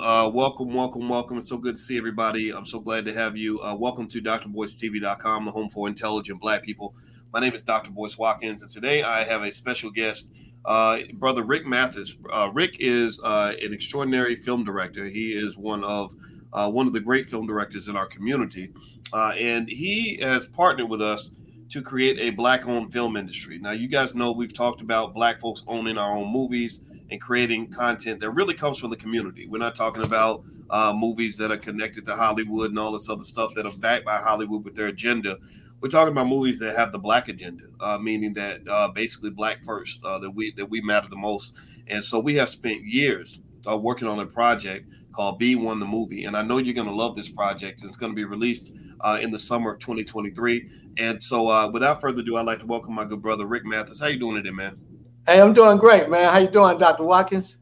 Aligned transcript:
Uh, 0.00 0.30
welcome, 0.32 0.72
welcome, 0.72 1.08
welcome. 1.08 1.38
It's 1.38 1.48
so 1.48 1.58
good 1.58 1.74
to 1.74 1.80
see 1.80 1.98
everybody. 1.98 2.52
I'm 2.52 2.64
so 2.64 2.78
glad 2.78 3.04
to 3.06 3.14
have 3.14 3.36
you. 3.36 3.60
Uh, 3.60 3.74
welcome 3.74 4.06
to 4.08 4.22
drboycetv.com, 4.22 5.44
the 5.44 5.50
home 5.50 5.68
for 5.68 5.88
intelligent 5.88 6.40
black 6.40 6.62
people. 6.62 6.94
My 7.32 7.40
name 7.40 7.52
is 7.52 7.64
Dr. 7.64 7.90
Boyce 7.90 8.16
Watkins, 8.16 8.62
and 8.62 8.70
today 8.70 9.02
I 9.02 9.24
have 9.24 9.42
a 9.42 9.50
special 9.50 9.90
guest, 9.90 10.30
uh, 10.64 10.98
brother 11.14 11.42
Rick 11.42 11.66
Mathis. 11.66 12.16
Uh, 12.32 12.48
Rick 12.54 12.76
is 12.78 13.20
uh, 13.24 13.54
an 13.60 13.72
extraordinary 13.72 14.36
film 14.36 14.62
director. 14.62 15.06
He 15.06 15.32
is 15.32 15.58
one 15.58 15.82
of 15.82 16.14
uh, 16.52 16.70
one 16.70 16.86
of 16.86 16.92
the 16.92 17.00
great 17.00 17.28
film 17.28 17.48
directors 17.48 17.88
in 17.88 17.96
our 17.96 18.06
community, 18.06 18.70
and 19.12 19.68
he 19.68 20.18
has 20.22 20.46
partnered 20.46 20.88
with 20.88 21.02
us 21.02 21.34
to 21.70 21.82
create 21.82 22.20
a 22.20 22.30
black-owned 22.30 22.92
film 22.92 23.16
industry. 23.16 23.58
Now, 23.58 23.72
you 23.72 23.88
guys 23.88 24.14
know 24.14 24.30
we've 24.30 24.54
talked 24.54 24.80
about 24.80 25.12
black 25.12 25.40
folks 25.40 25.64
owning 25.66 25.98
our 25.98 26.16
own 26.16 26.32
movies 26.32 26.82
and 27.10 27.20
creating 27.20 27.70
content 27.70 28.20
that 28.20 28.30
really 28.30 28.54
comes 28.54 28.78
from 28.78 28.90
the 28.90 28.96
community. 28.96 29.46
We're 29.46 29.58
not 29.58 29.74
talking 29.74 30.02
about 30.02 30.44
uh, 30.70 30.92
movies 30.94 31.36
that 31.38 31.50
are 31.50 31.56
connected 31.56 32.04
to 32.06 32.14
Hollywood 32.14 32.70
and 32.70 32.78
all 32.78 32.92
this 32.92 33.08
other 33.08 33.22
stuff 33.22 33.54
that 33.54 33.66
are 33.66 33.76
backed 33.78 34.04
by 34.04 34.18
Hollywood 34.18 34.64
with 34.64 34.74
their 34.74 34.88
agenda. 34.88 35.38
We're 35.80 35.88
talking 35.88 36.12
about 36.12 36.26
movies 36.26 36.58
that 36.58 36.76
have 36.76 36.92
the 36.92 36.98
black 36.98 37.28
agenda, 37.28 37.64
uh, 37.80 37.98
meaning 37.98 38.34
that 38.34 38.68
uh, 38.68 38.88
basically 38.88 39.30
black 39.30 39.64
first, 39.64 40.04
uh, 40.04 40.18
that 40.18 40.30
we 40.30 40.52
that 40.52 40.68
we 40.68 40.80
matter 40.80 41.08
the 41.08 41.16
most. 41.16 41.56
And 41.86 42.02
so 42.02 42.18
we 42.18 42.34
have 42.34 42.48
spent 42.48 42.84
years 42.84 43.40
uh, 43.68 43.76
working 43.76 44.08
on 44.08 44.18
a 44.18 44.26
project 44.26 44.92
called 45.12 45.40
B1 45.40 45.78
the 45.78 45.86
Movie, 45.86 46.24
and 46.24 46.36
I 46.36 46.42
know 46.42 46.58
you're 46.58 46.74
going 46.74 46.88
to 46.88 46.94
love 46.94 47.16
this 47.16 47.28
project. 47.28 47.82
It's 47.82 47.96
going 47.96 48.12
to 48.12 48.16
be 48.16 48.24
released 48.24 48.74
uh, 49.00 49.18
in 49.22 49.30
the 49.30 49.38
summer 49.38 49.72
of 49.72 49.78
2023. 49.78 50.68
And 50.98 51.22
so, 51.22 51.70
without 51.70 52.00
further 52.00 52.22
ado, 52.22 52.36
I'd 52.36 52.46
like 52.46 52.58
to 52.58 52.66
welcome 52.66 52.94
my 52.94 53.04
good 53.04 53.22
brother 53.22 53.46
Rick 53.46 53.64
Mathis. 53.64 54.00
How 54.00 54.08
you 54.08 54.18
doing 54.18 54.36
today, 54.36 54.50
man? 54.50 54.87
Hey, 55.28 55.42
I'm 55.42 55.52
doing 55.52 55.76
great, 55.76 56.08
man. 56.08 56.32
How 56.32 56.38
you 56.38 56.48
doing, 56.48 56.78
Dr. 56.78 57.04
Watkins? 57.04 57.58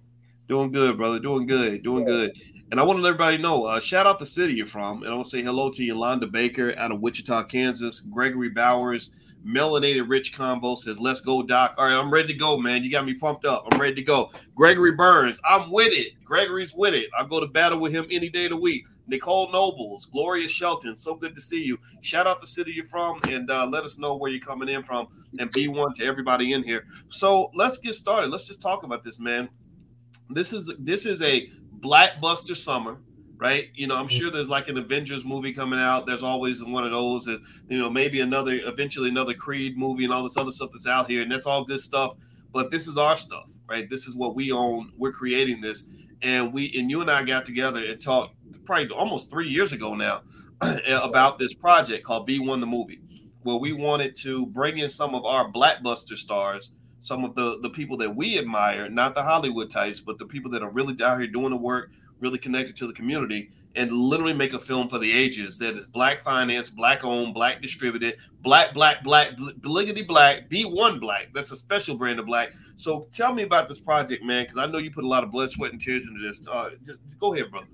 Doing 0.46 0.70
good, 0.70 0.96
brother. 0.96 1.18
Doing 1.18 1.48
good. 1.48 1.82
Doing 1.82 2.04
good. 2.04 2.30
And 2.70 2.78
I 2.78 2.84
want 2.84 2.98
to 2.98 3.02
let 3.02 3.08
everybody 3.08 3.38
know, 3.38 3.64
uh, 3.64 3.80
shout 3.80 4.06
out 4.06 4.20
the 4.20 4.24
city 4.24 4.54
you're 4.54 4.66
from. 4.66 5.02
And 5.02 5.10
I 5.10 5.14
want 5.14 5.24
to 5.24 5.30
say 5.30 5.42
hello 5.42 5.68
to 5.70 5.82
Yolanda 5.82 6.28
Baker 6.28 6.78
out 6.78 6.92
of 6.92 7.00
Wichita, 7.00 7.42
Kansas. 7.42 7.98
Gregory 7.98 8.50
Bowers, 8.50 9.10
Melanated 9.44 10.08
Rich 10.08 10.32
Combo 10.32 10.76
says, 10.76 11.00
let's 11.00 11.20
go, 11.20 11.42
Doc. 11.42 11.74
All 11.76 11.86
right, 11.86 11.94
I'm 11.94 12.08
ready 12.08 12.32
to 12.34 12.38
go, 12.38 12.56
man. 12.56 12.84
You 12.84 12.90
got 12.92 13.04
me 13.04 13.14
pumped 13.14 13.44
up. 13.44 13.66
I'm 13.72 13.80
ready 13.80 13.96
to 13.96 14.02
go. 14.02 14.30
Gregory 14.54 14.92
Burns, 14.92 15.40
I'm 15.44 15.72
with 15.72 15.92
it. 15.92 16.12
Gregory's 16.24 16.72
with 16.72 16.94
it. 16.94 17.10
I'll 17.18 17.26
go 17.26 17.40
to 17.40 17.48
battle 17.48 17.80
with 17.80 17.90
him 17.90 18.06
any 18.12 18.28
day 18.28 18.44
of 18.44 18.50
the 18.50 18.58
week. 18.58 18.86
Nicole 19.06 19.50
Nobles, 19.52 20.06
Gloria 20.06 20.48
Shelton, 20.48 20.96
so 20.96 21.14
good 21.14 21.34
to 21.34 21.40
see 21.40 21.62
you. 21.62 21.78
Shout 22.00 22.26
out 22.26 22.40
the 22.40 22.46
city 22.46 22.72
you're 22.72 22.84
from 22.84 23.20
and 23.28 23.50
uh, 23.50 23.66
let 23.66 23.84
us 23.84 23.98
know 23.98 24.16
where 24.16 24.30
you're 24.30 24.40
coming 24.40 24.68
in 24.68 24.82
from 24.82 25.08
and 25.38 25.50
be 25.52 25.68
one 25.68 25.92
to 25.94 26.04
everybody 26.04 26.52
in 26.52 26.62
here. 26.62 26.84
So 27.08 27.50
let's 27.54 27.78
get 27.78 27.94
started. 27.94 28.30
Let's 28.30 28.46
just 28.46 28.62
talk 28.62 28.82
about 28.82 29.04
this, 29.04 29.18
man. 29.18 29.48
This 30.28 30.52
is 30.52 30.74
this 30.78 31.06
is 31.06 31.22
a 31.22 31.48
blackbuster 31.78 32.56
summer, 32.56 32.98
right? 33.36 33.68
You 33.74 33.86
know, 33.86 33.96
I'm 33.96 34.08
sure 34.08 34.30
there's 34.30 34.48
like 34.48 34.68
an 34.68 34.76
Avengers 34.76 35.24
movie 35.24 35.52
coming 35.52 35.78
out. 35.78 36.06
There's 36.06 36.22
always 36.22 36.64
one 36.64 36.84
of 36.84 36.90
those, 36.90 37.26
and 37.28 37.40
you 37.68 37.78
know, 37.78 37.90
maybe 37.90 38.20
another 38.20 38.58
eventually 38.64 39.08
another 39.08 39.34
Creed 39.34 39.78
movie 39.78 40.04
and 40.04 40.12
all 40.12 40.24
this 40.24 40.36
other 40.36 40.50
stuff 40.50 40.70
that's 40.72 40.86
out 40.86 41.06
here, 41.06 41.22
and 41.22 41.30
that's 41.30 41.46
all 41.46 41.64
good 41.64 41.80
stuff. 41.80 42.14
But 42.52 42.70
this 42.70 42.88
is 42.88 42.96
our 42.96 43.16
stuff, 43.16 43.48
right? 43.68 43.88
This 43.88 44.06
is 44.06 44.16
what 44.16 44.34
we 44.34 44.50
own. 44.50 44.92
We're 44.96 45.12
creating 45.12 45.60
this, 45.60 45.84
and 46.22 46.52
we 46.52 46.72
and 46.76 46.90
you 46.90 47.00
and 47.02 47.10
I 47.10 47.22
got 47.22 47.44
together 47.44 47.84
and 47.84 48.00
talked 48.00 48.35
probably 48.64 48.88
almost 48.90 49.30
three 49.30 49.48
years 49.48 49.72
ago 49.72 49.94
now 49.94 50.22
about 50.88 51.38
this 51.38 51.54
project 51.54 52.04
called 52.04 52.28
B1 52.28 52.60
the 52.60 52.66
Movie, 52.66 53.00
where 53.42 53.56
we 53.56 53.72
wanted 53.72 54.16
to 54.16 54.46
bring 54.46 54.78
in 54.78 54.88
some 54.88 55.14
of 55.14 55.24
our 55.24 55.50
blackbuster 55.50 56.16
stars, 56.16 56.72
some 57.00 57.24
of 57.24 57.34
the 57.34 57.58
the 57.60 57.70
people 57.70 57.96
that 57.98 58.16
we 58.16 58.38
admire, 58.38 58.88
not 58.88 59.14
the 59.14 59.22
Hollywood 59.22 59.70
types, 59.70 60.00
but 60.00 60.18
the 60.18 60.26
people 60.26 60.50
that 60.52 60.62
are 60.62 60.70
really 60.70 60.94
down 60.94 61.20
here 61.20 61.28
doing 61.28 61.50
the 61.50 61.56
work, 61.56 61.90
really 62.20 62.38
connected 62.38 62.76
to 62.76 62.86
the 62.86 62.92
community, 62.92 63.50
and 63.76 63.92
literally 63.92 64.32
make 64.32 64.54
a 64.54 64.58
film 64.58 64.88
for 64.88 64.98
the 64.98 65.12
ages 65.12 65.58
that 65.58 65.76
is 65.76 65.86
black 65.86 66.20
financed, 66.20 66.74
black 66.74 67.04
owned, 67.04 67.34
black 67.34 67.60
distributed, 67.60 68.16
black, 68.40 68.72
black, 68.72 69.04
black, 69.04 69.36
bliggity 69.36 70.06
black, 70.06 70.48
B1 70.48 70.98
black. 70.98 71.28
That's 71.34 71.52
a 71.52 71.56
special 71.56 71.94
brand 71.94 72.18
of 72.18 72.26
black. 72.26 72.52
So 72.76 73.06
tell 73.12 73.34
me 73.34 73.42
about 73.42 73.68
this 73.68 73.78
project, 73.78 74.24
man, 74.24 74.44
because 74.44 74.56
I 74.56 74.66
know 74.66 74.78
you 74.78 74.90
put 74.90 75.04
a 75.04 75.08
lot 75.08 75.22
of 75.22 75.30
blood, 75.30 75.50
sweat, 75.50 75.72
and 75.72 75.80
tears 75.80 76.08
into 76.08 76.20
this. 76.20 76.46
Uh, 76.48 76.70
just 76.84 77.20
go 77.20 77.34
ahead, 77.34 77.50
brother. 77.50 77.66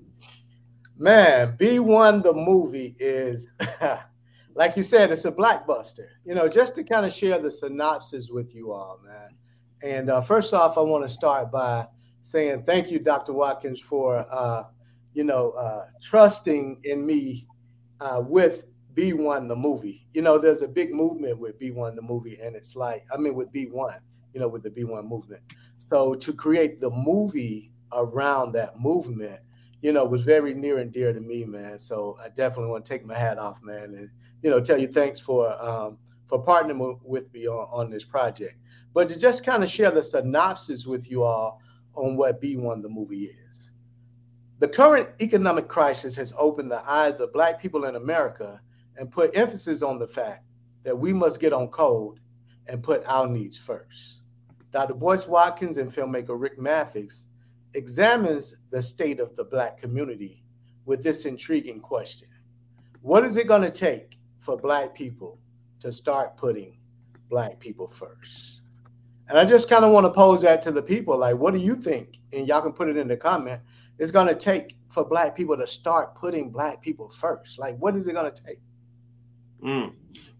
Man, 0.97 1.57
B1 1.57 2.23
the 2.23 2.33
movie 2.33 2.95
is 2.99 3.51
like 4.55 4.77
you 4.77 4.83
said, 4.83 5.11
it's 5.11 5.25
a 5.25 5.31
blockbuster. 5.31 6.07
You 6.23 6.35
know, 6.35 6.47
just 6.47 6.75
to 6.75 6.83
kind 6.83 7.05
of 7.05 7.13
share 7.13 7.39
the 7.39 7.51
synopsis 7.51 8.29
with 8.29 8.53
you 8.53 8.71
all, 8.71 8.99
man. 9.03 9.35
And 9.83 10.09
uh, 10.09 10.21
first 10.21 10.53
off, 10.53 10.77
I 10.77 10.81
want 10.81 11.07
to 11.07 11.13
start 11.13 11.51
by 11.51 11.87
saying 12.21 12.63
thank 12.63 12.91
you, 12.91 12.99
Dr. 12.99 13.33
Watkins, 13.33 13.81
for 13.81 14.25
uh, 14.29 14.63
you 15.13 15.23
know 15.23 15.51
uh, 15.51 15.85
trusting 16.01 16.81
in 16.83 17.05
me 17.05 17.47
uh, 17.99 18.21
with 18.25 18.65
B1 18.93 19.47
the 19.47 19.55
movie. 19.55 20.07
You 20.13 20.21
know, 20.21 20.37
there's 20.37 20.61
a 20.61 20.67
big 20.67 20.93
movement 20.93 21.39
with 21.39 21.59
B1 21.59 21.95
the 21.95 22.01
movie, 22.01 22.39
and 22.41 22.55
it's 22.55 22.75
like 22.75 23.05
I 23.13 23.17
mean 23.17 23.35
with 23.35 23.51
B1, 23.51 23.97
you 24.33 24.39
know, 24.39 24.47
with 24.47 24.63
the 24.63 24.69
B1 24.69 25.07
movement. 25.07 25.41
So 25.77 26.13
to 26.13 26.33
create 26.33 26.79
the 26.79 26.91
movie 26.91 27.71
around 27.91 28.53
that 28.53 28.79
movement 28.79 29.39
you 29.83 29.91
know, 29.91 30.05
was 30.05 30.23
very 30.23 30.53
near 30.53 30.77
and 30.77 30.93
dear 30.93 31.11
to 31.11 31.19
me, 31.19 31.43
man. 31.43 31.77
So 31.77 32.17
I 32.23 32.29
definitely 32.29 32.71
want 32.71 32.85
to 32.85 32.89
take 32.89 33.05
my 33.05 33.17
hat 33.17 33.37
off, 33.37 33.61
man, 33.61 33.93
and 33.95 34.09
you 34.41 34.49
know, 34.49 34.61
tell 34.61 34.79
you 34.79 34.87
thanks 34.87 35.19
for 35.19 35.61
um, 35.61 35.97
for 36.25 36.43
partnering 36.43 36.97
with 37.03 37.31
me 37.33 37.47
on, 37.47 37.67
on 37.69 37.89
this 37.91 38.05
project. 38.05 38.55
But 38.93 39.09
to 39.09 39.19
just 39.19 39.45
kind 39.45 39.61
of 39.61 39.69
share 39.69 39.91
the 39.91 40.01
synopsis 40.01 40.85
with 40.85 41.11
you 41.11 41.23
all 41.23 41.61
on 41.95 42.15
what 42.15 42.41
B1 42.41 42.81
the 42.81 42.87
movie 42.89 43.25
is. 43.49 43.71
The 44.59 44.69
current 44.69 45.09
economic 45.19 45.67
crisis 45.67 46.15
has 46.15 46.33
opened 46.37 46.71
the 46.71 46.89
eyes 46.89 47.19
of 47.19 47.33
Black 47.33 47.61
people 47.61 47.83
in 47.83 47.97
America 47.97 48.61
and 48.95 49.11
put 49.11 49.35
emphasis 49.37 49.81
on 49.81 49.99
the 49.99 50.07
fact 50.07 50.45
that 50.83 50.97
we 50.97 51.11
must 51.11 51.41
get 51.41 51.51
on 51.51 51.67
code 51.67 52.19
and 52.67 52.81
put 52.81 53.03
our 53.05 53.27
needs 53.27 53.57
first. 53.57 54.21
Dr. 54.71 54.93
Boyce 54.93 55.27
Watkins 55.27 55.77
and 55.77 55.93
filmmaker 55.93 56.39
Rick 56.39 56.57
Mathis 56.57 57.27
examines 57.75 58.55
the 58.71 58.81
state 58.81 59.19
of 59.19 59.35
the 59.35 59.43
Black 59.43 59.77
community 59.77 60.43
with 60.85 61.03
this 61.03 61.25
intriguing 61.25 61.79
question 61.79 62.27
What 63.01 63.25
is 63.25 63.37
it 63.37 63.47
going 63.47 63.61
to 63.61 63.71
take 63.71 64.17
for 64.39 64.57
Black 64.57 64.93
people 64.93 65.39
to 65.79 65.91
start 65.91 66.37
putting 66.37 66.77
Black 67.29 67.59
people 67.59 67.87
first? 67.87 68.61
And 69.29 69.37
I 69.37 69.45
just 69.45 69.69
kind 69.69 69.85
of 69.85 69.91
want 69.91 70.05
to 70.05 70.11
pose 70.11 70.41
that 70.41 70.61
to 70.63 70.71
the 70.71 70.81
people 70.81 71.17
like, 71.17 71.37
what 71.37 71.53
do 71.53 71.59
you 71.59 71.75
think? 71.75 72.19
And 72.33 72.47
y'all 72.47 72.61
can 72.61 72.73
put 72.73 72.89
it 72.89 72.97
in 72.97 73.07
the 73.07 73.17
comment. 73.17 73.61
It's 73.97 74.11
going 74.11 74.27
to 74.27 74.35
take 74.35 74.77
for 74.89 75.05
Black 75.05 75.35
people 75.35 75.57
to 75.57 75.65
start 75.65 76.15
putting 76.15 76.51
Black 76.51 76.81
people 76.81 77.09
first. 77.09 77.57
Like, 77.57 77.77
what 77.77 77.95
is 77.95 78.07
it 78.07 78.13
going 78.13 78.31
to 78.31 78.43
take? 78.43 78.59
Mm. 79.63 79.93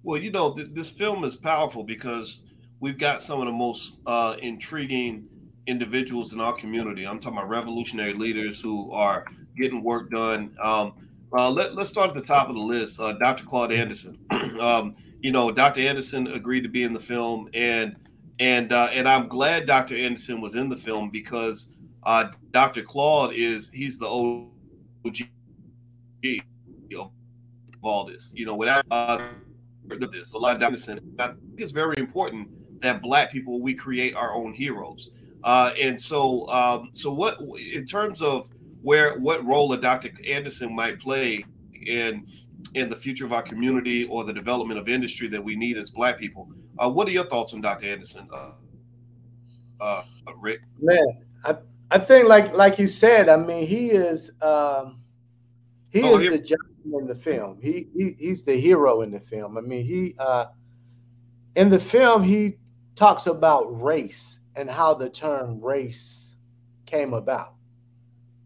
Well, 0.03 0.21
you 0.21 0.31
know, 0.31 0.53
th- 0.53 0.69
this 0.73 0.91
film 0.91 1.23
is 1.23 1.35
powerful 1.35 1.83
because 1.83 2.43
we've 2.79 2.97
got 2.97 3.21
some 3.21 3.39
of 3.39 3.45
the 3.45 3.53
most 3.53 3.99
uh, 4.05 4.35
intriguing 4.41 5.27
individuals 5.67 6.33
in 6.33 6.41
our 6.41 6.53
community. 6.53 7.05
I'm 7.05 7.19
talking 7.19 7.37
about 7.37 7.49
revolutionary 7.49 8.13
leaders 8.13 8.61
who 8.61 8.91
are 8.91 9.25
getting 9.57 9.83
work 9.83 10.09
done. 10.11 10.55
Um, 10.61 10.93
uh, 11.35 11.49
let, 11.49 11.77
us 11.77 11.89
start 11.89 12.09
at 12.09 12.15
the 12.15 12.21
top 12.21 12.49
of 12.49 12.55
the 12.55 12.61
list. 12.61 12.99
Uh, 12.99 13.13
Dr. 13.13 13.45
Claude 13.45 13.71
Anderson. 13.71 14.17
um, 14.59 14.95
you 15.21 15.31
know, 15.31 15.51
Dr. 15.51 15.81
Anderson 15.81 16.27
agreed 16.27 16.61
to 16.61 16.69
be 16.69 16.83
in 16.83 16.93
the 16.93 16.99
film, 16.99 17.49
and 17.53 17.95
and 18.39 18.71
uh, 18.71 18.89
and 18.91 19.07
I'm 19.07 19.27
glad 19.27 19.65
Dr. 19.65 19.95
Anderson 19.95 20.41
was 20.41 20.55
in 20.55 20.69
the 20.69 20.77
film 20.77 21.09
because 21.09 21.69
uh, 22.03 22.25
Dr. 22.51 22.83
Claude 22.83 23.33
is 23.33 23.69
he's 23.69 23.97
the 23.97 24.07
OG 24.07 25.17
of 26.99 27.11
all 27.83 28.05
this. 28.05 28.33
You 28.35 28.45
know, 28.45 28.55
without 28.55 28.85
this, 29.87 30.33
a 30.33 30.37
lot 30.37 30.55
of 30.55 30.61
Anderson. 30.61 30.99
I 31.19 31.27
think 31.27 31.39
it's 31.57 31.71
very 31.71 31.97
important 31.97 32.49
that 32.81 33.01
Black 33.01 33.31
people 33.31 33.61
we 33.61 33.73
create 33.73 34.15
our 34.15 34.33
own 34.33 34.53
heroes. 34.53 35.09
Uh, 35.43 35.71
and 35.81 35.99
so, 35.99 36.47
um, 36.49 36.89
so 36.93 37.13
what 37.13 37.37
in 37.73 37.85
terms 37.85 38.21
of 38.21 38.49
where 38.81 39.17
what 39.19 39.45
role 39.45 39.71
a 39.73 39.77
Dr. 39.77 40.09
Anderson 40.27 40.73
might 40.75 40.99
play 40.99 41.43
in 41.85 42.25
in 42.75 42.89
the 42.89 42.95
future 42.95 43.25
of 43.25 43.33
our 43.33 43.41
community 43.41 44.05
or 44.05 44.23
the 44.23 44.33
development 44.33 44.79
of 44.79 44.87
industry 44.87 45.27
that 45.27 45.43
we 45.43 45.55
need 45.55 45.77
as 45.77 45.89
Black 45.89 46.17
people? 46.17 46.49
Uh, 46.77 46.89
what 46.89 47.07
are 47.07 47.11
your 47.11 47.25
thoughts 47.25 47.53
on 47.53 47.61
Dr. 47.61 47.87
Anderson, 47.87 48.27
uh, 48.33 48.51
uh, 49.81 50.03
Rick? 50.37 50.61
Man, 50.79 51.03
I 51.43 51.57
I 51.91 51.99
think 51.99 52.27
like 52.27 52.53
like 52.53 52.79
you 52.79 52.87
said, 52.87 53.27
I 53.27 53.35
mean 53.35 53.67
he 53.67 53.91
is 53.91 54.31
um, 54.41 55.01
he 55.89 56.03
oh, 56.03 56.17
is 56.17 56.31
the 56.31 56.39
gentleman 56.39 57.01
in 57.01 57.07
the 57.07 57.15
film. 57.15 57.59
He, 57.61 57.87
he 57.95 58.15
he's 58.17 58.43
the 58.43 58.55
hero 58.55 59.01
in 59.01 59.11
the 59.11 59.19
film. 59.19 59.57
I 59.57 59.61
mean 59.61 59.85
he 59.85 60.15
uh, 60.17 60.45
in 61.55 61.69
the 61.69 61.79
film 61.79 62.23
he 62.23 62.55
talks 62.95 63.27
about 63.27 63.81
race 63.81 64.39
and 64.55 64.69
how 64.69 64.93
the 64.93 65.09
term 65.09 65.59
race 65.61 66.35
came 66.85 67.13
about, 67.13 67.55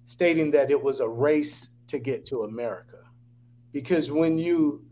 stating 0.05 0.51
that 0.51 0.71
it 0.71 0.81
was 0.81 0.99
a 0.99 1.07
race 1.07 1.69
to 1.87 1.99
get 1.99 2.25
to 2.27 2.43
America. 2.43 2.99
Because 3.71 4.09
when 4.11 4.37
you 4.37 4.85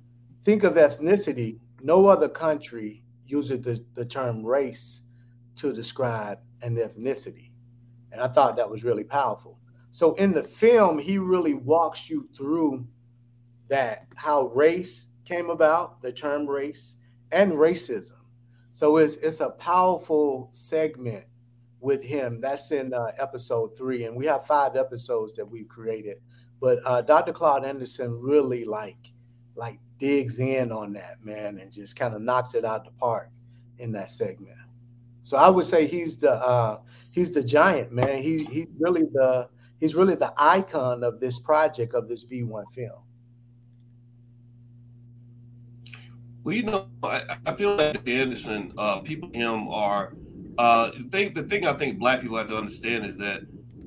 think 0.44 0.64
of 0.64 0.74
ethnicity, 0.74 1.60
no 1.82 2.08
other 2.08 2.30
country 2.30 3.04
uses 3.26 3.62
the, 3.62 3.84
the 3.96 4.06
term 4.06 4.46
race 4.46 5.02
to 5.58 5.74
describe 5.74 6.40
an 6.62 6.76
ethnicity. 6.76 7.52
And 8.12 8.22
I 8.22 8.28
thought 8.28 8.58
that 8.58 8.70
was 8.70 8.84
really 8.84 9.04
powerful. 9.04 9.60
So 9.92 10.14
in 10.16 10.34
the 10.34 10.44
film, 10.44 11.00
he 11.00 11.18
really 11.18 11.54
walks 11.54 12.10
you 12.10 12.28
through 12.38 12.88
that 13.70 14.08
how 14.16 14.48
race 14.48 15.08
came 15.26 15.50
about, 15.50 16.02
the 16.02 16.12
term 16.12 16.48
race, 16.48 16.98
and 17.32 17.54
racism. 17.54 18.15
So 18.76 18.98
it's 18.98 19.16
it's 19.16 19.40
a 19.40 19.52
powerful 19.52 20.50
segment 20.52 21.24
with 21.80 22.04
him. 22.04 22.42
That's 22.42 22.72
in 22.72 22.94
uh, 22.94 23.14
episode 23.18 23.78
three, 23.78 24.04
and 24.04 24.18
we 24.18 24.26
have 24.26 24.46
five 24.46 24.76
episodes 24.76 25.32
that 25.36 25.50
we've 25.50 25.70
created. 25.70 26.18
But 26.60 26.80
uh, 26.84 27.00
Dr. 27.00 27.32
Claude 27.32 27.64
Anderson 27.64 28.20
really 28.20 28.66
like 28.66 29.14
like 29.56 29.80
digs 29.98 30.40
in 30.40 30.74
on 30.74 30.92
that 30.92 31.24
man 31.24 31.58
and 31.60 31.72
just 31.72 31.96
kind 31.96 32.16
of 32.16 32.22
knocks 32.22 32.54
it 32.54 32.66
out 32.66 32.84
the 32.84 32.92
park 32.92 33.30
in 33.78 33.94
that 33.94 34.12
segment. 34.12 34.58
So 35.24 35.38
I 35.38 35.48
would 35.48 35.66
say 35.66 35.88
he's 35.88 36.18
the 36.18 36.34
uh, 36.34 36.82
he's 37.12 37.32
the 37.32 37.46
giant 37.46 37.94
man. 37.94 38.22
He 38.22 38.40
he's 38.40 38.68
really 38.78 39.04
the 39.04 39.48
he's 39.80 39.96
really 39.96 40.16
the 40.16 40.34
icon 40.36 41.02
of 41.06 41.22
this 41.22 41.40
project 41.40 41.94
of 41.94 42.10
this 42.10 42.26
B1 42.26 42.66
film. 42.74 43.05
Well, 46.46 46.54
you 46.54 46.62
know, 46.62 46.86
I, 47.02 47.38
I 47.48 47.56
feel 47.56 47.76
like 47.76 48.08
Anderson, 48.08 48.72
uh, 48.78 49.00
people 49.00 49.32
him 49.34 49.68
are 49.68 50.14
uh, 50.60 50.92
the 50.92 51.10
thing. 51.10 51.34
The 51.34 51.42
thing 51.42 51.66
I 51.66 51.74
think 51.74 51.98
Black 51.98 52.22
people 52.22 52.38
have 52.38 52.48
to 52.50 52.58
understand 52.58 53.04
is 53.04 53.18
that 53.18 53.42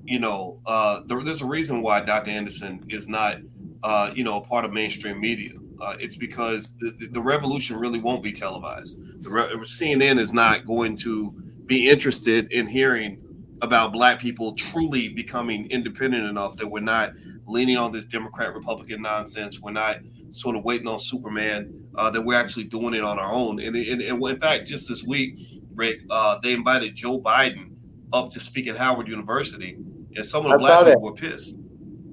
you 0.04 0.18
know 0.18 0.60
uh, 0.66 1.02
there, 1.06 1.22
there's 1.22 1.40
a 1.40 1.46
reason 1.46 1.82
why 1.82 2.00
Dr. 2.00 2.32
Anderson 2.32 2.84
is 2.88 3.08
not 3.08 3.36
uh, 3.84 4.10
you 4.12 4.24
know 4.24 4.38
a 4.38 4.44
part 4.44 4.64
of 4.64 4.72
mainstream 4.72 5.20
media. 5.20 5.52
Uh, 5.80 5.94
it's 6.00 6.16
because 6.16 6.74
the, 6.78 7.08
the 7.12 7.20
revolution 7.20 7.76
really 7.76 8.00
won't 8.00 8.24
be 8.24 8.32
televised. 8.32 9.00
The 9.22 9.30
re- 9.30 9.54
CNN 9.58 10.18
is 10.18 10.32
not 10.32 10.64
going 10.64 10.96
to 10.96 11.30
be 11.66 11.88
interested 11.88 12.50
in 12.50 12.66
hearing 12.66 13.22
about 13.62 13.92
Black 13.92 14.18
people 14.18 14.54
truly 14.54 15.08
becoming 15.08 15.70
independent 15.70 16.28
enough 16.28 16.56
that 16.56 16.66
we're 16.66 16.80
not 16.80 17.12
leaning 17.46 17.76
on 17.76 17.92
this 17.92 18.04
Democrat 18.04 18.52
Republican 18.52 19.00
nonsense. 19.00 19.60
We're 19.60 19.70
not 19.70 19.98
sort 20.30 20.56
of 20.56 20.64
waiting 20.64 20.86
on 20.88 20.98
Superman. 20.98 21.74
Uh, 21.94 22.10
that 22.10 22.22
we're 22.22 22.38
actually 22.38 22.62
doing 22.62 22.94
it 22.94 23.02
on 23.02 23.18
our 23.18 23.32
own. 23.32 23.60
And, 23.60 23.74
and, 23.74 24.00
and 24.00 24.22
in 24.24 24.38
fact, 24.38 24.68
just 24.68 24.88
this 24.88 25.02
week, 25.02 25.36
Rick, 25.74 26.02
uh, 26.10 26.38
they 26.44 26.52
invited 26.52 26.94
Joe 26.94 27.20
Biden 27.20 27.72
up 28.12 28.30
to 28.30 28.40
speak 28.40 28.66
at 28.66 28.76
Howard 28.76 29.08
University, 29.08 29.76
and 30.14 30.24
some 30.24 30.44
of 30.46 30.50
the 30.50 30.56
I 30.56 30.58
black 30.58 30.86
people 30.86 31.02
were 31.02 31.14
pissed. 31.14 31.58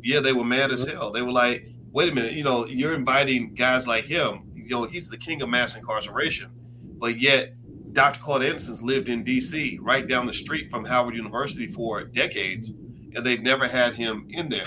Yeah, 0.02 0.20
they 0.20 0.34
were 0.34 0.44
mad 0.44 0.72
as 0.72 0.86
mm-hmm. 0.86 0.98
hell. 0.98 1.12
They 1.12 1.22
were 1.22 1.32
like, 1.32 1.68
wait 1.92 2.10
a 2.10 2.16
minute, 2.16 2.34
you 2.34 2.44
know, 2.44 2.66
you're 2.66 2.94
inviting 2.94 3.54
guys 3.54 3.88
like 3.88 4.06
him. 4.06 4.52
You 4.54 4.70
know, 4.70 4.84
he's 4.86 5.10
the 5.10 5.18
king 5.18 5.42
of 5.42 5.50
mass 5.50 5.76
incarceration, 5.76 6.52
but 7.00 7.20
yet 7.20 7.54
Dr. 7.94 8.20
Claude 8.20 8.44
Anderson's 8.44 8.84
lived 8.84 9.10
in 9.10 9.24
D.C. 9.24 9.80
right 9.82 10.08
down 10.08 10.26
the 10.26 10.34
street 10.34 10.70
from 10.70 10.86
Howard 10.86 11.16
University 11.16 11.68
for 11.68 12.04
decades, 12.04 12.74
and 13.14 13.26
they've 13.26 13.42
never 13.42 13.68
had 13.68 13.96
him 13.96 14.28
in 14.30 14.50
there. 14.50 14.66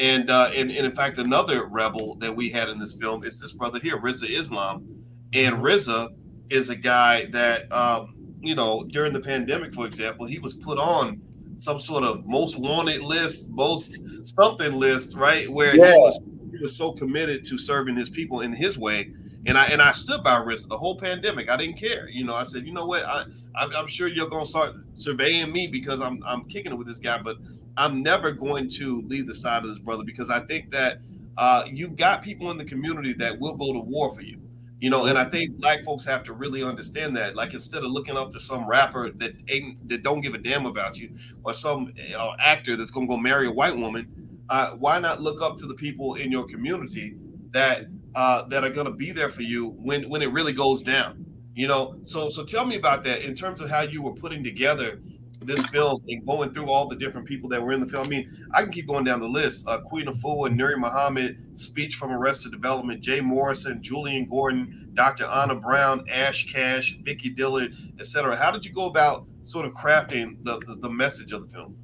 And, 0.00 0.30
uh, 0.30 0.50
and 0.54 0.70
and 0.70 0.86
in 0.86 0.94
fact, 0.94 1.18
another 1.18 1.66
rebel 1.66 2.14
that 2.16 2.34
we 2.34 2.48
had 2.48 2.68
in 2.68 2.78
this 2.78 2.94
film 2.94 3.22
is 3.22 3.38
this 3.38 3.52
brother 3.52 3.78
here, 3.78 4.00
Rizza 4.00 4.28
Islam, 4.28 5.04
and 5.34 5.56
Rizza 5.56 6.08
is 6.48 6.70
a 6.70 6.76
guy 6.76 7.26
that 7.26 7.70
um, 7.70 8.14
you 8.40 8.54
know 8.54 8.84
during 8.84 9.12
the 9.12 9.20
pandemic, 9.20 9.74
for 9.74 9.86
example, 9.86 10.24
he 10.24 10.38
was 10.38 10.54
put 10.54 10.78
on 10.78 11.20
some 11.56 11.78
sort 11.78 12.02
of 12.02 12.26
most 12.26 12.58
wanted 12.58 13.02
list, 13.02 13.50
most 13.50 14.00
something 14.26 14.80
list, 14.80 15.16
right? 15.16 15.50
Where 15.52 15.76
yeah. 15.76 15.92
he 15.92 15.98
was 15.98 16.20
was 16.60 16.76
so 16.76 16.92
committed 16.92 17.44
to 17.44 17.58
serving 17.58 17.96
his 17.96 18.10
people 18.10 18.40
in 18.40 18.52
his 18.52 18.78
way. 18.78 19.12
And 19.46 19.56
I 19.56 19.66
and 19.66 19.80
I 19.80 19.92
stood 19.92 20.22
by 20.22 20.36
risk 20.36 20.68
the 20.68 20.76
whole 20.76 20.98
pandemic. 20.98 21.48
I 21.50 21.56
didn't 21.56 21.78
care. 21.78 22.08
You 22.08 22.24
know, 22.24 22.34
I 22.34 22.42
said, 22.42 22.66
you 22.66 22.74
know 22.74 22.84
what? 22.84 23.04
I, 23.06 23.24
I'm, 23.56 23.86
sure 23.86 24.06
you're 24.06 24.28
gonna 24.28 24.44
start 24.44 24.74
surveying 24.92 25.50
me 25.50 25.66
because 25.66 26.00
I'm 26.00 26.22
I'm 26.26 26.44
kicking 26.44 26.72
it 26.72 26.74
with 26.74 26.86
this 26.86 27.00
guy, 27.00 27.18
but 27.18 27.38
I'm 27.76 28.02
never 28.02 28.32
going 28.32 28.68
to 28.78 29.02
leave 29.02 29.26
the 29.26 29.34
side 29.34 29.62
of 29.62 29.68
this 29.68 29.78
brother 29.78 30.04
because 30.04 30.30
I 30.30 30.40
think 30.40 30.70
that 30.72 30.98
uh, 31.36 31.64
you've 31.72 31.96
got 31.96 32.22
people 32.22 32.50
in 32.50 32.56
the 32.56 32.64
community 32.64 33.12
that 33.14 33.38
will 33.38 33.56
go 33.56 33.72
to 33.72 33.80
war 33.80 34.10
for 34.10 34.22
you. 34.22 34.40
You 34.80 34.88
know, 34.88 35.04
and 35.04 35.18
I 35.18 35.24
think 35.24 35.56
black 35.56 35.82
folks 35.82 36.06
have 36.06 36.22
to 36.24 36.32
really 36.32 36.62
understand 36.62 37.14
that. 37.16 37.36
Like 37.36 37.52
instead 37.52 37.84
of 37.84 37.90
looking 37.90 38.16
up 38.16 38.30
to 38.30 38.40
some 38.40 38.66
rapper 38.66 39.10
that 39.10 39.32
ain't 39.48 39.88
that 39.90 40.02
don't 40.02 40.22
give 40.22 40.32
a 40.32 40.38
damn 40.38 40.64
about 40.64 40.98
you, 40.98 41.14
or 41.44 41.52
some 41.52 41.92
uh, 42.16 42.32
actor 42.38 42.76
that's 42.76 42.90
gonna 42.90 43.06
go 43.06 43.18
marry 43.18 43.46
a 43.46 43.52
white 43.52 43.76
woman, 43.76 44.40
uh, 44.48 44.70
why 44.70 44.98
not 44.98 45.20
look 45.20 45.42
up 45.42 45.56
to 45.58 45.66
the 45.66 45.74
people 45.74 46.14
in 46.14 46.32
your 46.32 46.46
community 46.46 47.14
that 47.50 47.88
uh, 48.14 48.42
that 48.48 48.64
are 48.64 48.70
to 48.70 48.90
be 48.90 49.12
there 49.12 49.28
for 49.28 49.42
you 49.42 49.68
when 49.68 50.08
when 50.08 50.22
it 50.22 50.32
really 50.32 50.54
goes 50.54 50.82
down? 50.82 51.26
You 51.52 51.68
know, 51.68 51.96
so 52.02 52.30
so 52.30 52.42
tell 52.42 52.64
me 52.64 52.76
about 52.76 53.04
that 53.04 53.20
in 53.20 53.34
terms 53.34 53.60
of 53.60 53.68
how 53.68 53.82
you 53.82 54.00
were 54.00 54.14
putting 54.14 54.42
together 54.42 54.98
this 55.40 55.64
film 55.66 56.02
and 56.08 56.24
going 56.26 56.52
through 56.52 56.70
all 56.70 56.86
the 56.86 56.96
different 56.96 57.26
people 57.26 57.48
that 57.50 57.62
were 57.62 57.72
in 57.72 57.80
the 57.80 57.86
film. 57.86 58.06
I 58.06 58.08
mean, 58.08 58.46
I 58.52 58.62
can 58.62 58.72
keep 58.72 58.86
going 58.86 59.04
down 59.04 59.20
the 59.20 59.28
list. 59.28 59.68
Uh, 59.68 59.80
Queen 59.80 60.06
and 60.06 60.16
Nuri 60.16 60.78
Muhammad, 60.78 61.58
Speech 61.58 61.96
from 61.96 62.12
Arrested 62.12 62.52
Development, 62.52 63.00
Jay 63.00 63.20
Morrison, 63.20 63.82
Julian 63.82 64.26
Gordon, 64.26 64.90
Dr. 64.94 65.26
Ona 65.26 65.54
Brown, 65.54 66.04
Ash 66.10 66.52
Cash, 66.52 66.98
Vicky 67.02 67.30
Dillard, 67.30 67.74
etc. 67.98 68.36
How 68.36 68.50
did 68.50 68.64
you 68.64 68.72
go 68.72 68.86
about 68.86 69.26
sort 69.44 69.66
of 69.66 69.72
crafting 69.72 70.42
the, 70.44 70.58
the, 70.66 70.74
the 70.74 70.90
message 70.90 71.32
of 71.32 71.42
the 71.42 71.48
film? 71.48 71.76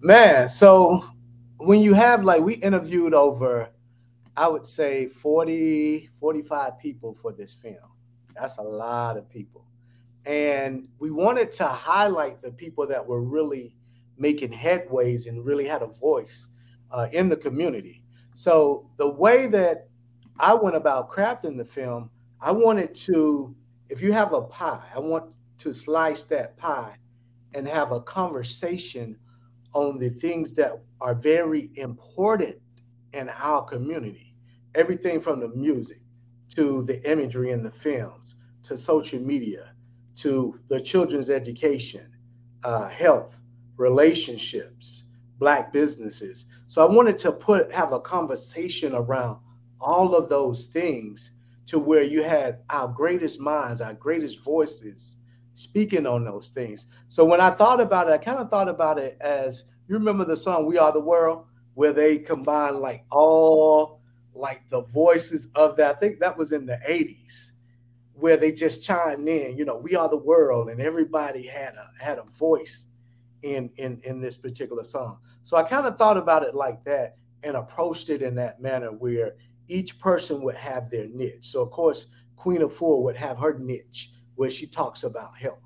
Man, 0.00 0.48
so 0.48 1.04
when 1.58 1.80
you 1.80 1.92
have 1.92 2.24
like 2.24 2.40
we 2.40 2.54
interviewed 2.54 3.12
over 3.12 3.68
i 4.36 4.46
would 4.46 4.66
say 4.66 5.08
40 5.08 6.08
45 6.18 6.78
people 6.78 7.14
for 7.20 7.32
this 7.32 7.52
film 7.52 7.76
that's 8.34 8.58
a 8.58 8.62
lot 8.62 9.16
of 9.16 9.28
people 9.28 9.64
and 10.26 10.86
we 10.98 11.10
wanted 11.10 11.50
to 11.52 11.66
highlight 11.66 12.42
the 12.42 12.52
people 12.52 12.86
that 12.86 13.04
were 13.04 13.22
really 13.22 13.74
making 14.16 14.52
headways 14.52 15.26
and 15.26 15.44
really 15.44 15.66
had 15.66 15.82
a 15.82 15.86
voice 15.86 16.48
uh, 16.90 17.08
in 17.12 17.28
the 17.28 17.36
community 17.36 18.02
so 18.34 18.88
the 18.96 19.08
way 19.08 19.46
that 19.46 19.88
i 20.40 20.52
went 20.52 20.76
about 20.76 21.08
crafting 21.08 21.56
the 21.56 21.64
film 21.64 22.10
i 22.40 22.50
wanted 22.50 22.94
to 22.94 23.54
if 23.88 24.02
you 24.02 24.12
have 24.12 24.32
a 24.32 24.42
pie 24.42 24.84
i 24.94 24.98
want 24.98 25.34
to 25.58 25.72
slice 25.72 26.24
that 26.24 26.56
pie 26.56 26.96
and 27.54 27.66
have 27.66 27.92
a 27.92 28.00
conversation 28.00 29.16
on 29.74 29.98
the 29.98 30.08
things 30.08 30.54
that 30.54 30.80
are 31.00 31.14
very 31.14 31.70
important 31.76 32.56
in 33.12 33.28
our 33.40 33.62
community. 33.64 34.34
Everything 34.74 35.20
from 35.20 35.40
the 35.40 35.48
music 35.48 36.00
to 36.54 36.82
the 36.84 37.10
imagery 37.10 37.50
in 37.50 37.62
the 37.62 37.70
films 37.70 38.36
to 38.64 38.76
social 38.76 39.20
media 39.20 39.72
to 40.18 40.58
the 40.68 40.80
children's 40.80 41.30
education, 41.30 42.10
uh, 42.64 42.88
health, 42.88 43.40
relationships, 43.76 45.04
black 45.38 45.72
businesses. 45.72 46.46
So 46.66 46.86
I 46.86 46.92
wanted 46.92 47.18
to 47.18 47.32
put 47.32 47.72
have 47.72 47.92
a 47.92 48.00
conversation 48.00 48.94
around 48.94 49.38
all 49.80 50.14
of 50.14 50.28
those 50.28 50.66
things 50.66 51.32
to 51.66 51.78
where 51.78 52.02
you 52.02 52.22
had 52.22 52.60
our 52.70 52.88
greatest 52.88 53.40
minds, 53.40 53.80
our 53.80 53.94
greatest 53.94 54.42
voices 54.42 55.18
speaking 55.54 56.06
on 56.06 56.24
those 56.24 56.48
things. 56.48 56.86
So 57.08 57.24
when 57.24 57.40
I 57.40 57.50
thought 57.50 57.80
about 57.80 58.08
it, 58.08 58.12
I 58.12 58.18
kind 58.18 58.38
of 58.38 58.50
thought 58.50 58.68
about 58.68 58.98
it 58.98 59.16
as 59.20 59.64
you 59.86 59.94
remember 59.94 60.24
the 60.24 60.36
song 60.36 60.66
"We 60.66 60.78
Are 60.78 60.92
the 60.92 61.00
World," 61.00 61.44
where 61.74 61.92
they 61.92 62.18
combine 62.18 62.80
like 62.80 63.04
all 63.10 64.00
like 64.34 64.62
the 64.70 64.82
voices 64.82 65.48
of 65.54 65.76
that. 65.76 65.96
I 65.96 65.98
think 65.98 66.20
that 66.20 66.36
was 66.36 66.52
in 66.52 66.66
the 66.66 66.80
'80s, 66.88 67.52
where 68.18 68.36
they 68.36 68.52
just 68.52 68.82
chimed 68.82 69.28
in. 69.28 69.56
You 69.56 69.64
know, 69.64 69.78
"We 69.78 69.94
Are 69.96 70.08
the 70.08 70.16
World," 70.16 70.70
and 70.70 70.80
everybody 70.80 71.46
had 71.46 71.74
a 71.74 71.90
had 72.02 72.18
a 72.18 72.24
voice 72.24 72.86
in 73.42 73.70
in 73.76 74.00
in 74.04 74.20
this 74.20 74.36
particular 74.36 74.84
song. 74.84 75.18
So 75.42 75.56
I 75.56 75.62
kind 75.62 75.86
of 75.86 75.96
thought 75.96 76.16
about 76.16 76.42
it 76.42 76.54
like 76.54 76.84
that 76.84 77.16
and 77.42 77.56
approached 77.56 78.10
it 78.10 78.22
in 78.22 78.34
that 78.36 78.60
manner 78.60 78.90
where 78.90 79.36
each 79.68 79.98
person 79.98 80.42
would 80.42 80.56
have 80.56 80.90
their 80.90 81.06
niche. 81.08 81.46
So 81.46 81.62
of 81.62 81.70
course, 81.70 82.06
Queen 82.36 82.60
Afua 82.60 83.02
would 83.02 83.16
have 83.16 83.38
her 83.38 83.58
niche 83.58 84.10
where 84.34 84.50
she 84.50 84.66
talks 84.66 85.02
about 85.04 85.36
health. 85.36 85.60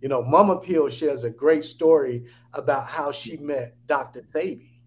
You 0.00 0.08
know, 0.08 0.22
Mama 0.22 0.58
Peel 0.58 0.88
shares 0.88 1.22
a 1.22 1.30
great 1.30 1.64
story 1.64 2.24
about 2.54 2.88
how 2.88 3.12
she 3.12 3.36
met 3.36 3.76
Dr. 3.86 4.22
Sebi, 4.34 4.80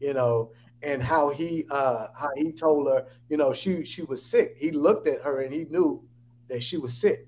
you 0.00 0.14
know, 0.14 0.52
and 0.82 1.02
how 1.02 1.28
he 1.28 1.64
uh 1.70 2.08
how 2.18 2.30
he 2.36 2.52
told 2.52 2.88
her, 2.88 3.06
you 3.28 3.36
know, 3.36 3.52
she 3.52 3.84
she 3.84 4.02
was 4.02 4.24
sick. 4.24 4.56
He 4.58 4.70
looked 4.70 5.06
at 5.06 5.22
her 5.22 5.42
and 5.42 5.52
he 5.52 5.64
knew 5.64 6.02
that 6.48 6.62
she 6.62 6.76
was 6.76 6.96
sick, 6.96 7.26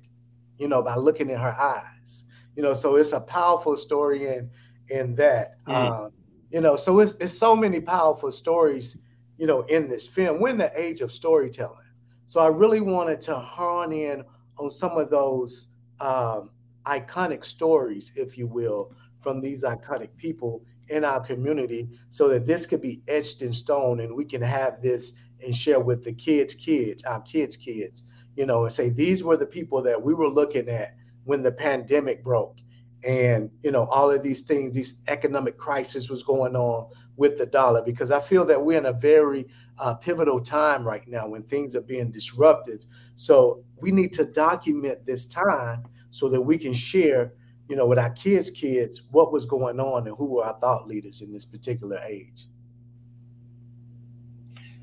you 0.58 0.68
know, 0.68 0.82
by 0.82 0.96
looking 0.96 1.30
in 1.30 1.38
her 1.38 1.54
eyes. 1.54 2.24
You 2.56 2.62
know, 2.62 2.74
so 2.74 2.96
it's 2.96 3.12
a 3.12 3.20
powerful 3.20 3.76
story 3.76 4.26
in 4.28 4.50
in 4.88 5.14
that. 5.16 5.62
Mm. 5.64 5.74
Um, 5.74 6.10
you 6.50 6.60
know, 6.60 6.76
so 6.76 7.00
it's 7.00 7.14
it's 7.14 7.36
so 7.36 7.56
many 7.56 7.80
powerful 7.80 8.30
stories, 8.30 8.96
you 9.36 9.46
know, 9.46 9.62
in 9.62 9.88
this 9.88 10.06
film. 10.06 10.40
We're 10.40 10.50
in 10.50 10.58
the 10.58 10.72
age 10.80 11.00
of 11.00 11.10
storytelling. 11.10 11.78
So 12.26 12.40
I 12.40 12.48
really 12.48 12.80
wanted 12.80 13.20
to 13.22 13.36
hone 13.36 13.92
in 13.92 14.24
on 14.58 14.70
some 14.70 14.96
of 14.96 15.10
those 15.10 15.68
um, 16.00 16.50
iconic 16.84 17.44
stories, 17.44 18.12
if 18.14 18.38
you 18.38 18.46
will, 18.46 18.92
from 19.20 19.40
these 19.40 19.64
iconic 19.64 20.16
people 20.16 20.62
in 20.88 21.04
our 21.04 21.20
community 21.20 21.88
so 22.10 22.28
that 22.28 22.46
this 22.46 22.66
could 22.66 22.82
be 22.82 23.02
etched 23.08 23.42
in 23.42 23.52
stone 23.52 24.00
and 24.00 24.14
we 24.14 24.24
can 24.24 24.42
have 24.42 24.82
this 24.82 25.12
and 25.42 25.54
share 25.54 25.80
with 25.80 26.04
the 26.04 26.12
kids' 26.12 26.54
kids, 26.54 27.02
our 27.04 27.20
kids' 27.22 27.56
kids, 27.56 28.02
you 28.36 28.46
know, 28.46 28.64
and 28.64 28.72
say 28.72 28.90
these 28.90 29.22
were 29.22 29.36
the 29.36 29.46
people 29.46 29.82
that 29.82 30.02
we 30.02 30.14
were 30.14 30.28
looking 30.28 30.68
at 30.68 30.94
when 31.24 31.42
the 31.42 31.52
pandemic 31.52 32.22
broke 32.22 32.58
and 33.06 33.50
you 33.62 33.70
know 33.70 33.84
all 33.86 34.10
of 34.10 34.22
these 34.22 34.42
things 34.42 34.74
these 34.74 34.94
economic 35.08 35.58
crisis 35.58 36.08
was 36.08 36.22
going 36.22 36.56
on 36.56 36.88
with 37.16 37.38
the 37.38 37.46
dollar 37.46 37.82
because 37.82 38.10
I 38.10 38.20
feel 38.20 38.44
that 38.46 38.64
we're 38.64 38.78
in 38.78 38.86
a 38.86 38.92
very 38.92 39.46
uh, 39.78 39.94
pivotal 39.94 40.40
time 40.40 40.84
right 40.84 41.06
now 41.06 41.28
when 41.28 41.42
things 41.42 41.76
are 41.76 41.80
being 41.80 42.10
disrupted. 42.10 42.86
So 43.16 43.64
we 43.76 43.90
need 43.90 44.12
to 44.14 44.24
document 44.24 45.06
this 45.06 45.26
time 45.26 45.84
so 46.10 46.28
that 46.28 46.40
we 46.40 46.58
can 46.58 46.72
share, 46.72 47.32
you 47.68 47.76
know, 47.76 47.86
with 47.86 47.98
our 47.98 48.10
kids' 48.10 48.50
kids 48.50 49.08
what 49.10 49.32
was 49.32 49.46
going 49.46 49.80
on 49.80 50.06
and 50.06 50.16
who 50.16 50.26
were 50.26 50.44
our 50.44 50.58
thought 50.58 50.88
leaders 50.88 51.22
in 51.22 51.32
this 51.32 51.44
particular 51.44 52.00
age. 52.06 52.46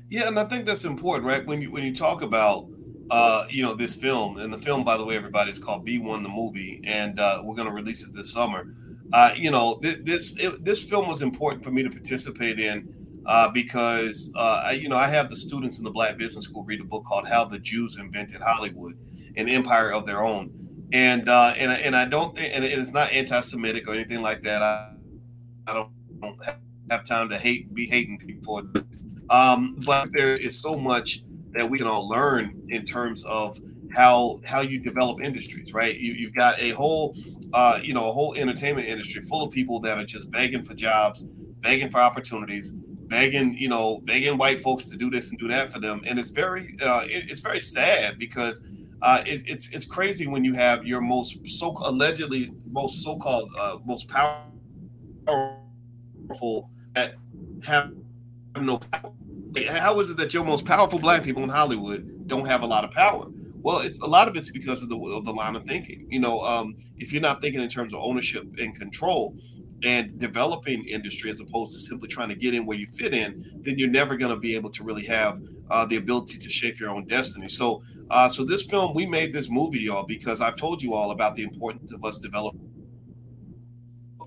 Yeah, 0.08 0.28
and 0.28 0.38
I 0.38 0.44
think 0.44 0.66
that's 0.66 0.84
important, 0.84 1.26
right? 1.26 1.46
When 1.46 1.62
you 1.62 1.70
when 1.70 1.84
you 1.84 1.94
talk 1.94 2.22
about 2.22 2.68
uh, 3.12 3.46
you 3.50 3.62
know 3.62 3.74
this 3.74 3.94
film, 3.94 4.38
and 4.38 4.50
the 4.50 4.58
film, 4.58 4.84
by 4.84 4.96
the 4.96 5.04
way, 5.04 5.14
everybody 5.14 5.50
is 5.50 5.58
called 5.58 5.86
B1 5.86 6.22
the 6.22 6.30
movie, 6.30 6.80
and 6.84 7.20
uh, 7.20 7.42
we're 7.44 7.54
going 7.54 7.68
to 7.68 7.74
release 7.74 8.08
it 8.08 8.14
this 8.14 8.32
summer. 8.32 8.74
Uh, 9.12 9.32
you 9.36 9.50
know, 9.50 9.78
th- 9.82 9.98
this 10.02 10.34
it, 10.38 10.64
this 10.64 10.82
film 10.82 11.06
was 11.08 11.20
important 11.20 11.62
for 11.62 11.70
me 11.70 11.82
to 11.82 11.90
participate 11.90 12.58
in 12.58 13.22
uh, 13.26 13.50
because 13.50 14.32
uh, 14.34 14.62
I, 14.64 14.72
you 14.72 14.88
know 14.88 14.96
I 14.96 15.08
have 15.08 15.28
the 15.28 15.36
students 15.36 15.76
in 15.76 15.84
the 15.84 15.90
Black 15.90 16.16
Business 16.16 16.46
School 16.46 16.64
read 16.64 16.80
a 16.80 16.84
book 16.84 17.04
called 17.04 17.28
"How 17.28 17.44
the 17.44 17.58
Jews 17.58 17.98
Invented 17.98 18.40
Hollywood: 18.40 18.96
An 19.36 19.46
Empire 19.46 19.92
of 19.92 20.06
Their 20.06 20.22
Own," 20.22 20.50
and 20.94 21.28
uh, 21.28 21.52
and 21.58 21.70
and 21.70 21.94
I 21.94 22.06
don't 22.06 22.34
think, 22.34 22.56
and 22.56 22.64
it's 22.64 22.94
not 22.94 23.12
anti-Semitic 23.12 23.86
or 23.86 23.92
anything 23.92 24.22
like 24.22 24.40
that. 24.44 24.62
I 24.62 24.94
I 25.66 25.74
don't, 25.74 25.90
have 26.90 27.04
time 27.04 27.28
to 27.28 27.38
hate 27.38 27.74
be 27.74 27.86
hating 27.86 28.18
people, 28.18 28.62
for 28.62 28.84
um, 29.28 29.78
but 29.84 30.12
there 30.14 30.34
is 30.34 30.58
so 30.58 30.78
much 30.78 31.22
that 31.54 31.68
we 31.68 31.78
can 31.78 31.86
all 31.86 32.08
learn 32.08 32.62
in 32.68 32.84
terms 32.84 33.24
of 33.24 33.58
how 33.94 34.40
how 34.46 34.60
you 34.60 34.78
develop 34.78 35.20
industries, 35.22 35.74
right? 35.74 35.96
You, 35.98 36.12
you've 36.12 36.34
got 36.34 36.58
a 36.58 36.70
whole, 36.70 37.16
uh, 37.52 37.78
you 37.82 37.94
know, 37.94 38.08
a 38.08 38.12
whole 38.12 38.34
entertainment 38.34 38.88
industry 38.88 39.20
full 39.22 39.42
of 39.42 39.52
people 39.52 39.80
that 39.80 39.98
are 39.98 40.04
just 40.04 40.30
begging 40.30 40.64
for 40.64 40.74
jobs, 40.74 41.24
begging 41.60 41.90
for 41.90 42.00
opportunities, 42.00 42.72
begging, 42.72 43.54
you 43.56 43.68
know, 43.68 44.00
begging 44.04 44.38
white 44.38 44.60
folks 44.60 44.86
to 44.86 44.96
do 44.96 45.10
this 45.10 45.30
and 45.30 45.38
do 45.38 45.48
that 45.48 45.70
for 45.70 45.78
them, 45.78 46.02
and 46.06 46.18
it's 46.18 46.30
very, 46.30 46.76
uh, 46.82 47.02
it, 47.04 47.30
it's 47.30 47.40
very 47.40 47.60
sad 47.60 48.18
because 48.18 48.64
uh, 49.02 49.22
it, 49.26 49.42
it's 49.46 49.70
it's 49.72 49.84
crazy 49.84 50.26
when 50.26 50.44
you 50.44 50.54
have 50.54 50.86
your 50.86 51.00
most 51.00 51.46
so 51.46 51.74
allegedly 51.84 52.50
most 52.70 53.02
so-called 53.02 53.50
uh, 53.58 53.76
most 53.84 54.08
powerful 54.08 54.48
that 56.94 57.14
have 57.66 57.92
no 58.60 58.78
power. 58.78 59.12
How 59.68 60.00
is 60.00 60.10
it 60.10 60.16
that 60.16 60.32
your 60.32 60.44
most 60.44 60.64
powerful 60.64 60.98
black 60.98 61.22
people 61.22 61.42
in 61.42 61.48
Hollywood 61.48 62.26
don't 62.26 62.46
have 62.46 62.62
a 62.62 62.66
lot 62.66 62.84
of 62.84 62.90
power? 62.90 63.26
Well, 63.60 63.78
it's 63.78 64.00
a 64.00 64.06
lot 64.06 64.26
of 64.28 64.36
it's 64.36 64.50
because 64.50 64.82
of 64.82 64.88
the 64.88 64.96
of 64.96 65.24
the 65.24 65.32
line 65.32 65.56
of 65.56 65.64
thinking. 65.64 66.06
You 66.10 66.20
know, 66.20 66.40
um, 66.40 66.74
if 66.98 67.12
you're 67.12 67.22
not 67.22 67.40
thinking 67.40 67.60
in 67.60 67.68
terms 67.68 67.92
of 67.92 68.00
ownership 68.00 68.44
and 68.58 68.74
control 68.74 69.36
and 69.84 70.18
developing 70.18 70.84
industry 70.86 71.30
as 71.30 71.40
opposed 71.40 71.72
to 71.74 71.80
simply 71.80 72.08
trying 72.08 72.28
to 72.28 72.34
get 72.34 72.54
in 72.54 72.66
where 72.66 72.78
you 72.78 72.86
fit 72.86 73.12
in, 73.12 73.60
then 73.62 73.78
you're 73.78 73.90
never 73.90 74.16
going 74.16 74.32
to 74.32 74.38
be 74.38 74.54
able 74.54 74.70
to 74.70 74.84
really 74.84 75.04
have 75.04 75.40
uh, 75.70 75.84
the 75.86 75.96
ability 75.96 76.38
to 76.38 76.48
shape 76.48 76.78
your 76.78 76.90
own 76.90 77.04
destiny. 77.06 77.48
So, 77.48 77.82
uh, 78.10 78.28
so 78.28 78.44
this 78.44 78.64
film, 78.64 78.94
we 78.94 79.06
made 79.06 79.32
this 79.32 79.50
movie, 79.50 79.80
y'all, 79.80 80.04
because 80.04 80.40
I've 80.40 80.56
told 80.56 80.82
you 80.82 80.94
all 80.94 81.10
about 81.10 81.34
the 81.34 81.42
importance 81.42 81.92
of 81.92 82.04
us 82.04 82.18
developing 82.18 82.68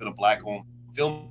a 0.02 0.12
black-owned 0.12 0.66
film 0.94 1.30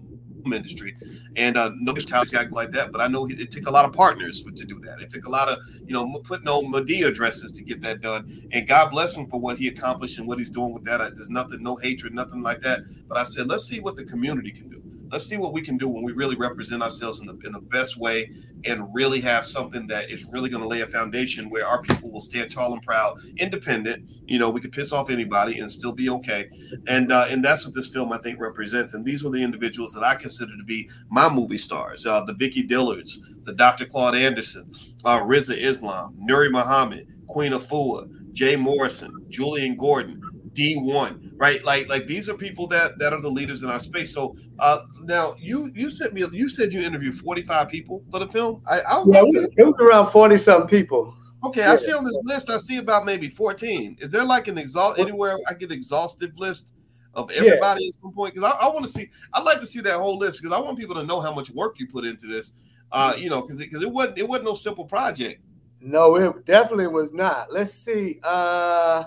industry. 0.52 0.96
And 1.36 1.56
uh, 1.56 1.70
no 1.76 1.92
talent 1.94 2.32
guy 2.32 2.46
like 2.50 2.72
that, 2.72 2.92
but 2.92 3.00
I 3.00 3.08
know 3.08 3.26
it 3.28 3.50
took 3.50 3.66
a 3.66 3.70
lot 3.70 3.84
of 3.84 3.92
partners 3.92 4.42
to 4.42 4.64
do 4.64 4.80
that. 4.80 5.00
It 5.00 5.10
took 5.10 5.26
a 5.26 5.30
lot 5.30 5.48
of, 5.48 5.58
you 5.86 5.94
know, 5.94 6.20
putting 6.24 6.48
on 6.48 6.72
Madea 6.72 7.12
dresses 7.12 7.52
to 7.52 7.64
get 7.64 7.80
that 7.82 8.00
done. 8.00 8.30
And 8.52 8.66
God 8.66 8.90
bless 8.90 9.16
him 9.16 9.26
for 9.28 9.40
what 9.40 9.58
he 9.58 9.68
accomplished 9.68 10.18
and 10.18 10.28
what 10.28 10.38
he's 10.38 10.50
doing 10.50 10.74
with 10.74 10.84
that. 10.84 10.98
There's 11.14 11.30
nothing, 11.30 11.62
no 11.62 11.76
hatred, 11.76 12.14
nothing 12.14 12.42
like 12.42 12.60
that. 12.60 12.80
But 13.08 13.18
I 13.18 13.24
said, 13.24 13.46
let's 13.46 13.66
see 13.66 13.80
what 13.80 13.96
the 13.96 14.04
community 14.04 14.50
can 14.50 14.68
do 14.68 14.83
let's 15.14 15.26
see 15.26 15.36
what 15.36 15.52
we 15.52 15.62
can 15.62 15.76
do 15.76 15.88
when 15.88 16.02
we 16.02 16.10
really 16.10 16.34
represent 16.34 16.82
ourselves 16.82 17.20
in 17.20 17.26
the 17.28 17.38
in 17.44 17.52
the 17.52 17.60
best 17.60 17.96
way 17.96 18.32
and 18.64 18.92
really 18.92 19.20
have 19.20 19.46
something 19.46 19.86
that 19.86 20.10
is 20.10 20.24
really 20.24 20.48
going 20.48 20.60
to 20.60 20.66
lay 20.66 20.80
a 20.80 20.86
foundation 20.88 21.48
where 21.50 21.64
our 21.64 21.80
people 21.80 22.10
will 22.10 22.18
stand 22.18 22.50
tall 22.50 22.72
and 22.72 22.82
proud, 22.82 23.20
independent. 23.36 24.10
You 24.26 24.40
know, 24.40 24.50
we 24.50 24.60
could 24.60 24.72
piss 24.72 24.92
off 24.92 25.10
anybody 25.10 25.60
and 25.60 25.70
still 25.70 25.92
be 25.92 26.10
okay, 26.10 26.50
and 26.88 27.12
uh, 27.12 27.26
and 27.30 27.44
that's 27.44 27.64
what 27.64 27.76
this 27.76 27.86
film 27.86 28.12
I 28.12 28.18
think 28.18 28.40
represents. 28.40 28.92
And 28.92 29.06
these 29.06 29.22
were 29.22 29.30
the 29.30 29.42
individuals 29.42 29.92
that 29.92 30.02
I 30.02 30.16
consider 30.16 30.56
to 30.56 30.64
be 30.64 30.90
my 31.08 31.28
movie 31.28 31.58
stars: 31.58 32.04
uh, 32.04 32.24
the 32.24 32.34
Vicky 32.34 32.66
Dillards, 32.66 33.20
the 33.44 33.52
Dr. 33.52 33.86
Claude 33.86 34.16
Anderson, 34.16 34.72
uh, 35.04 35.20
Rizza 35.20 35.56
Islam, 35.56 36.18
Nuri 36.28 36.50
Muhammad, 36.50 37.06
Queen 37.28 37.52
Afua, 37.52 38.10
Jay 38.32 38.56
Morrison, 38.56 39.26
Julian 39.28 39.76
Gordon, 39.76 40.20
D1, 40.52 41.23
right? 41.36 41.64
Like 41.64 41.88
like 41.88 42.06
these 42.06 42.28
are 42.28 42.34
people 42.34 42.66
that 42.68 42.98
that 42.98 43.12
are 43.12 43.20
the 43.20 43.28
leaders 43.28 43.62
in 43.62 43.70
our 43.70 43.80
space. 43.80 44.14
So 44.14 44.36
uh 44.58 44.84
now 45.02 45.34
you 45.38 45.70
you 45.74 45.90
sent 45.90 46.14
me 46.14 46.24
you 46.32 46.48
said 46.48 46.72
you 46.72 46.80
interviewed 46.80 47.14
45 47.14 47.68
people 47.68 48.02
for 48.10 48.20
the 48.20 48.28
film. 48.28 48.62
I, 48.66 48.80
I 48.80 49.04
yeah, 49.06 49.22
it 49.22 49.66
was 49.66 49.80
around 49.80 50.08
40 50.08 50.38
something 50.38 50.68
people. 50.68 51.14
Okay, 51.44 51.60
yeah. 51.60 51.72
I 51.72 51.76
see 51.76 51.92
on 51.92 52.04
this 52.04 52.18
list, 52.24 52.48
I 52.48 52.56
see 52.56 52.78
about 52.78 53.04
maybe 53.04 53.28
14. 53.28 53.98
Is 54.00 54.10
there 54.10 54.24
like 54.24 54.48
an 54.48 54.56
exhaust 54.56 54.98
anywhere 54.98 55.36
I 55.48 55.52
get 55.52 55.70
exhaustive 55.70 56.38
list 56.38 56.72
of 57.12 57.30
everybody 57.30 57.84
yeah. 57.84 57.88
at 57.88 58.02
some 58.02 58.12
point? 58.12 58.34
Because 58.34 58.50
I, 58.50 58.64
I 58.64 58.68
want 58.68 58.86
to 58.86 58.90
see, 58.90 59.10
I'd 59.32 59.44
like 59.44 59.60
to 59.60 59.66
see 59.66 59.80
that 59.82 59.98
whole 59.98 60.18
list 60.18 60.40
because 60.40 60.56
I 60.56 60.60
want 60.60 60.78
people 60.78 60.94
to 60.94 61.02
know 61.02 61.20
how 61.20 61.34
much 61.34 61.50
work 61.50 61.78
you 61.78 61.86
put 61.86 62.06
into 62.06 62.26
this. 62.26 62.54
Uh, 62.90 63.12
you 63.18 63.28
know, 63.28 63.42
because 63.42 63.58
because 63.58 63.82
it, 63.82 63.86
it 63.86 63.92
wasn't 63.92 64.18
it 64.18 64.28
wasn't 64.28 64.46
no 64.46 64.54
simple 64.54 64.84
project. 64.84 65.42
No, 65.82 66.16
it 66.16 66.46
definitely 66.46 66.86
was 66.86 67.12
not. 67.12 67.52
Let's 67.52 67.74
see. 67.74 68.20
Uh 68.22 69.04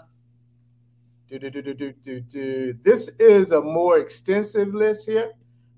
do, 1.30 1.40
do, 1.40 1.50
do, 1.50 1.62
do, 1.62 1.74
do, 1.74 1.92
do, 1.92 2.22
do. 2.22 2.74
This 2.84 3.10
is 3.20 3.52
a 3.52 3.62
more 3.62 4.00
extensive 4.00 4.74
list 4.74 5.10
here. 5.10 5.32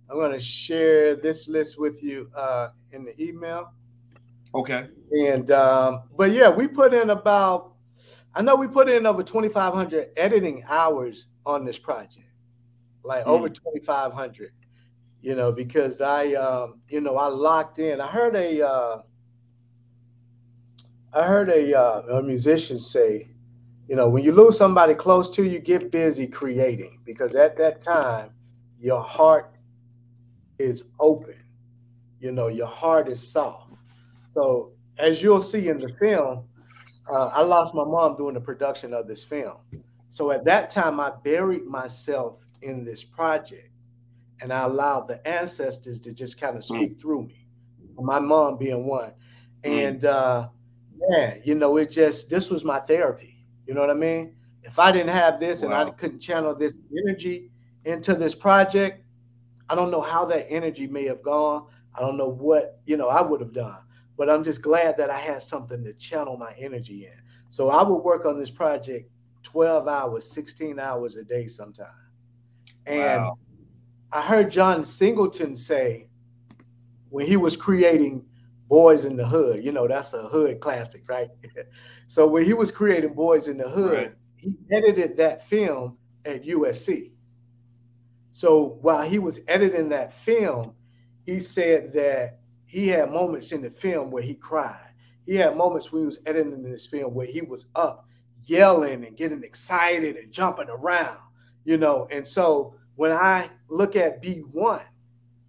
I'm 0.09 0.17
going 0.17 0.31
to 0.31 0.39
share 0.39 1.15
this 1.15 1.47
list 1.47 1.79
with 1.79 2.03
you 2.03 2.29
uh, 2.35 2.69
in 2.91 3.05
the 3.05 3.19
email. 3.21 3.73
Okay. 4.53 4.87
And 5.11 5.49
um, 5.51 6.03
but 6.15 6.31
yeah, 6.31 6.49
we 6.49 6.67
put 6.67 6.93
in 6.93 7.09
about 7.09 7.73
I 8.33 8.41
know 8.41 8.55
we 8.55 8.67
put 8.67 8.89
in 8.89 9.05
over 9.05 9.23
2,500 9.23 10.09
editing 10.15 10.63
hours 10.67 11.27
on 11.45 11.65
this 11.65 11.79
project, 11.79 12.27
like 13.03 13.25
mm. 13.25 13.27
over 13.27 13.49
2,500. 13.49 14.51
You 15.21 15.35
know, 15.35 15.51
because 15.51 15.99
I 15.99 16.33
um, 16.33 16.81
you 16.89 17.01
know 17.01 17.17
I 17.17 17.27
locked 17.27 17.79
in. 17.79 17.99
I 17.99 18.07
heard 18.07 18.35
a 18.35 18.67
uh, 18.67 19.01
I 21.11 21.23
heard 21.23 21.49
a, 21.49 21.77
uh, 21.77 22.19
a 22.19 22.23
musician 22.23 22.79
say 22.79 23.29
you 23.89 23.95
know, 23.95 24.07
when 24.07 24.23
you 24.23 24.31
lose 24.31 24.55
somebody 24.55 24.93
close 24.93 25.31
to 25.31 25.43
you, 25.43 25.57
get 25.57 25.91
busy 25.91 26.27
creating 26.27 26.99
because 27.05 27.33
at 27.33 27.57
that 27.57 27.81
time, 27.81 28.29
your 28.79 29.01
heart 29.01 29.55
is 30.59 30.83
open. 30.99 31.43
You 32.19 32.31
know, 32.31 32.49
your 32.49 32.67
heart 32.67 33.09
is 33.09 33.31
soft. 33.31 33.73
So, 34.31 34.73
as 34.99 35.23
you'll 35.23 35.41
see 35.41 35.69
in 35.69 35.79
the 35.79 35.89
film, 35.99 36.45
uh, 37.11 37.31
I 37.33 37.41
lost 37.41 37.73
my 37.73 37.83
mom 37.83 38.15
during 38.15 38.35
the 38.35 38.41
production 38.41 38.93
of 38.93 39.07
this 39.07 39.23
film. 39.23 39.57
So, 40.09 40.29
at 40.29 40.45
that 40.45 40.69
time, 40.69 40.99
I 40.99 41.11
buried 41.23 41.65
myself 41.65 42.45
in 42.61 42.85
this 42.85 43.03
project 43.03 43.71
and 44.39 44.53
I 44.53 44.65
allowed 44.65 45.07
the 45.07 45.27
ancestors 45.27 45.99
to 46.01 46.13
just 46.13 46.39
kind 46.39 46.55
of 46.55 46.63
speak 46.63 46.97
mm. 46.97 47.01
through 47.01 47.25
me, 47.25 47.47
my 47.97 48.19
mom 48.19 48.59
being 48.59 48.85
one. 48.85 49.13
Mm. 49.63 49.87
And, 49.87 50.05
uh, 50.05 50.49
man, 51.09 51.41
you 51.43 51.55
know, 51.55 51.77
it 51.77 51.89
just, 51.89 52.29
this 52.29 52.51
was 52.51 52.63
my 52.63 52.79
therapy 52.81 53.28
you 53.69 53.75
know 53.75 53.81
what 53.81 53.91
I 53.91 53.93
mean? 53.93 54.33
If 54.63 54.79
I 54.79 54.91
didn't 54.91 55.11
have 55.11 55.39
this 55.39 55.61
wow. 55.61 55.67
and 55.67 55.75
I 55.75 55.91
couldn't 55.91 56.21
channel 56.21 56.55
this 56.55 56.75
energy 57.05 57.51
into 57.85 58.15
this 58.15 58.33
project, 58.33 59.03
I 59.69 59.75
don't 59.75 59.91
know 59.91 60.01
how 60.01 60.25
that 60.25 60.47
energy 60.49 60.87
may 60.87 61.05
have 61.05 61.21
gone. 61.21 61.67
I 61.93 61.99
don't 61.99 62.17
know 62.17 62.29
what, 62.29 62.81
you 62.87 62.97
know, 62.97 63.09
I 63.09 63.21
would 63.21 63.41
have 63.41 63.53
done. 63.53 63.77
But 64.17 64.27
I'm 64.27 64.43
just 64.43 64.63
glad 64.63 64.97
that 64.97 65.11
I 65.11 65.19
had 65.19 65.43
something 65.43 65.83
to 65.83 65.93
channel 65.93 66.35
my 66.35 66.55
energy 66.57 67.05
in. 67.05 67.21
So 67.49 67.69
I 67.69 67.83
would 67.83 67.97
work 67.97 68.25
on 68.25 68.39
this 68.39 68.49
project 68.49 69.07
12 69.43 69.87
hours, 69.87 70.31
16 70.31 70.79
hours 70.79 71.15
a 71.15 71.23
day 71.23 71.47
sometimes. 71.47 71.93
And 72.87 73.21
wow. 73.21 73.37
I 74.11 74.23
heard 74.23 74.49
John 74.49 74.83
Singleton 74.83 75.55
say 75.55 76.07
when 77.09 77.27
he 77.27 77.37
was 77.37 77.55
creating 77.55 78.25
Boyz 78.69 79.05
n 79.05 79.17
the 79.17 79.27
Hood. 79.27 79.63
You 79.63 79.71
know, 79.71 79.87
that's 79.87 80.13
a 80.13 80.27
hood 80.27 80.59
classic, 80.59 81.03
right? 81.07 81.29
so 82.07 82.27
when 82.27 82.45
he 82.45 82.53
was 82.53 82.71
creating 82.71 83.15
Boyz 83.15 83.47
n 83.47 83.57
the 83.57 83.69
Hood, 83.69 83.97
right. 83.97 84.13
he 84.37 84.57
edited 84.71 85.17
that 85.17 85.47
film 85.47 85.97
at 86.25 86.43
USC. 86.43 87.11
So 88.31 88.77
while 88.81 89.07
he 89.07 89.19
was 89.19 89.41
editing 89.47 89.89
that 89.89 90.13
film, 90.13 90.73
he 91.25 91.39
said 91.39 91.93
that 91.93 92.39
he 92.65 92.87
had 92.87 93.11
moments 93.11 93.51
in 93.51 93.61
the 93.61 93.71
film 93.71 94.11
where 94.11 94.23
he 94.23 94.35
cried. 94.35 94.93
He 95.25 95.35
had 95.35 95.57
moments 95.57 95.91
when 95.91 96.03
he 96.03 96.05
was 96.05 96.19
editing 96.25 96.63
this 96.63 96.87
film 96.87 97.13
where 97.13 97.27
he 97.27 97.41
was 97.41 97.65
up 97.75 98.05
yelling 98.45 99.05
and 99.05 99.15
getting 99.15 99.43
excited 99.43 100.15
and 100.15 100.31
jumping 100.31 100.69
around, 100.69 101.19
you 101.65 101.77
know. 101.77 102.07
And 102.11 102.25
so 102.25 102.75
when 102.95 103.11
I 103.11 103.49
look 103.69 103.95
at 103.95 104.21
B1, 104.23 104.83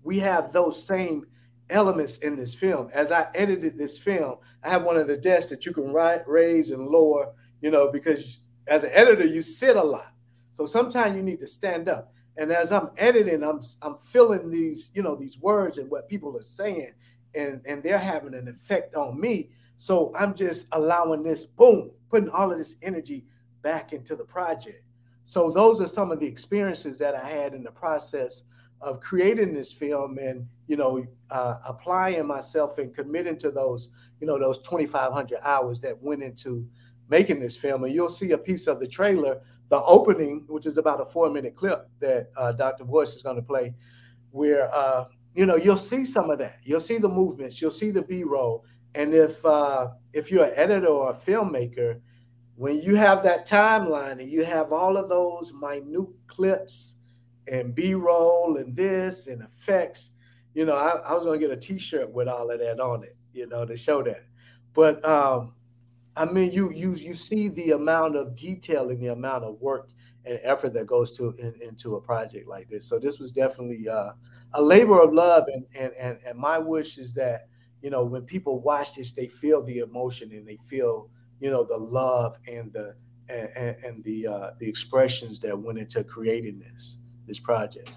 we 0.02 0.18
have 0.18 0.52
those 0.52 0.86
same 0.86 1.26
elements 1.70 2.18
in 2.18 2.36
this 2.36 2.54
film. 2.54 2.90
As 2.92 3.12
I 3.12 3.28
edited 3.34 3.78
this 3.78 3.98
film, 3.98 4.36
I 4.62 4.70
have 4.70 4.82
one 4.82 4.96
of 4.96 5.06
the 5.06 5.16
desks 5.16 5.50
that 5.50 5.64
you 5.64 5.72
can 5.72 5.92
right, 5.92 6.26
raise 6.28 6.70
and 6.70 6.88
lower, 6.88 7.32
you 7.60 7.70
know, 7.70 7.90
because 7.90 8.38
as 8.66 8.84
an 8.84 8.90
editor, 8.92 9.26
you 9.26 9.42
sit 9.42 9.76
a 9.76 9.82
lot. 9.82 10.12
So 10.52 10.66
sometimes 10.66 11.16
you 11.16 11.22
need 11.22 11.40
to 11.40 11.46
stand 11.46 11.88
up. 11.88 12.12
And 12.36 12.52
as 12.52 12.72
I'm 12.72 12.90
editing, 12.96 13.42
I'm 13.42 13.60
I'm 13.82 13.96
feeling 13.98 14.50
these, 14.50 14.90
you 14.94 15.02
know, 15.02 15.14
these 15.16 15.38
words 15.38 15.78
and 15.78 15.90
what 15.90 16.08
people 16.08 16.36
are 16.36 16.42
saying, 16.42 16.92
and 17.34 17.60
and 17.66 17.82
they're 17.82 17.98
having 17.98 18.34
an 18.34 18.48
effect 18.48 18.94
on 18.94 19.20
me. 19.20 19.50
So 19.76 20.12
I'm 20.16 20.34
just 20.34 20.68
allowing 20.72 21.22
this 21.22 21.44
boom, 21.44 21.90
putting 22.10 22.28
all 22.30 22.52
of 22.52 22.58
this 22.58 22.76
energy 22.82 23.24
back 23.62 23.92
into 23.92 24.14
the 24.14 24.24
project. 24.24 24.84
So 25.24 25.50
those 25.50 25.80
are 25.80 25.86
some 25.86 26.10
of 26.10 26.20
the 26.20 26.26
experiences 26.26 26.98
that 26.98 27.14
I 27.14 27.28
had 27.28 27.54
in 27.54 27.62
the 27.62 27.70
process 27.70 28.42
of 28.80 29.00
creating 29.00 29.54
this 29.54 29.72
film 29.72 30.18
and 30.18 30.46
you 30.66 30.76
know 30.76 31.04
uh, 31.30 31.56
applying 31.66 32.26
myself 32.26 32.78
and 32.78 32.94
committing 32.94 33.36
to 33.38 33.50
those 33.50 33.88
you 34.20 34.26
know 34.26 34.38
those 34.38 34.58
2500 34.60 35.38
hours 35.42 35.80
that 35.80 36.00
went 36.02 36.22
into 36.22 36.66
making 37.08 37.40
this 37.40 37.56
film. 37.56 37.84
And 37.84 37.92
you'll 37.92 38.10
see 38.10 38.32
a 38.32 38.38
piece 38.38 38.66
of 38.66 38.80
the 38.80 38.88
trailer 38.88 39.40
the 39.68 39.82
opening 39.82 40.44
which 40.48 40.66
is 40.66 40.78
about 40.78 41.00
a 41.00 41.04
four 41.04 41.30
minute 41.30 41.54
clip 41.56 41.88
that 42.00 42.30
uh, 42.36 42.52
dr 42.52 42.84
bush 42.84 43.10
is 43.10 43.22
going 43.22 43.36
to 43.36 43.42
play 43.42 43.74
where 44.30 44.72
uh, 44.74 45.04
you 45.34 45.46
know 45.46 45.56
you'll 45.56 45.76
see 45.76 46.04
some 46.04 46.30
of 46.30 46.38
that. 46.38 46.58
You'll 46.62 46.80
see 46.80 46.98
the 46.98 47.08
movements. 47.08 47.60
You'll 47.60 47.70
see 47.70 47.90
the 47.90 48.02
b-roll. 48.02 48.64
And 48.94 49.14
if 49.14 49.44
uh, 49.44 49.88
if 50.12 50.30
you're 50.30 50.44
an 50.44 50.52
editor 50.56 50.88
or 50.88 51.10
a 51.10 51.14
filmmaker 51.14 52.00
when 52.56 52.82
you 52.82 52.94
have 52.94 53.22
that 53.22 53.48
timeline 53.48 54.20
and 54.20 54.30
you 54.30 54.44
have 54.44 54.72
all 54.72 54.96
of 54.96 55.08
those 55.08 55.52
minute 55.52 56.12
clips 56.26 56.96
and 57.50 57.74
b-roll 57.74 58.56
and 58.56 58.76
this 58.76 59.26
and 59.26 59.42
effects. 59.42 60.10
You 60.54 60.64
know 60.64 60.74
i, 60.76 60.90
I 61.08 61.14
was 61.14 61.24
to 61.24 61.38
get 61.38 61.50
a 61.50 61.56
t-shirt 61.56 62.10
with 62.12 62.28
all 62.28 62.50
of 62.50 62.58
that 62.58 62.80
on 62.80 63.04
it 63.04 63.16
you 63.32 63.46
know 63.46 63.64
to 63.64 63.76
show 63.76 64.02
that. 64.02 64.24
But 64.74 65.04
um 65.04 65.54
i 66.16 66.24
mean 66.24 66.52
you 66.52 66.72
you 66.72 66.94
you 66.94 67.14
see 67.14 67.48
the 67.48 67.72
amount 67.72 68.16
of 68.16 68.34
detail 68.34 68.90
and 68.90 69.00
the 69.00 69.08
amount 69.08 69.44
of 69.44 69.60
work 69.60 69.88
and 70.24 70.38
effort 70.42 70.74
that 70.74 70.86
goes 70.86 71.12
to 71.12 71.30
in, 71.38 71.54
into 71.62 71.96
a 71.96 72.00
project 72.00 72.48
like 72.48 72.68
this. 72.68 72.86
So 72.86 72.98
this 72.98 73.18
was 73.18 73.30
definitely 73.30 73.88
uh, 73.88 74.10
a 74.52 74.62
labor 74.62 75.00
of 75.00 75.12
love 75.12 75.44
and, 75.52 75.64
and 75.74 75.92
and 75.98 76.18
and 76.26 76.38
my 76.38 76.58
wish 76.58 76.98
is 76.98 77.14
that 77.14 77.48
you 77.82 77.90
know 77.90 78.04
when 78.04 78.22
people 78.22 78.60
watch 78.60 78.94
this 78.94 79.12
they 79.12 79.28
feel 79.28 79.62
the 79.62 79.78
emotion 79.78 80.30
and 80.32 80.46
they 80.46 80.58
feel 80.66 81.08
you 81.38 81.50
know 81.50 81.64
the 81.64 81.76
love 81.76 82.36
and 82.48 82.72
the 82.72 82.94
and, 83.28 83.76
and 83.84 84.04
the 84.04 84.26
uh, 84.26 84.50
the 84.58 84.68
expressions 84.68 85.38
that 85.40 85.56
went 85.56 85.78
into 85.78 86.02
creating 86.02 86.58
this 86.58 86.96
this 87.26 87.38
project. 87.38 87.94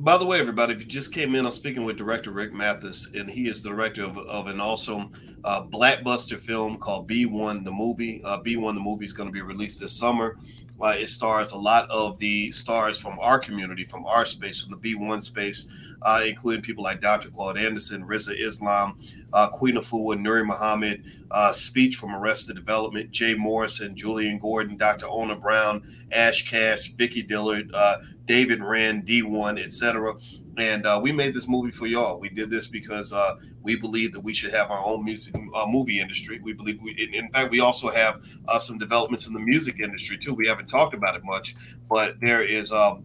By 0.00 0.16
the 0.16 0.24
way, 0.24 0.38
everybody, 0.38 0.74
if 0.74 0.80
you 0.80 0.86
just 0.86 1.12
came 1.12 1.34
in, 1.34 1.44
I'm 1.44 1.50
speaking 1.50 1.84
with 1.84 1.96
director 1.96 2.30
Rick 2.30 2.52
Mathis, 2.52 3.08
and 3.12 3.28
he 3.28 3.48
is 3.48 3.64
the 3.64 3.70
director 3.70 4.04
of, 4.04 4.16
of 4.16 4.46
an 4.46 4.60
awesome 4.60 5.10
uh, 5.42 5.64
blackbuster 5.64 6.38
film 6.38 6.78
called 6.78 7.08
B1 7.08 7.64
the 7.64 7.72
Movie. 7.72 8.22
Uh, 8.24 8.38
B1 8.38 8.74
the 8.74 8.80
Movie 8.80 9.06
is 9.06 9.12
going 9.12 9.28
to 9.28 9.32
be 9.32 9.42
released 9.42 9.80
this 9.80 9.98
summer. 9.98 10.36
Uh, 10.80 10.94
it 10.96 11.08
stars 11.08 11.50
a 11.50 11.58
lot 11.58 11.90
of 11.90 12.16
the 12.20 12.52
stars 12.52 13.00
from 13.00 13.18
our 13.18 13.40
community, 13.40 13.82
from 13.82 14.06
our 14.06 14.24
space, 14.24 14.62
from 14.62 14.78
the 14.78 14.94
B1 14.94 15.20
space, 15.20 15.68
uh, 16.02 16.22
including 16.26 16.62
people 16.62 16.84
like 16.84 17.00
Dr. 17.00 17.30
Claude 17.30 17.58
Anderson, 17.58 18.04
Rizza 18.04 18.34
Islam, 18.38 18.98
uh, 19.32 19.48
Queen 19.48 19.76
Afua, 19.76 20.16
Nuri 20.16 20.46
Muhammad, 20.46 21.04
uh, 21.30 21.52
Speech 21.52 21.96
from 21.96 22.14
Arrested 22.14 22.56
Development, 22.56 23.10
Jay 23.10 23.34
Morrison, 23.34 23.94
Julian 23.94 24.38
Gordon, 24.38 24.76
Dr. 24.76 25.06
Ona 25.06 25.36
Brown, 25.36 25.82
Ash 26.12 26.48
Cash, 26.48 26.92
Vicky 26.92 27.22
Dillard, 27.22 27.70
uh, 27.74 27.98
David 28.24 28.62
Rand, 28.62 29.04
D1, 29.06 29.62
etc. 29.62 30.14
And 30.56 30.86
uh, 30.86 30.98
we 31.02 31.12
made 31.12 31.34
this 31.34 31.46
movie 31.46 31.70
for 31.70 31.86
y'all. 31.86 32.18
We 32.18 32.28
did 32.28 32.50
this 32.50 32.66
because 32.66 33.12
uh, 33.12 33.36
we 33.62 33.76
believe 33.76 34.12
that 34.12 34.20
we 34.20 34.34
should 34.34 34.52
have 34.52 34.70
our 34.70 34.84
own 34.84 35.04
music 35.04 35.34
movie 35.68 36.00
industry. 36.00 36.40
We 36.42 36.52
believe 36.52 36.80
we, 36.82 36.92
in, 37.12 37.30
fact, 37.30 37.50
we 37.52 37.60
also 37.60 37.90
have 37.90 38.20
some 38.58 38.76
developments 38.76 39.26
in 39.28 39.34
the 39.34 39.40
music 39.40 39.78
industry 39.78 40.18
too. 40.18 40.34
We 40.34 40.48
haven't 40.48 40.66
talked 40.66 40.94
about 40.94 41.14
it 41.14 41.22
much, 41.24 41.54
but 41.88 42.16
there 42.20 42.42
is 42.42 42.72
um, 42.72 43.04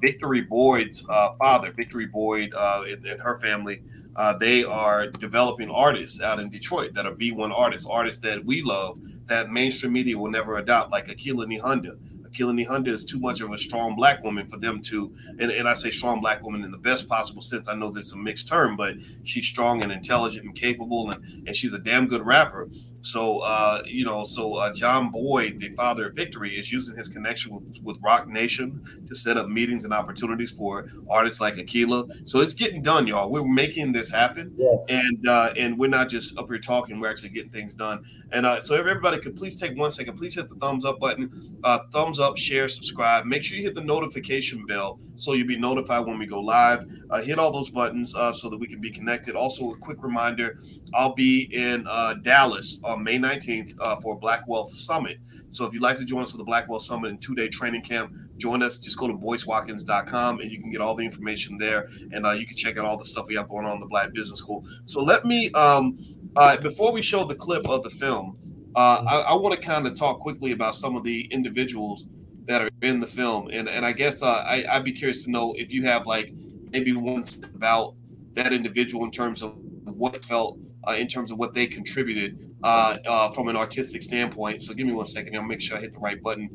Victory 0.00 0.40
Boyd's 0.40 1.02
father, 1.38 1.70
Victory 1.70 2.06
Boyd, 2.06 2.25
Uh, 2.34 2.82
and, 2.86 3.06
and, 3.06 3.20
her 3.20 3.36
family. 3.36 3.82
Uh, 4.14 4.32
they 4.38 4.64
are 4.64 5.08
developing 5.08 5.70
artists 5.70 6.22
out 6.22 6.40
in 6.40 6.48
Detroit 6.48 6.94
that 6.94 7.04
are 7.04 7.12
B1 7.12 7.52
artists, 7.52 7.86
artists 7.86 8.22
that 8.22 8.42
we 8.46 8.62
love, 8.62 8.98
that 9.26 9.50
mainstream 9.50 9.92
media 9.92 10.16
will 10.16 10.30
never 10.30 10.56
adopt, 10.56 10.90
like 10.90 11.08
Akilah 11.08 11.44
Nihonda. 11.44 11.98
Akilah 12.36 12.66
Nihonda 12.66 12.88
is 12.88 13.04
too 13.04 13.20
much 13.20 13.42
of 13.42 13.52
a 13.52 13.58
strong 13.58 13.94
black 13.94 14.24
woman 14.24 14.46
for 14.48 14.56
them 14.56 14.80
to, 14.82 15.14
and, 15.38 15.50
and 15.50 15.68
I 15.68 15.74
say 15.74 15.90
strong 15.90 16.22
black 16.22 16.42
woman 16.42 16.64
in 16.64 16.70
the 16.70 16.78
best 16.78 17.08
possible 17.08 17.42
sense. 17.42 17.68
I 17.68 17.74
know 17.74 17.90
that's 17.90 18.14
a 18.14 18.16
mixed 18.16 18.48
term, 18.48 18.74
but 18.74 18.96
she's 19.24 19.46
strong 19.46 19.82
and 19.82 19.92
intelligent 19.92 20.46
and 20.46 20.54
capable, 20.54 21.10
and, 21.10 21.22
and 21.46 21.54
she's 21.54 21.74
a 21.74 21.78
damn 21.78 22.06
good 22.06 22.24
rapper. 22.24 22.70
So, 23.06 23.38
uh, 23.38 23.82
you 23.86 24.04
know, 24.04 24.24
so 24.24 24.54
uh, 24.54 24.72
John 24.72 25.12
Boyd, 25.12 25.60
the 25.60 25.68
father 25.70 26.08
of 26.08 26.14
Victory, 26.16 26.54
is 26.56 26.72
using 26.72 26.96
his 26.96 27.08
connection 27.08 27.54
with, 27.54 27.78
with 27.84 27.98
Roc 28.02 28.26
Nation 28.26 28.82
to 29.06 29.14
set 29.14 29.36
up 29.36 29.48
meetings 29.48 29.84
and 29.84 29.94
opportunities 29.94 30.50
for 30.50 30.88
artists 31.08 31.40
like 31.40 31.54
Akilah. 31.54 32.28
So 32.28 32.40
it's 32.40 32.52
getting 32.52 32.82
done, 32.82 33.06
y'all. 33.06 33.30
We're 33.30 33.46
making 33.46 33.92
this 33.92 34.10
happen, 34.10 34.52
yes. 34.58 34.78
and 34.88 35.28
uh, 35.28 35.52
and 35.56 35.78
we're 35.78 35.88
not 35.88 36.08
just 36.08 36.36
up 36.36 36.48
here 36.48 36.58
talking. 36.58 36.98
We're 36.98 37.10
actually 37.10 37.28
getting 37.28 37.50
things 37.50 37.74
done. 37.74 38.04
And 38.32 38.44
uh, 38.44 38.60
so 38.60 38.74
everybody 38.74 39.18
could 39.18 39.36
please 39.36 39.54
take 39.54 39.76
one 39.76 39.92
second. 39.92 40.16
Please 40.16 40.34
hit 40.34 40.48
the 40.48 40.56
thumbs 40.56 40.84
up 40.84 40.98
button, 40.98 41.56
uh, 41.62 41.78
thumbs 41.92 42.18
up, 42.18 42.36
share, 42.36 42.68
subscribe. 42.68 43.24
Make 43.24 43.44
sure 43.44 43.56
you 43.56 43.62
hit 43.62 43.76
the 43.76 43.82
notification 43.82 44.66
bell 44.66 44.98
so 45.14 45.34
you'll 45.34 45.46
be 45.46 45.58
notified 45.58 46.06
when 46.06 46.18
we 46.18 46.26
go 46.26 46.40
live. 46.40 46.84
Uh, 47.08 47.22
hit 47.22 47.38
all 47.38 47.52
those 47.52 47.70
buttons 47.70 48.12
so 48.12 48.50
that 48.50 48.58
we 48.58 48.66
can 48.66 48.80
be 48.80 48.90
connected. 48.90 49.36
Also, 49.36 49.70
a 49.70 49.76
quick 49.76 50.02
reminder: 50.02 50.58
I'll 50.92 51.14
be 51.14 51.42
in 51.52 51.84
Dallas 52.22 52.80
on 52.82 52.95
May 53.02 53.18
19th 53.18 53.74
uh, 53.80 53.96
for 53.96 54.18
Black 54.18 54.46
Wealth 54.48 54.70
Summit. 54.70 55.18
So 55.50 55.64
if 55.64 55.72
you'd 55.72 55.82
like 55.82 55.96
to 55.98 56.04
join 56.04 56.22
us 56.22 56.32
for 56.32 56.38
the 56.38 56.44
Black 56.44 56.68
Wealth 56.68 56.82
Summit 56.82 57.10
and 57.10 57.20
two-day 57.20 57.48
training 57.48 57.82
camp, 57.82 58.12
join 58.36 58.62
us. 58.62 58.78
Just 58.78 58.98
go 58.98 59.06
to 59.06 59.14
boycewatkins.com 59.14 60.40
and 60.40 60.50
you 60.50 60.60
can 60.60 60.70
get 60.70 60.80
all 60.80 60.94
the 60.94 61.04
information 61.04 61.58
there, 61.58 61.88
and 62.12 62.26
uh, 62.26 62.32
you 62.32 62.46
can 62.46 62.56
check 62.56 62.76
out 62.76 62.84
all 62.84 62.96
the 62.96 63.04
stuff 63.04 63.26
we 63.28 63.34
have 63.36 63.48
going 63.48 63.66
on 63.66 63.74
in 63.74 63.80
the 63.80 63.86
Black 63.86 64.12
Business 64.12 64.38
School. 64.38 64.64
So 64.84 65.02
let 65.02 65.24
me, 65.24 65.50
um, 65.52 65.98
uh, 66.36 66.56
before 66.58 66.92
we 66.92 67.02
show 67.02 67.24
the 67.24 67.34
clip 67.34 67.68
of 67.68 67.82
the 67.82 67.90
film, 67.90 68.38
uh, 68.74 69.02
I, 69.06 69.20
I 69.20 69.34
want 69.34 69.54
to 69.54 69.60
kind 69.60 69.86
of 69.86 69.94
talk 69.94 70.18
quickly 70.18 70.52
about 70.52 70.74
some 70.74 70.96
of 70.96 71.04
the 71.04 71.22
individuals 71.30 72.06
that 72.44 72.62
are 72.62 72.70
in 72.82 73.00
the 73.00 73.06
film, 73.06 73.48
and 73.52 73.68
and 73.68 73.84
I 73.84 73.92
guess 73.92 74.22
uh, 74.22 74.26
I, 74.26 74.64
I'd 74.70 74.84
be 74.84 74.92
curious 74.92 75.24
to 75.24 75.30
know 75.30 75.54
if 75.56 75.72
you 75.72 75.84
have 75.84 76.06
like 76.06 76.32
maybe 76.70 76.92
one 76.92 77.24
about 77.54 77.94
that 78.34 78.52
individual 78.52 79.04
in 79.04 79.10
terms 79.10 79.42
of 79.42 79.56
what 79.84 80.24
felt 80.24 80.58
uh, 80.86 80.92
in 80.92 81.06
terms 81.06 81.30
of 81.30 81.38
what 81.38 81.54
they 81.54 81.66
contributed 81.66 82.45
uh, 82.62 82.96
uh, 83.06 83.30
from 83.32 83.48
an 83.48 83.56
artistic 83.56 84.02
standpoint. 84.02 84.62
So 84.62 84.74
give 84.74 84.86
me 84.86 84.92
one 84.92 85.06
second. 85.06 85.36
I'll 85.36 85.42
make 85.42 85.60
sure 85.60 85.76
I 85.76 85.80
hit 85.80 85.92
the 85.92 85.98
right 85.98 86.22
button. 86.22 86.50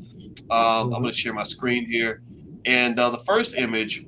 Um, 0.50 0.92
I'm 0.94 1.02
going 1.02 1.04
to 1.04 1.12
share 1.12 1.32
my 1.32 1.44
screen 1.44 1.86
here. 1.86 2.22
And 2.64 2.98
uh, 2.98 3.10
the 3.10 3.18
first 3.18 3.56
image 3.56 4.06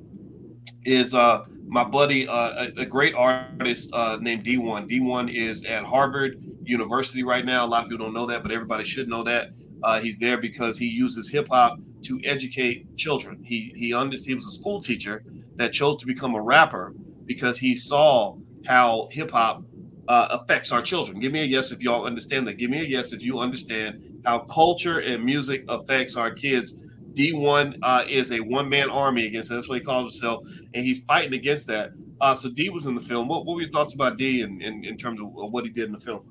is 0.85 1.13
uh, 1.13 1.45
my 1.67 1.83
buddy, 1.83 2.27
uh, 2.27 2.67
a, 2.77 2.81
a, 2.81 2.85
great 2.85 3.15
artist 3.15 3.89
uh, 3.93 4.17
named 4.21 4.45
D1. 4.45 4.89
D1 4.89 5.33
is 5.33 5.65
at 5.65 5.83
Harvard 5.83 6.41
University 6.63 7.23
right 7.23 7.45
now. 7.45 7.65
A 7.65 7.67
lot 7.67 7.83
of 7.83 7.89
people 7.89 8.05
don't 8.05 8.13
know 8.13 8.27
that, 8.27 8.43
but 8.43 8.51
everybody 8.51 8.83
should 8.83 9.09
know 9.09 9.23
that. 9.23 9.49
Uh, 9.83 9.99
he's 9.99 10.17
there 10.17 10.37
because 10.37 10.77
he 10.77 10.87
uses 10.87 11.29
hip 11.29 11.47
hop 11.49 11.77
to 12.03 12.19
educate 12.23 12.95
children. 12.97 13.41
He 13.43 13.73
he, 13.75 13.93
under, 13.93 14.15
he 14.17 14.33
was 14.35 14.47
a 14.47 14.51
school 14.51 14.79
teacher 14.79 15.23
that 15.55 15.73
chose 15.73 15.97
to 15.97 16.05
become 16.05 16.35
a 16.35 16.41
rapper 16.41 16.93
because 17.25 17.57
he 17.57 17.75
saw 17.75 18.37
how 18.67 19.07
hip 19.11 19.31
hop 19.31 19.63
uh, 20.07 20.27
affects 20.31 20.71
our 20.71 20.81
children. 20.81 21.19
Give 21.19 21.31
me 21.31 21.41
a 21.41 21.45
yes 21.45 21.71
if 21.71 21.81
y'all 21.81 22.05
understand 22.05 22.47
that. 22.47 22.57
Give 22.57 22.69
me 22.69 22.81
a 22.81 22.83
yes 22.83 23.13
if 23.13 23.23
you 23.23 23.39
understand 23.39 24.21
how 24.25 24.39
culture 24.39 24.99
and 24.99 25.23
music 25.23 25.63
affects 25.67 26.15
our 26.15 26.31
kids. 26.31 26.75
D1 27.13 27.79
uh, 27.81 28.03
is 28.07 28.31
a 28.31 28.41
one 28.41 28.67
man 28.67 28.89
army 28.89 29.25
against 29.25 29.49
that's 29.49 29.69
what 29.69 29.79
he 29.79 29.83
calls 29.83 30.13
himself, 30.13 30.45
and 30.73 30.83
he's 30.83 31.03
fighting 31.05 31.33
against 31.33 31.67
that. 31.67 31.91
Uh, 32.19 32.33
so 32.33 32.49
D 32.49 32.69
was 32.69 32.87
in 32.87 32.95
the 32.95 33.01
film. 33.01 33.27
What, 33.27 33.45
what 33.45 33.55
were 33.55 33.61
your 33.61 33.71
thoughts 33.71 33.93
about 33.93 34.17
D 34.17 34.41
in, 34.41 34.61
in, 34.61 34.83
in 34.83 34.97
terms 34.97 35.21
of, 35.21 35.27
of 35.37 35.51
what 35.51 35.63
he 35.63 35.69
did 35.69 35.85
in 35.85 35.93
the 35.93 35.99
film? 35.99 36.25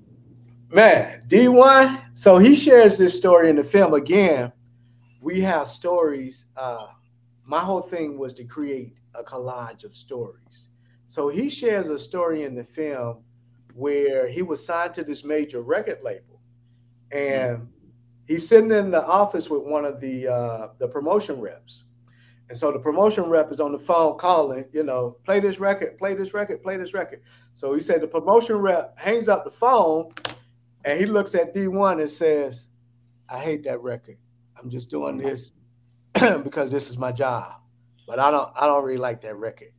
Man, 0.70 1.22
D1. 1.28 2.02
So 2.14 2.38
he 2.38 2.54
shares 2.54 2.98
this 2.98 3.16
story 3.16 3.48
in 3.48 3.56
the 3.56 3.64
film. 3.64 3.94
Again, 3.94 4.52
we 5.20 5.40
have 5.40 5.70
stories. 5.70 6.46
Uh, 6.56 6.88
my 7.44 7.60
whole 7.60 7.82
thing 7.82 8.18
was 8.18 8.34
to 8.34 8.44
create 8.44 8.94
a 9.14 9.22
collage 9.22 9.84
of 9.84 9.96
stories. 9.96 10.68
So 11.06 11.28
he 11.28 11.48
shares 11.48 11.88
a 11.90 11.98
story 11.98 12.42
in 12.42 12.54
the 12.54 12.64
film 12.64 13.22
where 13.74 14.28
he 14.28 14.42
was 14.42 14.64
signed 14.64 14.94
to 14.94 15.04
this 15.04 15.24
major 15.24 15.60
record 15.60 15.98
label, 16.02 16.40
and 17.12 17.68
he's 18.26 18.48
sitting 18.48 18.70
in 18.70 18.90
the 18.90 19.04
office 19.04 19.50
with 19.50 19.62
one 19.62 19.84
of 19.84 20.00
the 20.00 20.28
uh, 20.28 20.68
the 20.78 20.88
promotion 20.88 21.40
reps. 21.40 21.84
And 22.48 22.58
so 22.58 22.70
the 22.72 22.78
promotion 22.78 23.24
rep 23.24 23.50
is 23.52 23.60
on 23.60 23.72
the 23.72 23.78
phone 23.78 24.18
calling, 24.18 24.66
you 24.70 24.82
know, 24.82 25.16
play 25.24 25.40
this 25.40 25.58
record, 25.58 25.96
play 25.96 26.14
this 26.14 26.34
record, 26.34 26.62
play 26.62 26.76
this 26.76 26.92
record. 26.92 27.22
So 27.54 27.72
he 27.72 27.80
said 27.80 28.02
the 28.02 28.06
promotion 28.06 28.56
rep 28.56 28.98
hangs 28.98 29.28
up 29.28 29.44
the 29.44 29.50
phone 29.50 30.12
and 30.84 31.00
he 31.00 31.06
looks 31.06 31.34
at 31.34 31.54
D1 31.54 32.00
and 32.02 32.10
says, 32.10 32.68
I 33.30 33.38
hate 33.38 33.64
that 33.64 33.80
record. 33.80 34.18
I'm 34.58 34.68
just 34.68 34.90
doing 34.90 35.16
this 35.16 35.52
because 36.12 36.70
this 36.70 36.90
is 36.90 36.98
my 36.98 37.12
job. 37.12 37.54
But 38.06 38.18
I 38.18 38.30
don't 38.30 38.52
I 38.54 38.66
don't 38.66 38.84
really 38.84 38.98
like 38.98 39.22
that 39.22 39.36
record. 39.36 39.72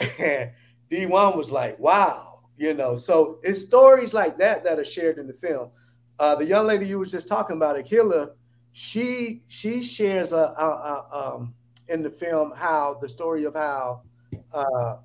And 0.18 0.52
D1 0.90 1.36
was 1.36 1.50
like, 1.50 1.78
wow, 1.78 2.33
you 2.56 2.74
know 2.74 2.96
so 2.96 3.38
it's 3.42 3.62
stories 3.62 4.14
like 4.14 4.38
that 4.38 4.64
that 4.64 4.78
are 4.78 4.84
shared 4.84 5.18
in 5.18 5.26
the 5.26 5.32
film 5.32 5.70
uh, 6.18 6.34
the 6.34 6.46
young 6.46 6.66
lady 6.66 6.86
you 6.86 6.98
was 6.98 7.10
just 7.10 7.28
talking 7.28 7.56
about 7.56 7.76
Akilah, 7.76 8.30
she 8.72 9.42
she 9.46 9.82
shares 9.82 10.32
a, 10.32 10.36
a, 10.36 10.66
a, 11.12 11.34
um, 11.34 11.54
in 11.88 12.02
the 12.02 12.10
film 12.10 12.52
how 12.56 12.98
the 13.00 13.08
story 13.08 13.44
of 13.44 13.54
how 13.54 14.02
uh, 14.52 14.96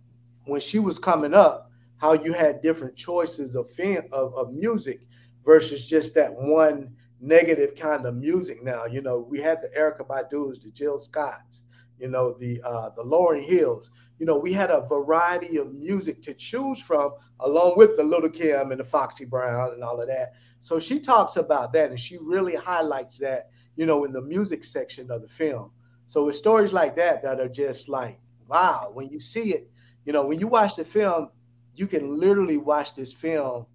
when 0.45 0.61
she 0.61 0.79
was 0.79 0.99
coming 0.99 1.33
up, 1.33 1.71
how 1.97 2.13
you 2.13 2.33
had 2.33 2.61
different 2.61 2.95
choices 2.95 3.55
of 3.55 3.71
film 3.71 4.05
of, 4.11 4.33
of 4.35 4.53
music 4.53 5.01
versus 5.43 5.85
just 5.85 6.13
that 6.15 6.31
one 6.33 6.93
negative 7.19 7.75
kind 7.75 8.05
of 8.05 8.15
music. 8.15 8.63
Now, 8.63 8.85
you 8.85 9.01
know, 9.01 9.19
we 9.19 9.39
had 9.39 9.59
the 9.61 9.69
Erykah 9.77 10.07
Badu's, 10.07 10.59
the 10.59 10.69
Jill 10.71 10.99
Scotts, 10.99 11.63
you 11.99 12.07
know, 12.07 12.33
the 12.33 12.61
uh, 12.63 12.91
the 12.95 13.03
Lauryn 13.03 13.43
Hills. 13.43 13.89
You 14.19 14.25
know, 14.25 14.37
we 14.37 14.53
had 14.53 14.69
a 14.69 14.85
variety 14.85 15.57
of 15.57 15.73
music 15.73 16.21
to 16.23 16.33
choose 16.33 16.81
from, 16.81 17.13
along 17.39 17.73
with 17.77 17.95
the 17.97 18.03
Lil' 18.03 18.29
Kim 18.29 18.71
and 18.71 18.79
the 18.79 18.83
Foxy 18.83 19.25
Brown 19.25 19.73
and 19.73 19.83
all 19.83 20.01
of 20.01 20.07
that. 20.07 20.33
So 20.59 20.79
she 20.79 20.99
talks 20.99 21.37
about 21.37 21.73
that, 21.73 21.89
and 21.89 21.99
she 21.99 22.17
really 22.17 22.55
highlights 22.55 23.17
that, 23.19 23.49
you 23.75 23.85
know, 23.85 24.03
in 24.03 24.11
the 24.11 24.21
music 24.21 24.63
section 24.63 25.09
of 25.09 25.21
the 25.21 25.27
film. 25.27 25.71
So 26.05 26.27
it's 26.27 26.37
stories 26.37 26.73
like 26.73 26.95
that 26.97 27.23
that 27.23 27.39
are 27.39 27.47
just 27.47 27.87
like, 27.87 28.19
wow, 28.47 28.91
when 28.93 29.09
you 29.09 29.19
see 29.19 29.53
it, 29.53 29.69
you 30.05 30.11
know, 30.11 30.25
when 30.25 30.39
you 30.39 30.47
watch 30.47 30.75
the 30.75 30.83
film, 30.83 31.29
you 31.75 31.87
can 31.87 32.19
literally 32.19 32.57
watch 32.57 32.95
this 32.95 33.13
film 33.13 33.67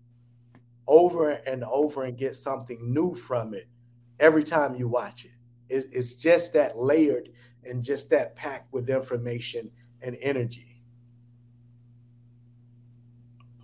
over 0.86 1.30
and 1.30 1.64
over 1.64 2.02
and 2.02 2.18
get 2.18 2.36
something 2.36 2.92
new 2.92 3.14
from 3.14 3.54
it 3.54 3.68
every 4.20 4.44
time 4.44 4.74
you 4.74 4.88
watch 4.88 5.24
it. 5.24 5.30
it 5.68 5.86
it's 5.92 6.14
just 6.14 6.52
that 6.52 6.76
layered 6.76 7.30
and 7.64 7.82
just 7.82 8.10
that 8.10 8.36
packed 8.36 8.72
with 8.72 8.90
information 8.90 9.70
and 10.02 10.16
energy. 10.20 10.73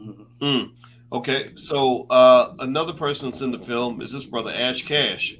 Mm-hmm. 0.00 0.44
Mm. 0.44 0.70
Okay, 1.12 1.50
so 1.54 2.06
uh, 2.08 2.54
another 2.60 2.92
person 2.92 3.30
that's 3.30 3.40
in 3.40 3.50
the 3.50 3.58
film 3.58 4.00
is 4.00 4.12
this 4.12 4.24
brother 4.24 4.52
Ash 4.52 4.82
Cash. 4.82 5.36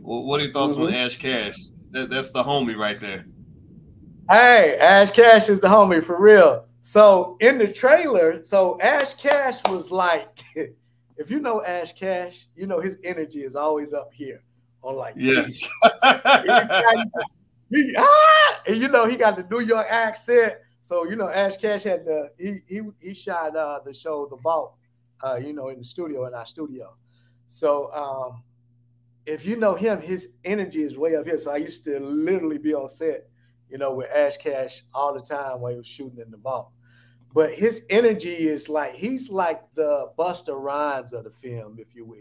Well, 0.00 0.24
what 0.24 0.40
are 0.40 0.44
your 0.44 0.52
thoughts 0.52 0.74
mm-hmm. 0.74 0.84
on 0.84 0.94
Ash 0.94 1.16
Cash? 1.16 1.54
That, 1.90 2.10
that's 2.10 2.30
the 2.30 2.42
homie 2.42 2.76
right 2.76 3.00
there. 3.00 3.26
Hey, 4.30 4.76
Ash 4.80 5.10
Cash 5.10 5.48
is 5.48 5.60
the 5.60 5.68
homie 5.68 6.02
for 6.02 6.20
real. 6.20 6.66
So 6.82 7.36
in 7.40 7.58
the 7.58 7.68
trailer, 7.68 8.44
so 8.44 8.80
Ash 8.80 9.14
Cash 9.14 9.60
was 9.68 9.90
like, 9.90 10.42
if 11.16 11.30
you 11.30 11.40
know 11.40 11.62
Ash 11.64 11.92
Cash, 11.92 12.46
you 12.54 12.66
know 12.66 12.80
his 12.80 12.96
energy 13.04 13.40
is 13.40 13.56
always 13.56 13.92
up 13.92 14.10
here 14.12 14.42
on 14.82 14.96
like 14.96 15.14
yes. 15.16 15.68
he, 17.70 17.94
ah! 17.98 18.60
and 18.66 18.76
you 18.76 18.88
know 18.88 19.06
he 19.06 19.16
got 19.16 19.36
the 19.36 19.46
New 19.50 19.60
York 19.60 19.86
accent. 19.90 20.54
So 20.86 21.04
you 21.04 21.16
know 21.16 21.28
Ash 21.28 21.56
Cash 21.56 21.82
had 21.82 22.04
the 22.04 22.30
he 22.38 22.60
he 22.68 22.80
he 23.00 23.12
shot 23.12 23.56
uh, 23.56 23.80
the 23.84 23.92
show 23.92 24.28
The 24.30 24.36
Vault, 24.36 24.76
uh, 25.20 25.34
you 25.34 25.52
know, 25.52 25.68
in 25.70 25.80
the 25.80 25.84
studio 25.84 26.26
in 26.26 26.32
our 26.34 26.46
studio. 26.46 26.94
So 27.48 27.92
um, 27.92 28.44
if 29.26 29.44
you 29.44 29.56
know 29.56 29.74
him, 29.74 30.00
his 30.00 30.28
energy 30.44 30.82
is 30.82 30.96
way 30.96 31.16
up 31.16 31.26
here. 31.26 31.38
So 31.38 31.50
I 31.50 31.56
used 31.56 31.82
to 31.86 31.98
literally 31.98 32.58
be 32.58 32.72
on 32.72 32.88
set, 32.88 33.28
you 33.68 33.78
know, 33.78 33.94
with 33.94 34.08
Ash 34.14 34.36
Cash 34.36 34.82
all 34.94 35.12
the 35.12 35.22
time 35.22 35.60
while 35.60 35.72
he 35.72 35.78
was 35.78 35.88
shooting 35.88 36.20
in 36.20 36.30
the 36.30 36.36
vault. 36.36 36.70
But 37.34 37.54
his 37.54 37.84
energy 37.90 38.28
is 38.28 38.68
like 38.68 38.92
he's 38.92 39.28
like 39.28 39.62
the 39.74 40.12
Busta 40.16 40.54
Rhymes 40.54 41.12
of 41.12 41.24
the 41.24 41.32
film, 41.32 41.78
if 41.80 41.96
you 41.96 42.04
will. 42.04 42.20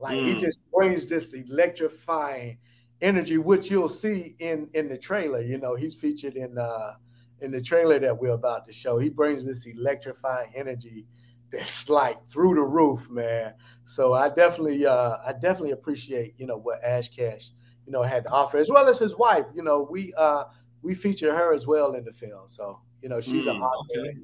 Like 0.00 0.18
mm. 0.18 0.24
he 0.24 0.40
just 0.40 0.58
brings 0.72 1.06
this 1.06 1.32
electrifying 1.32 2.58
energy, 3.00 3.38
which 3.38 3.70
you'll 3.70 3.88
see 3.88 4.34
in 4.40 4.68
in 4.74 4.88
the 4.88 4.98
trailer. 4.98 5.42
You 5.42 5.58
know, 5.58 5.76
he's 5.76 5.94
featured 5.94 6.34
in 6.34 6.58
uh 6.58 6.94
in 7.40 7.50
the 7.50 7.60
trailer 7.60 7.98
that 7.98 8.18
we're 8.18 8.30
about 8.32 8.66
to 8.66 8.72
show. 8.72 8.98
He 8.98 9.08
brings 9.08 9.44
this 9.44 9.66
electrifying 9.66 10.52
energy 10.54 11.06
that's 11.52 11.88
like 11.88 12.24
through 12.28 12.54
the 12.54 12.62
roof, 12.62 13.08
man. 13.10 13.54
So 13.84 14.14
I 14.14 14.28
definitely 14.28 14.86
uh 14.86 15.18
I 15.26 15.32
definitely 15.32 15.72
appreciate, 15.72 16.34
you 16.38 16.46
know, 16.46 16.58
what 16.58 16.82
Ash 16.84 17.08
Cash, 17.08 17.50
you 17.86 17.92
know, 17.92 18.02
had 18.02 18.24
to 18.24 18.30
offer, 18.30 18.58
as 18.58 18.70
well 18.70 18.88
as 18.88 18.98
his 18.98 19.16
wife. 19.16 19.46
You 19.54 19.62
know, 19.62 19.86
we 19.90 20.12
uh 20.16 20.44
we 20.82 20.94
feature 20.94 21.34
her 21.34 21.54
as 21.54 21.66
well 21.66 21.94
in 21.94 22.04
the 22.04 22.12
film. 22.12 22.46
So, 22.46 22.80
you 23.02 23.08
know, 23.08 23.20
she's 23.20 23.44
mm, 23.44 23.56
an 23.56 23.62
author. 23.62 24.00
Okay. 24.00 24.18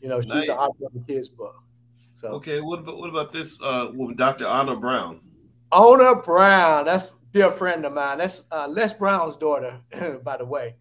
You 0.00 0.08
know, 0.08 0.20
she's 0.20 0.30
nice. 0.30 0.48
an 0.48 0.56
author 0.56 0.86
of 0.86 0.92
the 0.92 1.00
kids 1.00 1.28
book. 1.28 1.62
So 2.12 2.28
okay, 2.28 2.60
what 2.60 2.80
about 2.80 2.98
what 2.98 3.10
about 3.10 3.32
this 3.32 3.60
uh 3.62 3.90
woman, 3.92 4.16
Dr. 4.16 4.46
Ona 4.46 4.76
Brown? 4.76 5.20
Ona 5.72 6.22
Brown, 6.22 6.84
that's 6.86 7.10
dear 7.32 7.50
friend 7.50 7.84
of 7.84 7.92
mine. 7.92 8.18
That's 8.18 8.46
uh, 8.50 8.66
Les 8.68 8.94
Brown's 8.94 9.36
daughter, 9.36 9.80
by 10.24 10.38
the 10.38 10.44
way. 10.44 10.76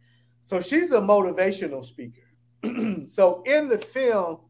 So 0.45 0.61
she's 0.61 0.91
a 0.91 1.01
motivational 1.01 1.83
speaker. 1.83 2.21
so 3.07 3.41
in 3.47 3.67
the 3.67 3.79
film, 3.79 4.41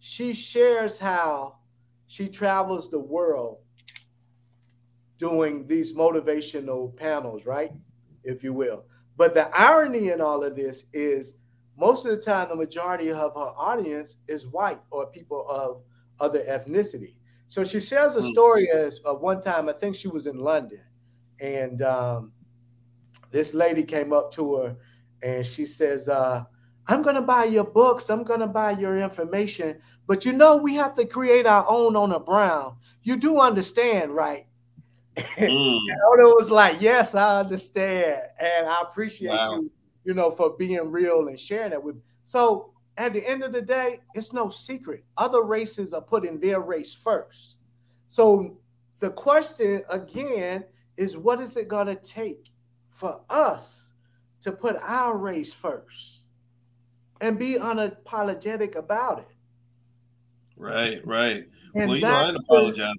she 0.00 0.34
shares 0.34 0.98
how 0.98 1.58
she 2.08 2.26
travels 2.26 2.90
the 2.90 2.98
world 2.98 3.58
doing 5.16 5.68
these 5.68 5.94
motivational 5.94 6.96
panels, 6.96 7.46
right? 7.46 7.70
If 8.24 8.42
you 8.42 8.52
will. 8.52 8.86
But 9.16 9.34
the 9.34 9.48
irony 9.56 10.08
in 10.08 10.20
all 10.20 10.42
of 10.42 10.56
this 10.56 10.86
is 10.92 11.34
most 11.78 12.04
of 12.04 12.10
the 12.10 12.20
time, 12.20 12.48
the 12.48 12.56
majority 12.56 13.12
of 13.12 13.18
her 13.18 13.52
audience 13.56 14.16
is 14.26 14.48
white 14.48 14.80
or 14.90 15.06
people 15.06 15.48
of 15.48 15.82
other 16.18 16.40
ethnicity. 16.40 17.14
So 17.46 17.62
she 17.62 17.78
shares 17.78 18.16
a 18.16 18.22
hmm. 18.22 18.32
story 18.32 18.72
as 18.72 18.98
of 19.04 19.20
one 19.20 19.40
time, 19.40 19.68
I 19.68 19.72
think 19.72 19.94
she 19.94 20.08
was 20.08 20.26
in 20.26 20.36
London, 20.36 20.82
and 21.38 21.80
um, 21.80 22.32
this 23.30 23.54
lady 23.54 23.84
came 23.84 24.12
up 24.12 24.32
to 24.32 24.56
her 24.56 24.76
and 25.24 25.44
she 25.44 25.64
says, 25.64 26.08
uh, 26.08 26.44
I'm 26.86 27.02
going 27.02 27.14
to 27.16 27.22
buy 27.22 27.44
your 27.44 27.64
books. 27.64 28.10
I'm 28.10 28.24
going 28.24 28.40
to 28.40 28.46
buy 28.46 28.72
your 28.72 28.98
information. 28.98 29.78
But 30.06 30.26
you 30.26 30.32
know, 30.32 30.56
we 30.58 30.74
have 30.74 30.94
to 30.96 31.06
create 31.06 31.46
our 31.46 31.64
own 31.66 31.96
Ona 31.96 32.20
Brown. 32.20 32.76
You 33.02 33.16
do 33.16 33.40
understand, 33.40 34.14
right? 34.14 34.46
Mm. 35.36 35.78
and 35.78 36.00
Ona 36.12 36.34
was 36.34 36.50
like, 36.50 36.80
Yes, 36.80 37.14
I 37.14 37.38
understand. 37.38 38.20
And 38.38 38.66
I 38.66 38.82
appreciate 38.82 39.30
wow. 39.30 39.54
you, 39.54 39.70
you 40.04 40.12
know, 40.14 40.32
for 40.32 40.56
being 40.56 40.90
real 40.90 41.28
and 41.28 41.38
sharing 41.38 41.70
that 41.70 41.82
with 41.82 41.94
me. 41.94 42.02
So 42.24 42.72
at 42.96 43.12
the 43.12 43.26
end 43.26 43.44
of 43.44 43.52
the 43.52 43.62
day, 43.62 44.00
it's 44.14 44.32
no 44.32 44.48
secret. 44.48 45.04
Other 45.16 45.42
races 45.42 45.92
are 45.92 46.02
putting 46.02 46.40
their 46.40 46.60
race 46.60 46.94
first. 46.94 47.58
So 48.08 48.58
the 48.98 49.10
question 49.10 49.82
again 49.88 50.64
is 50.96 51.16
what 51.16 51.40
is 51.40 51.56
it 51.56 51.68
going 51.68 51.86
to 51.86 51.96
take 51.96 52.50
for 52.90 53.20
us 53.30 53.83
to 54.44 54.52
put 54.52 54.76
our 54.82 55.18
race 55.18 55.52
first? 55.52 56.24
and 57.20 57.38
be 57.38 57.56
unapologetic 57.56 58.76
about 58.76 59.20
it. 59.20 59.36
Right, 60.56 61.04
right. 61.06 61.48
And 61.74 61.90
well, 61.90 61.98
you 61.98 62.06
I 62.06 62.30
apologize. 62.30 62.94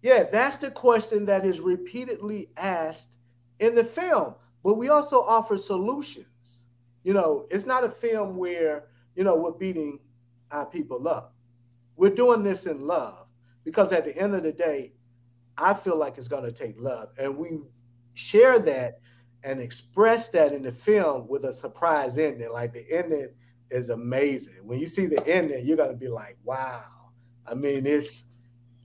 Yeah, 0.00 0.24
that's 0.24 0.58
the 0.58 0.70
question 0.70 1.26
that 1.26 1.44
is 1.44 1.60
repeatedly 1.60 2.50
asked 2.56 3.16
in 3.58 3.74
the 3.74 3.84
film. 3.84 4.34
But 4.62 4.74
we 4.74 4.88
also 4.88 5.20
offer 5.20 5.58
solutions. 5.58 6.66
You 7.02 7.14
know, 7.14 7.46
it's 7.50 7.66
not 7.66 7.84
a 7.84 7.90
film 7.90 8.36
where, 8.36 8.86
you 9.16 9.24
know, 9.24 9.34
we're 9.34 9.52
beating 9.52 9.98
our 10.50 10.66
people 10.66 11.08
up. 11.08 11.34
We're 11.96 12.14
doing 12.14 12.42
this 12.42 12.66
in 12.66 12.86
love 12.86 13.26
because 13.64 13.92
at 13.92 14.04
the 14.04 14.16
end 14.16 14.34
of 14.34 14.44
the 14.44 14.52
day, 14.52 14.92
I 15.56 15.74
feel 15.74 15.96
like 15.96 16.16
it's 16.16 16.28
going 16.28 16.44
to 16.44 16.52
take 16.52 16.76
love. 16.78 17.08
And 17.18 17.36
we 17.36 17.58
share 18.14 18.60
that 18.60 19.00
and 19.44 19.60
express 19.60 20.28
that 20.30 20.52
in 20.52 20.62
the 20.62 20.72
film 20.72 21.26
with 21.28 21.44
a 21.44 21.52
surprise 21.52 22.18
ending. 22.18 22.52
Like 22.52 22.72
the 22.72 22.84
ending 22.90 23.30
is 23.70 23.90
amazing. 23.90 24.66
When 24.66 24.80
you 24.80 24.86
see 24.86 25.06
the 25.06 25.26
ending, 25.26 25.66
you're 25.66 25.76
gonna 25.76 25.94
be 25.94 26.08
like, 26.08 26.36
wow. 26.44 26.84
I 27.46 27.54
mean, 27.54 27.86
it's 27.86 28.26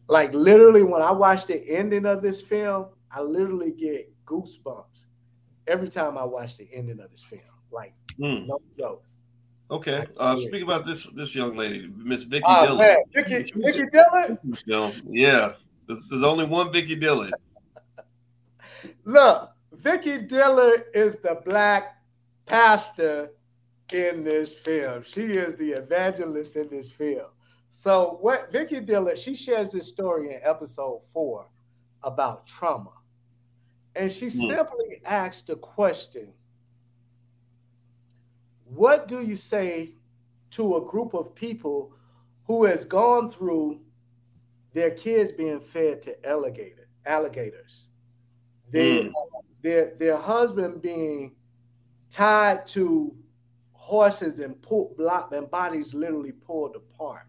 like 0.08 0.34
literally 0.34 0.84
when 0.84 1.02
I 1.02 1.12
watch 1.12 1.46
the 1.46 1.62
ending 1.70 2.06
of 2.06 2.22
this 2.22 2.42
film, 2.42 2.88
I 3.12 3.22
literally 3.22 3.72
get 3.72 4.12
goosebumps 4.26 5.06
every 5.68 5.89
time 5.89 6.18
I 6.18 6.24
watch 6.24 6.58
the 6.58 6.68
ending 6.74 7.00
of 7.00 7.12
this 7.12 7.24
film. 7.24 7.42
Like, 7.72 7.94
mm. 8.20 8.48
no 8.48 8.62
joke. 8.78 9.04
Okay. 9.72 10.06
Uh, 10.18 10.36
speak 10.36 10.63
about 10.63 10.86
this 10.86 11.08
this 11.16 11.36
young 11.36 11.56
lady, 11.56 11.92
Miss 11.96 12.26
Vicky 12.26 12.44
oh, 12.48 12.66
Dillon. 12.66 12.78
Man. 12.80 12.98
Vicky, 13.13 13.52
Vicky 13.56 13.86
Dillon. 13.92 14.38
Yeah, 15.08 15.54
there's, 15.88 16.06
there's 16.10 16.24
only 16.24 16.46
one 16.46 16.72
Vicky 16.72 16.96
Dillon. 16.96 17.32
Look, 19.04 19.53
Vicky 19.84 20.17
Dillon 20.19 20.82
is 20.93 21.17
the 21.17 21.41
black 21.46 21.98
pastor 22.46 23.32
in 23.91 24.24
this 24.24 24.54
film. 24.54 25.04
She 25.04 25.24
is 25.24 25.58
the 25.58 25.72
evangelist 25.72 26.56
in 26.56 26.69
this 26.69 26.89
film. 26.89 27.28
So 27.69 28.17
what 28.22 28.50
Vicky 28.50 28.80
Dillon, 28.80 29.17
she 29.17 29.36
shares 29.36 29.72
this 29.72 29.89
story 29.89 30.36
in 30.36 30.39
episode 30.41 31.02
four 31.12 31.50
about 32.02 32.48
trauma. 32.48 32.93
And 33.93 34.10
she 34.10 34.28
mm. 34.28 34.48
simply 34.48 35.02
asks 35.04 35.41
the 35.41 35.58
question, 35.58 36.32
what 38.63 39.10
do 39.10 39.22
you 39.22 39.36
say 39.36 39.96
to 40.52 40.78
a 40.78 40.86
group 40.86 41.13
of 41.13 41.36
people 41.36 41.93
who 42.46 42.63
has 42.63 42.86
gone 42.86 43.30
through 43.30 43.82
their 44.72 44.91
kids 44.91 45.34
being 45.34 45.60
fed 45.60 46.02
to 46.04 46.26
alligator, 46.28 46.88
alligators, 47.06 47.88
their, 48.72 49.04
mm. 49.04 49.12
Their, 49.63 49.95
their 49.97 50.17
husband 50.17 50.82
being 50.82 51.36
tied 52.12 52.67
to 52.67 53.15
horses 53.73 54.39
and 54.39 54.62
pulled 54.62 54.95
block 54.95 55.32
and 55.34 55.49
bodies 55.49 55.93
literally 55.93 56.32
pulled 56.32 56.76
apart. 56.76 57.26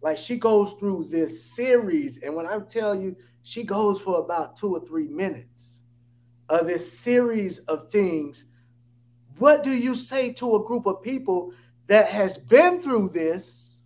Like 0.00 0.16
she 0.16 0.38
goes 0.38 0.72
through 0.80 1.08
this 1.10 1.54
series, 1.54 2.22
and 2.22 2.34
when 2.34 2.46
I 2.46 2.58
tell 2.60 2.94
you, 2.94 3.16
she 3.42 3.64
goes 3.64 4.00
for 4.00 4.20
about 4.20 4.56
two 4.56 4.74
or 4.74 4.80
three 4.80 5.08
minutes 5.08 5.80
of 6.48 6.66
this 6.66 6.98
series 6.98 7.58
of 7.60 7.90
things 7.90 8.46
what 9.38 9.64
do 9.64 9.70
you 9.70 9.94
say 9.96 10.32
to 10.34 10.56
a 10.56 10.64
group 10.64 10.86
of 10.86 11.02
people 11.02 11.52
that 11.86 12.08
has 12.08 12.38
been 12.38 12.80
through 12.80 13.10
this, 13.10 13.82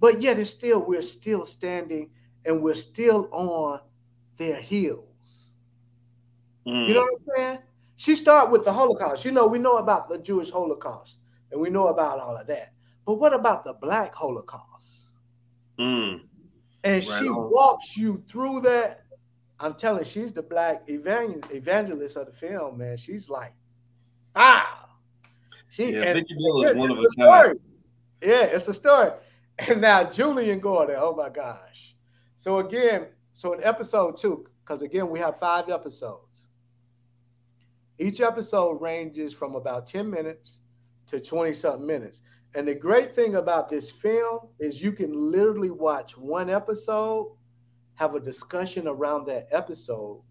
but 0.00 0.20
yet 0.20 0.38
it's 0.38 0.50
still 0.50 0.80
we're 0.80 1.02
still 1.02 1.44
standing 1.44 2.10
and 2.44 2.62
we're 2.62 2.74
still 2.74 3.28
on 3.32 3.80
their 4.38 4.60
heels. 4.60 5.04
Mm. 6.66 6.88
You 6.88 6.94
know 6.94 7.00
what 7.02 7.20
I'm 7.20 7.34
saying? 7.36 7.58
She 7.96 8.16
started 8.16 8.50
with 8.50 8.64
the 8.64 8.72
Holocaust. 8.72 9.24
You 9.24 9.32
know, 9.32 9.46
we 9.46 9.58
know 9.58 9.78
about 9.78 10.08
the 10.08 10.18
Jewish 10.18 10.50
Holocaust 10.50 11.18
and 11.50 11.60
we 11.60 11.70
know 11.70 11.88
about 11.88 12.18
all 12.18 12.36
of 12.36 12.46
that. 12.48 12.72
But 13.06 13.14
what 13.14 13.32
about 13.32 13.64
the 13.64 13.74
Black 13.74 14.14
Holocaust? 14.14 15.08
Mm. 15.78 16.22
And 16.84 16.94
right 16.94 17.02
she 17.02 17.28
on. 17.28 17.50
walks 17.50 17.96
you 17.96 18.22
through 18.28 18.60
that. 18.62 19.02
I'm 19.58 19.74
telling 19.74 20.00
you, 20.00 20.04
she's 20.04 20.32
the 20.32 20.42
black 20.42 20.82
evangelist 20.88 22.16
of 22.16 22.26
the 22.26 22.32
film, 22.32 22.78
man. 22.78 22.96
She's 22.96 23.30
like, 23.30 23.54
ah. 24.34 24.90
She, 25.70 25.92
yeah, 25.92 26.02
and, 26.02 26.18
is 26.18 26.74
one 26.74 26.90
of 26.90 26.98
a 26.98 27.06
kind. 27.18 27.58
Yeah, 28.22 28.44
it's 28.44 28.68
a 28.68 28.74
story. 28.74 29.12
And 29.58 29.80
now 29.80 30.04
Julian 30.04 30.60
Gordon, 30.60 30.96
oh 30.98 31.14
my 31.14 31.30
gosh. 31.30 31.94
So 32.36 32.58
again, 32.58 33.06
so 33.32 33.54
in 33.54 33.64
episode 33.64 34.18
two, 34.18 34.46
because 34.62 34.82
again, 34.82 35.08
we 35.08 35.18
have 35.18 35.38
five 35.38 35.68
episodes. 35.70 36.25
Each 37.98 38.20
episode 38.20 38.80
ranges 38.80 39.32
from 39.32 39.54
about 39.54 39.86
10 39.86 40.10
minutes 40.10 40.60
to 41.06 41.20
20 41.20 41.52
something 41.54 41.86
minutes. 41.86 42.20
And 42.54 42.68
the 42.68 42.74
great 42.74 43.14
thing 43.14 43.36
about 43.36 43.68
this 43.68 43.90
film 43.90 44.48
is 44.58 44.82
you 44.82 44.92
can 44.92 45.30
literally 45.30 45.70
watch 45.70 46.16
one 46.16 46.50
episode, 46.50 47.34
have 47.94 48.14
a 48.14 48.20
discussion 48.20 48.86
around 48.86 49.26
that 49.26 49.46
episode, 49.50 50.22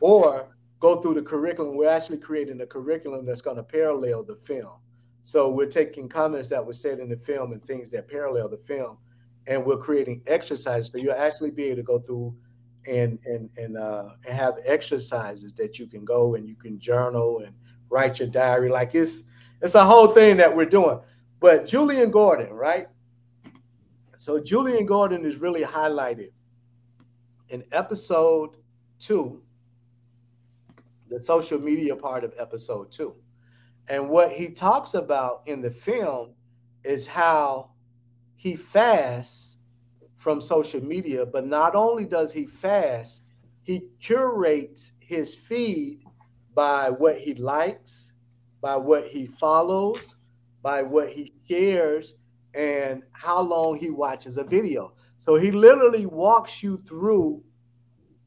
or 0.00 0.56
go 0.80 1.00
through 1.00 1.14
the 1.14 1.22
curriculum. 1.22 1.76
We're 1.76 1.88
actually 1.88 2.18
creating 2.18 2.60
a 2.60 2.66
curriculum 2.66 3.24
that's 3.24 3.40
going 3.40 3.56
to 3.56 3.62
parallel 3.62 4.24
the 4.24 4.36
film. 4.36 4.78
So 5.22 5.50
we're 5.50 5.66
taking 5.66 6.08
comments 6.08 6.48
that 6.48 6.64
were 6.64 6.74
said 6.74 6.98
in 6.98 7.08
the 7.08 7.16
film 7.16 7.52
and 7.52 7.62
things 7.62 7.90
that 7.90 8.08
parallel 8.08 8.48
the 8.48 8.58
film, 8.58 8.98
and 9.46 9.64
we're 9.64 9.78
creating 9.78 10.22
exercises 10.26 10.90
so 10.92 10.98
you'll 10.98 11.14
actually 11.14 11.50
be 11.50 11.64
able 11.64 11.76
to 11.76 11.82
go 11.82 11.98
through 11.98 12.36
and 12.86 13.18
and 13.24 13.50
and 13.56 13.76
uh, 13.76 14.10
and 14.26 14.36
have 14.36 14.54
exercises 14.64 15.52
that 15.54 15.78
you 15.78 15.86
can 15.86 16.04
go 16.04 16.34
and 16.34 16.48
you 16.48 16.56
can 16.56 16.78
journal 16.78 17.40
and 17.44 17.54
write 17.90 18.18
your 18.18 18.28
diary. 18.28 18.70
Like 18.70 18.94
it's 18.94 19.24
it's 19.60 19.74
a 19.74 19.84
whole 19.84 20.08
thing 20.08 20.36
that 20.38 20.54
we're 20.54 20.66
doing. 20.66 21.00
But 21.40 21.66
Julian 21.66 22.10
Gordon, 22.10 22.52
right? 22.52 22.88
So 24.16 24.40
Julian 24.40 24.86
Gordon 24.86 25.24
is 25.24 25.36
really 25.36 25.62
highlighted 25.62 26.30
in 27.48 27.64
episode 27.72 28.56
two, 28.98 29.42
the 31.10 31.22
social 31.22 31.58
media 31.58 31.94
part 31.94 32.24
of 32.24 32.32
episode 32.38 32.90
two. 32.90 33.14
And 33.88 34.08
what 34.08 34.32
he 34.32 34.48
talks 34.48 34.94
about 34.94 35.42
in 35.46 35.60
the 35.60 35.70
film 35.70 36.32
is 36.84 37.06
how 37.06 37.72
he 38.36 38.56
fasts 38.56 39.43
from 40.24 40.40
social 40.40 40.82
media, 40.82 41.26
but 41.26 41.46
not 41.46 41.74
only 41.74 42.06
does 42.06 42.32
he 42.32 42.46
fast, 42.46 43.24
he 43.62 43.82
curates 44.00 44.92
his 44.98 45.34
feed 45.34 46.00
by 46.54 46.88
what 46.88 47.18
he 47.18 47.34
likes, 47.34 48.14
by 48.62 48.74
what 48.74 49.06
he 49.06 49.26
follows, 49.26 50.16
by 50.62 50.80
what 50.80 51.10
he 51.10 51.34
shares, 51.46 52.14
and 52.54 53.02
how 53.12 53.38
long 53.38 53.78
he 53.78 53.90
watches 53.90 54.38
a 54.38 54.44
video. 54.44 54.94
So 55.18 55.34
he 55.34 55.50
literally 55.50 56.06
walks 56.06 56.62
you 56.62 56.78
through 56.78 57.44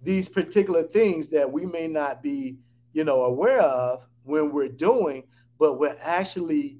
these 0.03 0.29
particular 0.29 0.83
things 0.83 1.29
that 1.29 1.51
we 1.51 1.65
may 1.65 1.87
not 1.87 2.21
be, 2.21 2.59
you 2.93 3.05
know, 3.05 3.23
aware 3.23 3.61
of 3.61 4.07
when 4.23 4.51
we're 4.51 4.69
doing, 4.69 5.23
but 5.57 5.79
we're 5.79 5.97
actually 6.03 6.77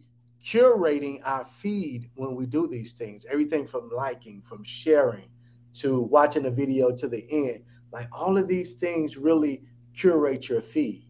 curating 0.47 1.19
our 1.25 1.43
feed 1.45 2.09
when 2.15 2.35
we 2.35 2.45
do 2.45 2.67
these 2.67 2.93
things. 2.93 3.25
Everything 3.29 3.65
from 3.65 3.89
liking, 3.93 4.41
from 4.41 4.63
sharing, 4.63 5.27
to 5.73 6.01
watching 6.01 6.45
a 6.45 6.51
video 6.51 6.95
to 6.95 7.07
the 7.07 7.25
end. 7.29 7.63
Like 7.91 8.07
all 8.11 8.37
of 8.37 8.47
these 8.47 8.73
things 8.73 9.17
really 9.17 9.63
curate 9.93 10.47
your 10.47 10.61
feed. 10.61 11.05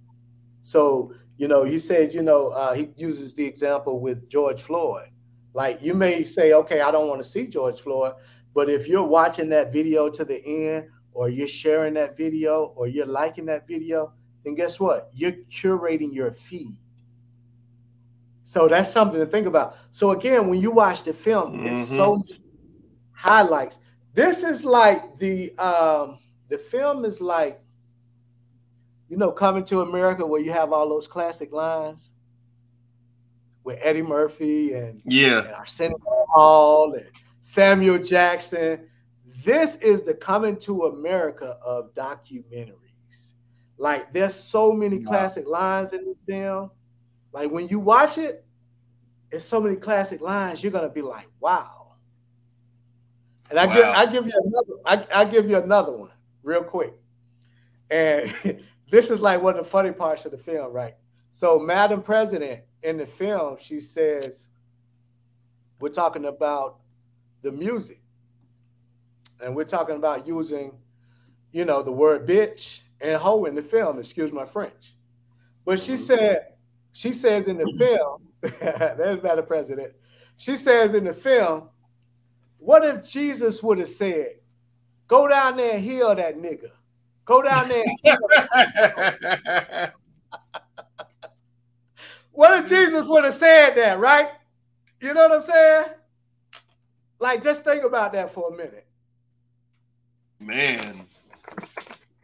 So, 0.62 1.13
you 1.38 1.47
know, 1.47 1.63
he 1.63 1.78
said, 1.78 2.13
you 2.13 2.23
know, 2.23 2.50
uh, 2.50 2.73
he 2.73 2.89
uses 2.97 3.34
the 3.34 3.45
example 3.45 4.00
with 4.00 4.28
George 4.30 4.62
Floyd. 4.62 5.10
Like 5.54 5.82
you 5.82 5.93
may 5.93 6.23
say, 6.23 6.54
okay, 6.54 6.82
I 6.82 6.91
don't 6.91 7.08
want 7.08 7.21
to 7.21 7.28
see 7.28 7.47
George 7.47 7.82
Floyd, 7.82 8.13
but 8.54 8.69
if 8.69 8.88
you're 8.88 9.06
watching 9.06 9.50
that 9.50 9.71
video 9.71 10.10
to 10.10 10.26
the 10.26 10.43
end, 10.45 10.89
or 11.13 11.30
you're 11.30 11.47
sharing 11.47 11.95
that 11.95 12.15
video, 12.15 12.73
or 12.76 12.88
you're 12.88 13.08
liking 13.08 13.45
that 13.47 13.67
video, 13.67 14.13
then 14.43 14.54
guess 14.54 14.80
what? 14.80 15.10
You're 15.13 15.32
curating 15.52 16.13
your 16.13 16.32
feed. 16.32 16.78
So 18.47 18.69
that's 18.69 18.89
something 18.89 19.19
to 19.19 19.25
think 19.25 19.45
about. 19.45 19.75
So 19.91 20.12
again, 20.12 20.47
when 20.47 20.62
you 20.62 20.71
watch 20.71 21.03
the 21.03 21.12
film, 21.12 21.57
mm-hmm. 21.57 21.65
it's 21.65 21.89
so 21.89 22.23
highlights. 23.12 23.77
This 24.13 24.41
is 24.41 24.63
like 24.63 25.17
the 25.17 25.51
um 25.60 26.19
the 26.47 26.57
film 26.57 27.03
is 27.03 27.19
like 27.19 27.60
you 29.10 29.17
know 29.17 29.33
coming 29.33 29.65
to 29.65 29.81
America 29.81 30.25
where 30.25 30.39
you 30.39 30.53
have 30.53 30.71
all 30.71 30.88
those 30.88 31.07
classic 31.10 31.51
lines 31.51 32.13
with 33.65 33.79
Eddie 33.81 34.01
Murphy 34.01 34.71
and 34.75 35.01
yeah 35.03 35.39
and 35.39 35.53
Arsenio 35.53 35.97
Hall 36.29 36.93
and 36.93 37.07
Samuel 37.41 37.99
Jackson. 37.99 38.88
This 39.43 39.75
is 39.75 40.03
the 40.03 40.13
coming 40.13 40.55
to 40.60 40.86
America 40.86 41.57
of 41.62 41.93
documentaries. 41.93 43.33
Like 43.77 44.13
there's 44.13 44.36
so 44.36 44.71
many 44.71 44.99
wow. 44.99 45.12
classic 45.12 45.45
lines 45.49 45.91
in 45.91 46.05
the 46.05 46.15
film 46.25 46.71
like 47.31 47.51
when 47.51 47.67
you 47.67 47.79
watch 47.79 48.17
it, 48.17 48.45
it's 49.31 49.45
so 49.45 49.59
many 49.59 49.75
classic 49.75 50.21
lines. 50.21 50.63
You're 50.63 50.71
gonna 50.71 50.89
be 50.89 51.01
like, 51.01 51.27
"Wow!" 51.39 51.95
And 53.49 53.59
I 53.59 53.65
wow. 53.65 53.73
give 53.73 53.85
I 53.85 54.05
give 54.11 54.25
you 54.25 54.33
another 54.43 55.05
I, 55.13 55.21
I 55.21 55.25
give 55.25 55.49
you 55.49 55.57
another 55.57 55.91
one 55.91 56.11
real 56.43 56.63
quick. 56.63 56.93
And 57.89 58.33
this 58.91 59.11
is 59.11 59.19
like 59.19 59.41
one 59.41 59.57
of 59.57 59.63
the 59.63 59.69
funny 59.69 59.91
parts 59.91 60.25
of 60.25 60.31
the 60.31 60.37
film, 60.37 60.71
right? 60.71 60.95
So, 61.31 61.59
Madam 61.59 62.01
President 62.01 62.61
in 62.83 62.97
the 62.97 63.05
film, 63.05 63.57
she 63.59 63.79
says, 63.81 64.49
"We're 65.79 65.89
talking 65.89 66.25
about 66.25 66.79
the 67.41 67.51
music, 67.51 68.01
and 69.43 69.55
we're 69.55 69.65
talking 69.65 69.97
about 69.97 70.25
using, 70.25 70.77
you 71.51 71.65
know, 71.65 71.83
the 71.83 71.91
word 71.91 72.27
bitch 72.27 72.81
and 72.99 73.21
hoe 73.21 73.45
in 73.45 73.55
the 73.55 73.61
film. 73.61 73.99
Excuse 73.99 74.31
my 74.31 74.45
French." 74.45 74.95
But 75.65 75.79
she 75.79 75.93
mm-hmm. 75.93 76.03
said 76.03 76.53
she 76.97 77.13
says 77.13 77.47
in 77.47 77.57
the 77.57 77.71
film, 77.77 78.23
there's 78.41 79.21
not 79.21 79.38
a 79.38 79.43
president. 79.43 79.93
She 80.36 80.55
says 80.55 80.95
in 80.95 81.03
the 81.03 81.13
film, 81.13 81.69
what 82.57 82.83
if 82.83 83.07
Jesus 83.07 83.62
would 83.62 83.77
have 83.77 83.89
said, 83.89 84.39
go 85.07 85.27
down 85.27 85.57
there 85.57 85.75
and 85.75 85.83
heal 85.83 86.15
that 86.15 86.38
nigga? 86.38 86.71
Go 87.23 87.43
down 87.43 87.69
there 87.69 87.86
what 92.31 92.63
if 92.63 92.67
Jesus 92.67 93.05
would 93.05 93.25
have 93.25 93.36
said 93.36 93.75
that, 93.75 93.99
right? 93.99 94.31
You 94.99 95.13
know 95.13 95.27
what 95.27 95.38
I'm 95.38 95.43
saying? 95.43 95.86
Like, 97.19 97.43
just 97.43 97.63
think 97.63 97.83
about 97.83 98.13
that 98.13 98.33
for 98.33 98.51
a 98.51 98.57
minute. 98.57 98.88
Man, 100.39 101.05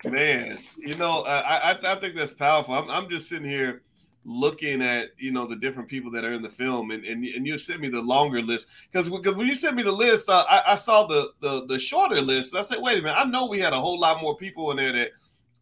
man, 0.03 0.57
you 0.77 0.95
know, 0.95 1.23
I 1.27 1.73
I, 1.73 1.91
I 1.91 1.95
think 1.95 2.15
that's 2.15 2.33
powerful. 2.33 2.73
I'm, 2.73 2.89
I'm 2.89 3.07
just 3.07 3.29
sitting 3.29 3.47
here 3.47 3.83
looking 4.25 4.81
at 4.81 5.09
you 5.17 5.31
know 5.31 5.45
the 5.45 5.55
different 5.55 5.89
people 5.89 6.09
that 6.11 6.23
are 6.23 6.31
in 6.31 6.41
the 6.41 6.49
film 6.49 6.91
and 6.91 7.03
and, 7.05 7.25
and 7.25 7.45
you 7.45 7.57
sent 7.57 7.81
me 7.81 7.89
the 7.89 8.01
longer 8.01 8.41
list. 8.41 8.67
Because 8.91 9.09
because 9.09 9.35
when 9.35 9.47
you 9.47 9.55
sent 9.55 9.75
me 9.75 9.83
the 9.83 9.91
list 9.91 10.29
uh, 10.29 10.45
I, 10.49 10.63
I 10.69 10.75
saw 10.75 11.05
the, 11.05 11.31
the 11.41 11.65
the 11.65 11.79
shorter 11.79 12.21
list. 12.21 12.55
I 12.55 12.61
said 12.61 12.77
wait 12.81 12.99
a 12.99 13.01
minute 13.01 13.17
i 13.17 13.25
know 13.25 13.47
we 13.47 13.59
had 13.59 13.73
a 13.73 13.79
whole 13.79 13.99
lot 13.99 14.21
more 14.21 14.37
people 14.37 14.71
in 14.71 14.77
there 14.77 14.93
that 14.93 15.11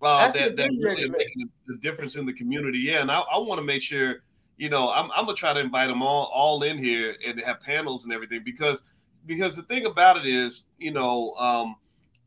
uh, 0.04 0.32
that, 0.32 0.58
that 0.58 0.72
really 0.82 1.06
are 1.06 1.12
making 1.12 1.48
the 1.68 1.78
difference 1.78 2.16
in 2.16 2.26
the 2.26 2.34
community. 2.34 2.80
Yeah 2.80 3.02
and 3.02 3.12
i, 3.12 3.20
I 3.20 3.38
want 3.38 3.60
to 3.60 3.66
make 3.66 3.82
sure 3.82 4.24
you 4.58 4.70
know 4.70 4.92
I'm, 4.92 5.12
I'm 5.12 5.26
gonna 5.26 5.36
try 5.36 5.54
to 5.54 5.60
invite 5.60 5.90
them 5.90 6.02
all 6.04 6.26
all 6.34 6.62
in 6.64 6.78
here 6.78 7.16
and 7.26 7.40
have 7.42 7.62
panels 7.62 8.04
and 8.04 8.14
everything 8.14 8.44
because 8.44 8.84
because 9.26 9.56
the 9.56 9.64
thing 9.64 9.86
about 9.86 10.18
it 10.18 10.26
is 10.26 10.64
you 10.78 10.92
know 10.92 11.34
um 11.36 11.76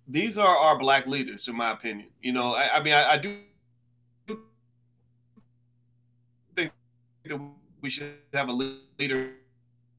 these 0.06 0.36
are 0.36 0.56
our 0.56 0.78
black 0.78 1.06
leaders 1.06 1.48
in 1.48 1.56
my 1.56 1.70
opinion. 1.70 2.08
You 2.22 2.32
know 2.32 2.54
i, 2.54 2.76
I 2.76 2.82
mean 2.82 2.94
I, 2.94 3.12
I 3.12 3.16
do 3.18 3.38
that 7.26 7.40
we 7.80 7.90
should 7.90 8.14
have 8.32 8.48
a 8.48 8.52
leader 8.52 9.30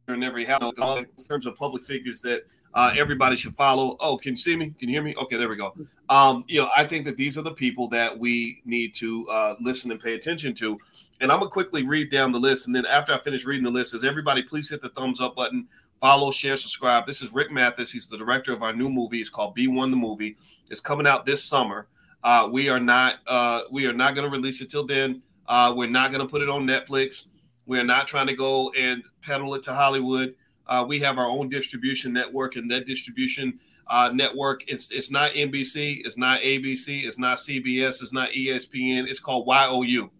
in 0.07 0.23
every 0.23 0.45
house 0.45 0.73
in 0.77 1.25
terms 1.27 1.45
of 1.45 1.55
public 1.55 1.83
figures 1.83 2.21
that 2.21 2.43
uh, 2.75 2.93
everybody 2.95 3.35
should 3.35 3.55
follow. 3.55 3.95
Oh, 3.99 4.17
can 4.17 4.33
you 4.33 4.37
see 4.37 4.55
me? 4.55 4.73
Can 4.77 4.89
you 4.89 4.95
hear 4.95 5.03
me? 5.03 5.15
Okay, 5.15 5.37
there 5.37 5.49
we 5.49 5.55
go. 5.55 5.73
Um, 6.09 6.43
you 6.47 6.61
know, 6.61 6.69
I 6.75 6.83
think 6.83 7.05
that 7.05 7.17
these 7.17 7.37
are 7.37 7.41
the 7.41 7.53
people 7.53 7.87
that 7.89 8.17
we 8.17 8.61
need 8.65 8.93
to 8.95 9.27
uh, 9.29 9.55
listen 9.59 9.91
and 9.91 9.99
pay 9.99 10.13
attention 10.13 10.53
to. 10.55 10.77
And 11.21 11.31
I'm 11.31 11.39
gonna 11.39 11.49
quickly 11.49 11.83
read 11.83 12.11
down 12.11 12.31
the 12.31 12.39
list, 12.39 12.67
and 12.67 12.75
then 12.75 12.85
after 12.85 13.13
I 13.13 13.19
finish 13.19 13.45
reading 13.45 13.63
the 13.63 13.71
list, 13.71 13.91
says 13.91 14.03
everybody 14.03 14.43
please 14.43 14.69
hit 14.69 14.81
the 14.81 14.89
thumbs 14.89 15.21
up 15.21 15.35
button, 15.35 15.67
follow, 16.01 16.29
share, 16.29 16.57
subscribe. 16.57 17.07
This 17.07 17.21
is 17.21 17.31
Rick 17.31 17.51
Mathis. 17.51 17.91
He's 17.91 18.07
the 18.07 18.17
director 18.17 18.51
of 18.51 18.61
our 18.61 18.73
new 18.73 18.89
movie. 18.89 19.21
It's 19.21 19.29
called 19.29 19.55
B1 19.55 19.91
the 19.91 19.97
Movie. 19.97 20.35
It's 20.69 20.81
coming 20.81 21.07
out 21.07 21.25
this 21.25 21.43
summer. 21.43 21.87
Uh, 22.23 22.49
we 22.51 22.69
are 22.69 22.81
not 22.81 23.15
uh, 23.25 23.61
we 23.71 23.87
are 23.87 23.93
not 23.93 24.13
gonna 24.13 24.29
release 24.29 24.61
it 24.61 24.69
till 24.69 24.85
then. 24.85 25.23
Uh, 25.47 25.73
we're 25.75 25.89
not 25.89 26.11
going 26.11 26.21
to 26.21 26.27
put 26.27 26.41
it 26.41 26.49
on 26.49 26.67
Netflix. 26.67 27.27
We 27.65 27.79
are 27.79 27.83
not 27.83 28.07
trying 28.07 28.27
to 28.27 28.35
go 28.35 28.71
and 28.71 29.03
peddle 29.21 29.53
it 29.55 29.63
to 29.63 29.73
Hollywood. 29.73 30.35
Uh, 30.67 30.85
we 30.87 30.99
have 30.99 31.17
our 31.17 31.27
own 31.27 31.49
distribution 31.49 32.13
network, 32.13 32.55
and 32.55 32.69
that 32.71 32.85
distribution 32.85 33.59
uh, 33.87 34.09
network 34.11 34.63
it's 34.67 34.91
it's 34.91 35.11
not 35.11 35.31
NBC, 35.31 36.01
it's 36.05 36.17
not 36.17 36.41
ABC, 36.41 37.03
it's 37.03 37.19
not 37.19 37.37
CBS, 37.37 38.01
it's 38.01 38.13
not 38.13 38.31
ESPN. 38.31 39.07
It's 39.07 39.19
called 39.19 39.47
YOU. 39.47 40.11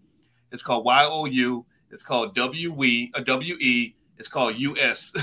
It's 0.52 0.62
called 0.62 0.86
YOU. 1.34 1.66
It's 1.90 2.04
called 2.04 2.38
WE, 2.38 3.12
a 3.16 3.24
WE. 3.26 3.96
It's 4.18 4.28
called 4.28 4.56
US. 4.58 5.14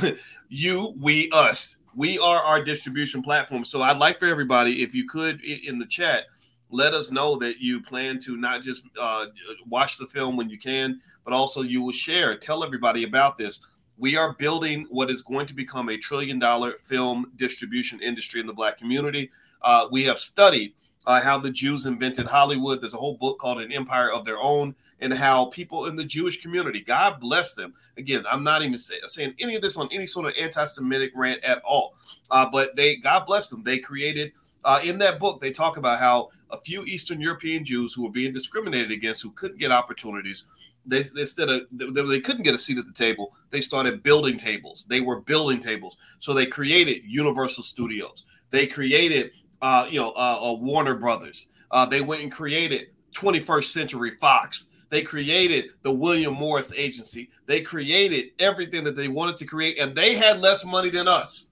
you, 0.48 0.94
we, 1.00 1.30
us. 1.30 1.78
We 1.94 2.18
are 2.18 2.38
our 2.38 2.62
distribution 2.62 3.22
platform. 3.22 3.64
So 3.64 3.82
I'd 3.82 3.98
like 3.98 4.18
for 4.18 4.26
everybody, 4.26 4.82
if 4.82 4.94
you 4.94 5.06
could, 5.06 5.42
in 5.44 5.78
the 5.78 5.86
chat, 5.86 6.24
let 6.72 6.94
us 6.94 7.10
know 7.10 7.36
that 7.36 7.60
you 7.60 7.82
plan 7.82 8.18
to 8.20 8.36
not 8.36 8.62
just 8.62 8.82
uh, 9.00 9.26
watch 9.68 9.98
the 9.98 10.06
film 10.06 10.36
when 10.36 10.50
you 10.50 10.58
can, 10.58 11.00
but 11.24 11.32
also 11.32 11.62
you 11.62 11.82
will 11.82 11.92
share. 11.92 12.36
Tell 12.36 12.64
everybody 12.64 13.04
about 13.04 13.38
this. 13.38 13.66
We 13.98 14.16
are 14.16 14.32
building 14.32 14.86
what 14.90 15.10
is 15.10 15.22
going 15.22 15.46
to 15.46 15.54
become 15.54 15.88
a 15.90 15.98
trillion 15.98 16.38
dollar 16.38 16.72
film 16.72 17.32
distribution 17.36 18.00
industry 18.00 18.40
in 18.40 18.46
the 18.46 18.54
Black 18.54 18.78
community. 18.78 19.30
Uh, 19.60 19.86
we 19.92 20.04
have 20.04 20.18
studied 20.18 20.72
uh, 21.06 21.20
how 21.20 21.38
the 21.38 21.50
Jews 21.50 21.86
invented 21.86 22.26
Hollywood. 22.26 22.80
There's 22.80 22.94
a 22.94 22.98
whole 22.98 23.16
book 23.16 23.38
called 23.38 23.60
An 23.60 23.70
Empire 23.72 24.10
of 24.10 24.24
Their 24.24 24.40
Own, 24.40 24.74
and 25.00 25.12
how 25.12 25.46
people 25.46 25.86
in 25.86 25.96
the 25.96 26.04
Jewish 26.04 26.40
community, 26.40 26.80
God 26.80 27.20
bless 27.20 27.54
them. 27.54 27.74
Again, 27.96 28.24
I'm 28.30 28.44
not 28.44 28.62
even 28.62 28.78
say, 28.78 28.94
saying 29.06 29.34
any 29.40 29.56
of 29.56 29.62
this 29.62 29.76
on 29.76 29.88
any 29.92 30.06
sort 30.06 30.26
of 30.26 30.34
anti-Semitic 30.38 31.12
rant 31.14 31.42
at 31.44 31.60
all, 31.64 31.94
uh, 32.30 32.48
but 32.50 32.76
they, 32.76 32.96
God 32.96 33.26
bless 33.26 33.50
them. 33.50 33.64
They 33.64 33.78
created 33.78 34.32
uh, 34.64 34.80
in 34.82 34.98
that 34.98 35.18
book. 35.18 35.40
They 35.40 35.50
talk 35.50 35.76
about 35.76 35.98
how 35.98 36.30
a 36.50 36.58
few 36.58 36.84
Eastern 36.84 37.20
European 37.20 37.64
Jews 37.64 37.94
who 37.94 38.02
were 38.04 38.10
being 38.10 38.32
discriminated 38.32 38.90
against, 38.90 39.22
who 39.22 39.30
couldn't 39.30 39.58
get 39.58 39.70
opportunities, 39.70 40.46
they, 40.84 40.98
instead 40.98 41.48
of 41.48 41.62
they, 41.70 42.02
they 42.02 42.20
couldn't 42.20 42.42
get 42.42 42.54
a 42.54 42.58
seat 42.58 42.78
at 42.78 42.86
the 42.86 42.92
table, 42.92 43.32
they 43.50 43.60
started 43.60 44.02
building 44.02 44.36
tables. 44.36 44.84
They 44.88 45.00
were 45.00 45.20
building 45.20 45.60
tables, 45.60 45.96
so 46.18 46.34
they 46.34 46.46
created 46.46 47.02
Universal 47.04 47.62
Studios. 47.64 48.24
They 48.50 48.66
created 48.66 49.30
uh, 49.62 49.86
you 49.88 50.00
know, 50.00 50.10
uh, 50.10 50.40
uh, 50.42 50.52
Warner 50.54 50.96
Brothers. 50.96 51.48
Uh, 51.70 51.86
they 51.86 52.00
went 52.00 52.22
and 52.22 52.32
created 52.32 52.88
21st 53.14 53.64
Century 53.64 54.10
Fox. 54.20 54.70
They 54.90 55.02
created 55.02 55.70
the 55.82 55.92
William 55.92 56.34
Morris 56.34 56.72
Agency. 56.74 57.30
They 57.46 57.62
created 57.62 58.32
everything 58.38 58.84
that 58.84 58.96
they 58.96 59.08
wanted 59.08 59.38
to 59.38 59.46
create, 59.46 59.78
and 59.78 59.94
they 59.94 60.16
had 60.16 60.40
less 60.40 60.66
money 60.66 60.90
than 60.90 61.08
us. 61.08 61.48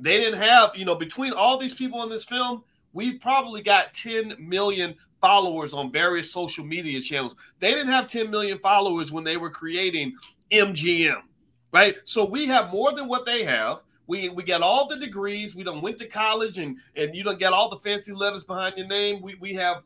They 0.00 0.18
didn't 0.18 0.40
have, 0.40 0.76
you 0.76 0.84
know, 0.84 0.94
between 0.94 1.32
all 1.32 1.58
these 1.58 1.74
people 1.74 2.02
in 2.02 2.08
this 2.08 2.24
film, 2.24 2.64
we've 2.92 3.20
probably 3.20 3.62
got 3.62 3.92
10 3.92 4.36
million 4.38 4.94
followers 5.20 5.74
on 5.74 5.92
various 5.92 6.32
social 6.32 6.64
media 6.64 7.00
channels. 7.00 7.36
They 7.58 7.70
didn't 7.72 7.92
have 7.92 8.06
10 8.06 8.30
million 8.30 8.58
followers 8.58 9.12
when 9.12 9.24
they 9.24 9.36
were 9.36 9.50
creating 9.50 10.14
MGM, 10.50 11.22
right? 11.72 11.96
So 12.04 12.24
we 12.24 12.46
have 12.46 12.70
more 12.70 12.92
than 12.92 13.08
what 13.08 13.26
they 13.26 13.44
have. 13.44 13.82
We 14.06 14.28
we 14.28 14.42
got 14.42 14.62
all 14.62 14.88
the 14.88 14.96
degrees. 14.96 15.54
We 15.54 15.62
don't 15.62 15.82
went 15.82 15.98
to 15.98 16.06
college 16.06 16.58
and 16.58 16.78
and 16.96 17.14
you 17.14 17.22
don't 17.22 17.38
get 17.38 17.52
all 17.52 17.68
the 17.68 17.78
fancy 17.78 18.12
letters 18.12 18.42
behind 18.42 18.76
your 18.76 18.88
name. 18.88 19.22
We 19.22 19.36
we 19.36 19.54
have 19.54 19.82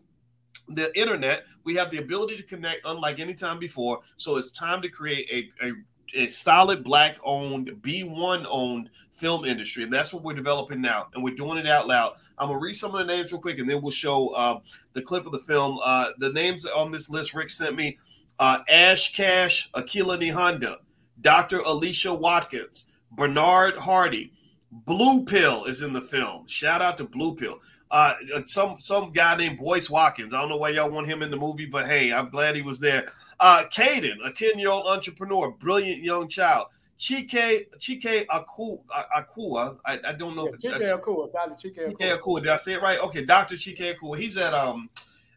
the 0.68 0.98
internet. 0.98 1.44
We 1.64 1.74
have 1.74 1.90
the 1.90 1.98
ability 1.98 2.38
to 2.38 2.42
connect 2.42 2.86
unlike 2.86 3.20
any 3.20 3.34
time 3.34 3.58
before. 3.58 4.00
So 4.16 4.36
it's 4.36 4.50
time 4.50 4.80
to 4.80 4.88
create 4.88 5.52
a, 5.62 5.66
a 5.66 5.72
a 6.14 6.26
solid 6.28 6.84
black 6.84 7.16
owned 7.24 7.68
b1 7.80 8.44
owned 8.48 8.90
film 9.10 9.44
industry 9.44 9.84
and 9.84 9.92
that's 9.92 10.12
what 10.12 10.22
we're 10.22 10.34
developing 10.34 10.80
now 10.80 11.06
and 11.14 11.22
we're 11.22 11.34
doing 11.34 11.58
it 11.58 11.66
out 11.66 11.86
loud 11.86 12.12
i'm 12.38 12.48
gonna 12.48 12.58
read 12.58 12.74
some 12.74 12.94
of 12.94 12.98
the 12.98 13.12
names 13.12 13.32
real 13.32 13.40
quick 13.40 13.58
and 13.58 13.68
then 13.68 13.80
we'll 13.80 13.90
show 13.90 14.34
uh, 14.34 14.58
the 14.92 15.02
clip 15.02 15.24
of 15.26 15.32
the 15.32 15.38
film 15.38 15.78
uh, 15.84 16.10
the 16.18 16.32
names 16.32 16.66
on 16.66 16.90
this 16.90 17.08
list 17.08 17.34
rick 17.34 17.48
sent 17.48 17.74
me 17.76 17.96
uh, 18.38 18.58
ash 18.68 19.14
cash 19.14 19.70
akila 19.72 20.18
nihanda 20.18 20.76
dr 21.20 21.58
alicia 21.66 22.12
watkins 22.12 22.84
Bernard 23.16 23.76
Hardy. 23.76 24.32
Blue 24.70 25.24
Pill 25.24 25.64
is 25.64 25.82
in 25.82 25.92
the 25.92 26.00
film. 26.00 26.48
Shout 26.48 26.82
out 26.82 26.96
to 26.96 27.04
Blue 27.04 27.34
Pill. 27.36 27.58
Uh, 27.94 28.14
some 28.46 28.74
some 28.80 29.12
guy 29.12 29.36
named 29.36 29.56
Boyce 29.56 29.88
Watkins. 29.88 30.34
I 30.34 30.40
don't 30.40 30.48
know 30.48 30.56
why 30.56 30.70
y'all 30.70 30.90
want 30.90 31.06
him 31.06 31.22
in 31.22 31.30
the 31.30 31.36
movie, 31.36 31.66
but 31.66 31.86
hey, 31.86 32.12
I'm 32.12 32.28
glad 32.28 32.56
he 32.56 32.60
was 32.60 32.80
there. 32.80 33.06
Uh, 33.38 33.62
Caden, 33.72 34.16
a 34.24 34.32
10 34.32 34.58
year 34.58 34.70
old 34.70 34.88
entrepreneur, 34.88 35.52
brilliant 35.52 36.02
young 36.02 36.28
child. 36.28 36.66
Chike 36.98 37.68
Chike 37.78 38.26
Akua. 38.26 38.80
Akua. 39.16 39.78
I, 39.86 40.00
I 40.08 40.12
don't 40.12 40.34
know 40.34 40.42
yeah, 40.42 40.48
if 40.48 40.54
it's 40.54 40.90
Chike 40.92 41.00
Akua. 41.00 41.32
Dr. 41.32 41.68
Chike 41.68 41.86
Akua. 41.86 41.96
Chike 41.96 42.18
Akua. 42.18 42.42
Did 42.42 42.48
I 42.50 42.56
say 42.56 42.72
it 42.72 42.82
right? 42.82 42.98
Okay, 42.98 43.24
Dr. 43.24 43.54
Chike 43.54 43.94
Akua. 43.94 44.18
He's 44.18 44.36
at 44.38 44.54
um 44.54 44.90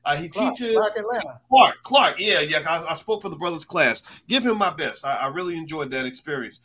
uh, 0.03 0.15
he 0.15 0.27
Clark, 0.27 0.55
teaches 0.55 0.73
Clark 0.73 0.95
Clark. 1.49 1.75
Clark. 1.83 2.15
Yeah, 2.17 2.39
yeah. 2.39 2.63
I, 2.67 2.85
I, 2.89 2.93
spoke 2.95 3.21
for 3.21 3.29
the 3.29 3.35
brothers 3.35 3.65
class. 3.65 4.01
Give 4.27 4.43
him 4.43 4.57
my 4.57 4.71
best. 4.71 5.05
I, 5.05 5.17
I 5.17 5.27
really 5.27 5.55
enjoyed 5.55 5.91
that 5.91 6.07
experience. 6.07 6.59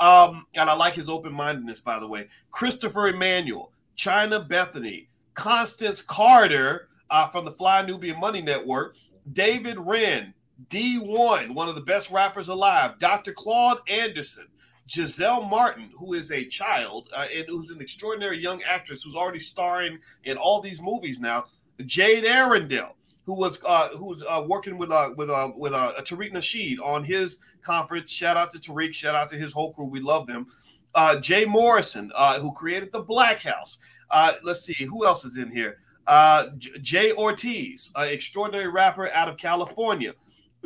Um, 0.00 0.46
and 0.56 0.68
I 0.68 0.74
like 0.74 0.94
his 0.94 1.08
open 1.08 1.32
mindedness, 1.32 1.78
by 1.78 2.00
the 2.00 2.08
way. 2.08 2.26
Christopher 2.50 3.06
Emmanuel, 3.06 3.70
China 3.94 4.40
Bethany, 4.40 5.08
Constance 5.36 6.02
Carter 6.02 6.88
uh, 7.10 7.28
from 7.28 7.44
the 7.44 7.52
Fly 7.52 7.82
Nubian 7.82 8.18
Money 8.18 8.42
Network, 8.42 8.96
David 9.32 9.78
Wren, 9.78 10.34
D1, 10.68 11.54
one 11.54 11.68
of 11.68 11.74
the 11.74 11.82
best 11.82 12.10
rappers 12.10 12.48
alive, 12.48 12.98
Dr. 12.98 13.32
Claude 13.32 13.78
Anderson, 13.88 14.46
Giselle 14.90 15.42
Martin, 15.42 15.90
who 15.94 16.14
is 16.14 16.32
a 16.32 16.44
child 16.46 17.10
uh, 17.14 17.26
and 17.34 17.44
who's 17.48 17.70
an 17.70 17.80
extraordinary 17.80 18.38
young 18.38 18.62
actress 18.62 19.02
who's 19.02 19.14
already 19.14 19.40
starring 19.40 19.98
in 20.24 20.36
all 20.36 20.60
these 20.60 20.80
movies 20.80 21.20
now, 21.20 21.44
Jade 21.84 22.24
Arendelle, 22.24 22.92
who 23.24 23.34
was 23.34 23.62
uh, 23.64 23.88
uh, 24.28 24.44
working 24.46 24.78
with 24.78 24.90
uh, 24.90 25.10
with 25.16 25.28
uh, 25.28 25.50
with 25.56 25.74
uh, 25.74 25.92
Tariq 25.98 26.32
Nasheed 26.32 26.78
on 26.82 27.04
his 27.04 27.40
conference. 27.60 28.10
Shout 28.10 28.36
out 28.36 28.50
to 28.52 28.58
Tariq. 28.58 28.94
Shout 28.94 29.14
out 29.14 29.28
to 29.28 29.36
his 29.36 29.52
whole 29.52 29.74
crew. 29.74 29.84
We 29.84 30.00
love 30.00 30.26
them. 30.26 30.46
Uh, 30.94 31.20
Jay 31.20 31.44
Morrison, 31.44 32.10
uh, 32.14 32.40
who 32.40 32.52
created 32.52 32.90
the 32.90 33.02
Black 33.02 33.42
House. 33.42 33.78
Uh, 34.10 34.32
let's 34.42 34.62
see 34.62 34.84
who 34.84 35.06
else 35.06 35.24
is 35.24 35.36
in 35.36 35.50
here. 35.50 35.78
Uh, 36.06 36.46
Jay 36.58 37.12
Ortiz, 37.12 37.90
an 37.96 38.08
extraordinary 38.08 38.68
rapper 38.68 39.12
out 39.12 39.28
of 39.28 39.36
California. 39.36 40.12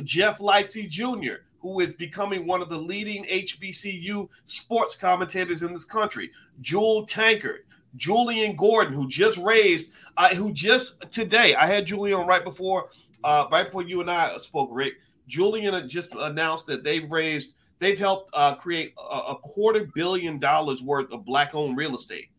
Jeff 0.02 0.38
Lightsey 0.38 0.88
Jr., 0.88 1.42
who 1.60 1.80
is 1.80 1.92
becoming 1.92 2.46
one 2.46 2.62
of 2.62 2.68
the 2.68 2.78
leading 2.78 3.24
HBCU 3.24 4.28
sports 4.44 4.96
commentators 4.96 5.62
in 5.62 5.72
this 5.72 5.84
country. 5.84 6.30
Jewel 6.60 7.04
Tankard, 7.04 7.64
Julian 7.96 8.56
Gordon, 8.56 8.94
who 8.94 9.08
just 9.08 9.38
raised, 9.38 9.92
uh, 10.16 10.34
who 10.34 10.52
just 10.52 11.10
today, 11.10 11.54
I 11.54 11.66
had 11.66 11.86
Julian 11.86 12.26
right 12.26 12.44
before, 12.44 12.88
uh, 13.24 13.46
right 13.50 13.66
before 13.66 13.82
you 13.82 14.00
and 14.00 14.10
I 14.10 14.36
spoke, 14.38 14.70
Rick. 14.72 14.94
Julian 15.26 15.88
just 15.88 16.14
announced 16.14 16.66
that 16.66 16.82
they've 16.82 17.10
raised, 17.10 17.54
they've 17.78 17.98
helped 17.98 18.30
uh, 18.34 18.54
create 18.54 18.94
a, 18.98 19.16
a 19.18 19.36
quarter 19.36 19.88
billion 19.94 20.38
dollars 20.38 20.82
worth 20.82 21.12
of 21.12 21.24
black-owned 21.24 21.76
real 21.76 21.94
estate. 21.94 22.30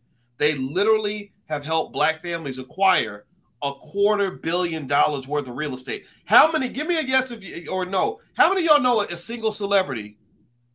They 0.42 0.56
literally 0.56 1.30
have 1.48 1.64
helped 1.64 1.92
black 1.92 2.20
families 2.20 2.58
acquire 2.58 3.26
a 3.62 3.70
quarter 3.74 4.32
billion 4.32 4.88
dollars 4.88 5.28
worth 5.28 5.46
of 5.46 5.54
real 5.56 5.72
estate. 5.72 6.04
How 6.24 6.50
many? 6.50 6.68
Give 6.68 6.88
me 6.88 6.98
a 6.98 7.04
guess 7.04 7.30
if 7.30 7.44
you 7.44 7.70
or 7.70 7.86
no. 7.86 8.18
How 8.36 8.48
many 8.48 8.66
y'all 8.66 8.80
know 8.80 9.02
a 9.02 9.16
single 9.16 9.52
celebrity? 9.52 10.18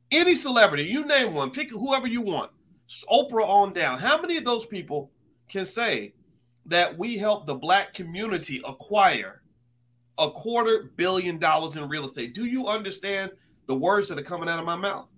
Any 0.09 0.35
celebrity, 0.35 0.85
you 0.85 1.05
name 1.05 1.33
one, 1.33 1.51
pick 1.51 1.69
whoever 1.69 2.07
you 2.07 2.21
want 2.21 2.49
Oprah 3.11 3.45
on 3.45 3.73
down. 3.73 3.99
How 3.99 4.21
many 4.21 4.37
of 4.37 4.45
those 4.45 4.65
people 4.65 5.11
can 5.49 5.65
say 5.65 6.13
that 6.65 6.97
we 6.97 7.17
helped 7.17 7.47
the 7.47 7.55
black 7.55 7.93
community 7.93 8.61
acquire 8.65 9.41
a 10.17 10.31
quarter 10.31 10.93
billion 10.95 11.39
dollars 11.39 11.75
in 11.75 11.89
real 11.89 12.05
estate? 12.05 12.33
Do 12.33 12.45
you 12.45 12.67
understand 12.67 13.31
the 13.65 13.75
words 13.75 14.07
that 14.07 14.17
are 14.17 14.21
coming 14.21 14.47
out 14.47 14.59
of 14.59 14.65
my 14.65 14.77
mouth? 14.77 15.11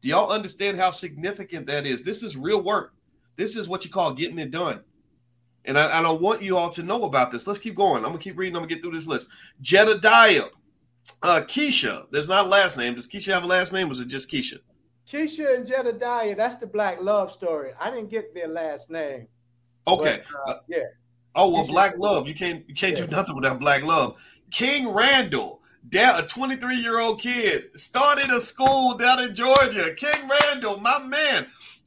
Do 0.00 0.08
y'all 0.08 0.30
understand 0.30 0.76
how 0.76 0.90
significant 0.90 1.66
that 1.66 1.86
is? 1.86 2.04
This 2.04 2.22
is 2.22 2.36
real 2.36 2.62
work. 2.62 2.92
This 3.36 3.56
is 3.56 3.68
what 3.68 3.84
you 3.84 3.90
call 3.90 4.12
getting 4.12 4.38
it 4.38 4.50
done. 4.50 4.82
And 5.64 5.78
I, 5.78 5.98
I 5.98 6.02
don't 6.02 6.22
want 6.22 6.42
you 6.42 6.56
all 6.56 6.70
to 6.70 6.82
know 6.82 7.04
about 7.04 7.30
this. 7.30 7.46
Let's 7.46 7.58
keep 7.58 7.74
going. 7.74 8.04
I'm 8.04 8.10
gonna 8.10 8.18
keep 8.18 8.38
reading. 8.38 8.56
I'm 8.56 8.62
gonna 8.62 8.72
get 8.72 8.82
through 8.82 8.92
this 8.92 9.06
list. 9.06 9.28
Jedediah, 9.60 10.44
uh, 11.22 11.42
Keisha. 11.46 12.06
There's 12.10 12.28
not 12.28 12.46
a 12.46 12.48
last 12.48 12.76
name. 12.76 12.94
Does 12.94 13.06
Keisha 13.06 13.32
have 13.32 13.44
a 13.44 13.46
last 13.46 13.72
name? 13.72 13.88
Was 13.88 14.00
it 14.00 14.08
just 14.08 14.30
Keisha? 14.30 14.60
Keisha 15.10 15.56
and 15.56 15.66
Jedediah, 15.66 16.34
that's 16.34 16.56
the 16.56 16.66
black 16.66 17.00
love 17.00 17.32
story. 17.32 17.70
I 17.80 17.90
didn't 17.90 18.10
get 18.10 18.34
their 18.34 18.48
last 18.48 18.90
name. 18.90 19.28
Okay. 19.86 20.22
But, 20.46 20.50
uh, 20.50 20.60
yeah. 20.68 20.78
Oh 21.34 21.52
well, 21.52 21.64
Keisha, 21.64 21.70
black 21.70 21.98
love. 21.98 22.28
You 22.28 22.34
can't 22.34 22.64
you 22.68 22.74
can't 22.74 22.96
yeah. 22.96 23.06
do 23.06 23.10
nothing 23.10 23.34
without 23.34 23.58
black 23.58 23.82
love. 23.82 24.20
King 24.50 24.88
Randall, 24.88 25.60
down 25.88 26.22
a 26.22 26.26
23 26.26 26.76
year 26.76 27.00
old 27.00 27.20
kid, 27.20 27.76
started 27.78 28.30
a 28.30 28.40
school 28.40 28.96
down 28.96 29.20
in 29.20 29.34
Georgia. 29.34 29.94
King 29.96 30.28
Randall, 30.28 30.78
my 30.78 31.00
man. 31.00 31.46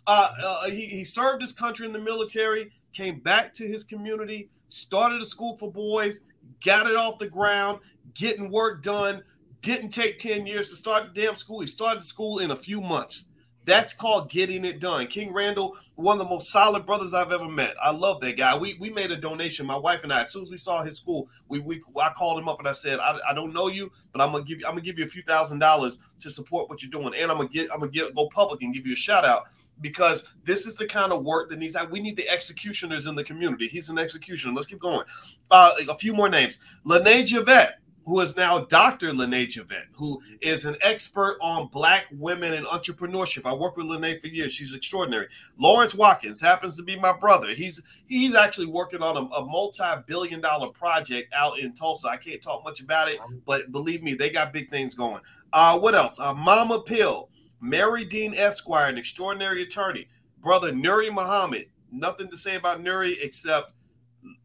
Uh, 0.09 0.31
uh, 0.43 0.65
he, 0.71 0.87
he 0.87 1.03
served 1.03 1.39
his 1.39 1.53
country 1.53 1.85
in 1.85 1.93
the 1.93 1.99
military, 1.99 2.71
came 2.93 3.19
back 3.19 3.53
to 3.53 3.63
his 3.63 3.83
community, 3.83 4.49
started 4.67 5.21
a 5.21 5.25
school 5.25 5.55
for 5.55 5.71
boys, 5.71 6.21
got 6.65 6.87
it 6.87 6.95
off 6.95 7.19
the 7.19 7.29
ground, 7.29 7.77
getting 8.15 8.49
work 8.49 8.81
done, 8.81 9.21
didn't 9.61 9.89
take 9.89 10.17
10 10.17 10.47
years 10.47 10.71
to 10.71 10.75
start 10.75 11.13
the 11.13 11.21
damn 11.21 11.35
school. 11.35 11.59
He 11.59 11.67
started 11.67 12.03
school 12.03 12.39
in 12.39 12.49
a 12.49 12.55
few 12.55 12.81
months. 12.81 13.25
That's 13.65 13.93
called 13.93 14.31
getting 14.31 14.65
it 14.65 14.79
done. 14.79 15.05
King 15.05 15.31
Randall, 15.31 15.75
one 15.93 16.19
of 16.19 16.23
the 16.23 16.29
most 16.29 16.49
solid 16.49 16.87
brothers 16.87 17.13
I've 17.13 17.31
ever 17.31 17.47
met. 17.47 17.75
I 17.79 17.91
love 17.91 18.19
that 18.21 18.35
guy. 18.35 18.57
We 18.57 18.77
we 18.79 18.89
made 18.89 19.11
a 19.11 19.17
donation. 19.17 19.67
My 19.67 19.77
wife 19.77 20.03
and 20.03 20.11
I, 20.11 20.21
as 20.21 20.31
soon 20.31 20.41
as 20.41 20.49
we 20.49 20.57
saw 20.57 20.81
his 20.81 20.97
school, 20.97 21.29
we, 21.49 21.59
we 21.59 21.79
I 22.01 22.09
called 22.09 22.39
him 22.39 22.49
up 22.49 22.57
and 22.57 22.67
I 22.67 22.71
said, 22.71 22.99
I, 22.99 23.19
I 23.29 23.33
don't 23.35 23.53
know 23.53 23.67
you, 23.67 23.91
but 24.11 24.21
I'm 24.21 24.31
gonna 24.31 24.43
give 24.43 24.59
you 24.59 24.65
I'm 24.65 24.71
gonna 24.71 24.81
give 24.81 24.97
you 24.97 25.05
a 25.05 25.09
few 25.09 25.21
thousand 25.21 25.59
dollars 25.59 25.99
to 26.21 26.31
support 26.31 26.67
what 26.67 26.81
you're 26.81 26.89
doing, 26.89 27.13
and 27.15 27.29
I'm 27.29 27.37
gonna 27.37 27.49
get 27.49 27.71
I'm 27.71 27.79
gonna 27.79 27.91
get 27.91 28.15
go 28.15 28.27
public 28.29 28.63
and 28.63 28.73
give 28.73 28.87
you 28.87 28.93
a 28.93 28.95
shout 28.95 29.23
out 29.23 29.43
because 29.81 30.33
this 30.43 30.65
is 30.65 30.75
the 30.75 30.85
kind 30.85 31.11
of 31.11 31.23
work 31.23 31.49
that 31.49 31.59
needs. 31.59 31.75
We 31.89 31.99
need 31.99 32.17
the 32.17 32.29
executioners 32.29 33.05
in 33.05 33.15
the 33.15 33.23
community. 33.23 33.67
He's 33.67 33.89
an 33.89 33.97
executioner. 33.97 34.53
Let's 34.53 34.67
keep 34.67 34.79
going. 34.79 35.05
Uh, 35.49 35.71
a 35.89 35.95
few 35.95 36.13
more 36.13 36.29
names. 36.29 36.59
Lene 36.83 37.25
Javette 37.25 37.79
who 38.09 38.19
is 38.21 38.35
now 38.35 38.59
Dr. 38.59 39.13
Lene 39.13 39.47
Javette, 39.47 39.85
who 39.95 40.19
is 40.41 40.65
an 40.65 40.75
expert 40.81 41.37
on 41.41 41.67
Black 41.67 42.07
women 42.11 42.55
and 42.55 42.65
entrepreneurship. 42.65 43.45
I 43.45 43.53
worked 43.53 43.77
with 43.77 43.85
Lene 43.85 44.19
for 44.19 44.25
years. 44.25 44.51
She's 44.51 44.73
extraordinary. 44.73 45.27
Lawrence 45.59 45.93
Watkins 45.93 46.41
happens 46.41 46.75
to 46.77 46.83
be 46.83 46.97
my 46.97 47.15
brother. 47.15 47.49
He's 47.53 47.81
he's 48.07 48.33
actually 48.35 48.65
working 48.65 49.03
on 49.03 49.15
a, 49.15 49.21
a 49.35 49.45
multi-billion 49.45 50.41
dollar 50.41 50.69
project 50.69 51.31
out 51.35 51.59
in 51.59 51.73
Tulsa. 51.73 52.07
I 52.07 52.17
can't 52.17 52.41
talk 52.41 52.63
much 52.63 52.81
about 52.81 53.09
it, 53.09 53.19
but 53.45 53.71
believe 53.71 54.01
me, 54.01 54.15
they 54.15 54.31
got 54.31 54.53
big 54.53 54.71
things 54.71 54.95
going. 54.95 55.21
Uh, 55.53 55.77
what 55.77 55.93
else? 55.93 56.19
Uh, 56.19 56.33
Mama 56.33 56.81
Pill, 56.81 57.29
Mary 57.61 58.05
Dean 58.05 58.33
Esquire, 58.33 58.89
an 58.89 58.97
extraordinary 58.97 59.63
attorney. 59.63 60.07
Brother 60.41 60.71
Nuri 60.71 61.13
Muhammad. 61.13 61.65
Nothing 61.91 62.29
to 62.29 62.37
say 62.37 62.55
about 62.55 62.83
Nuri 62.83 63.15
except, 63.21 63.73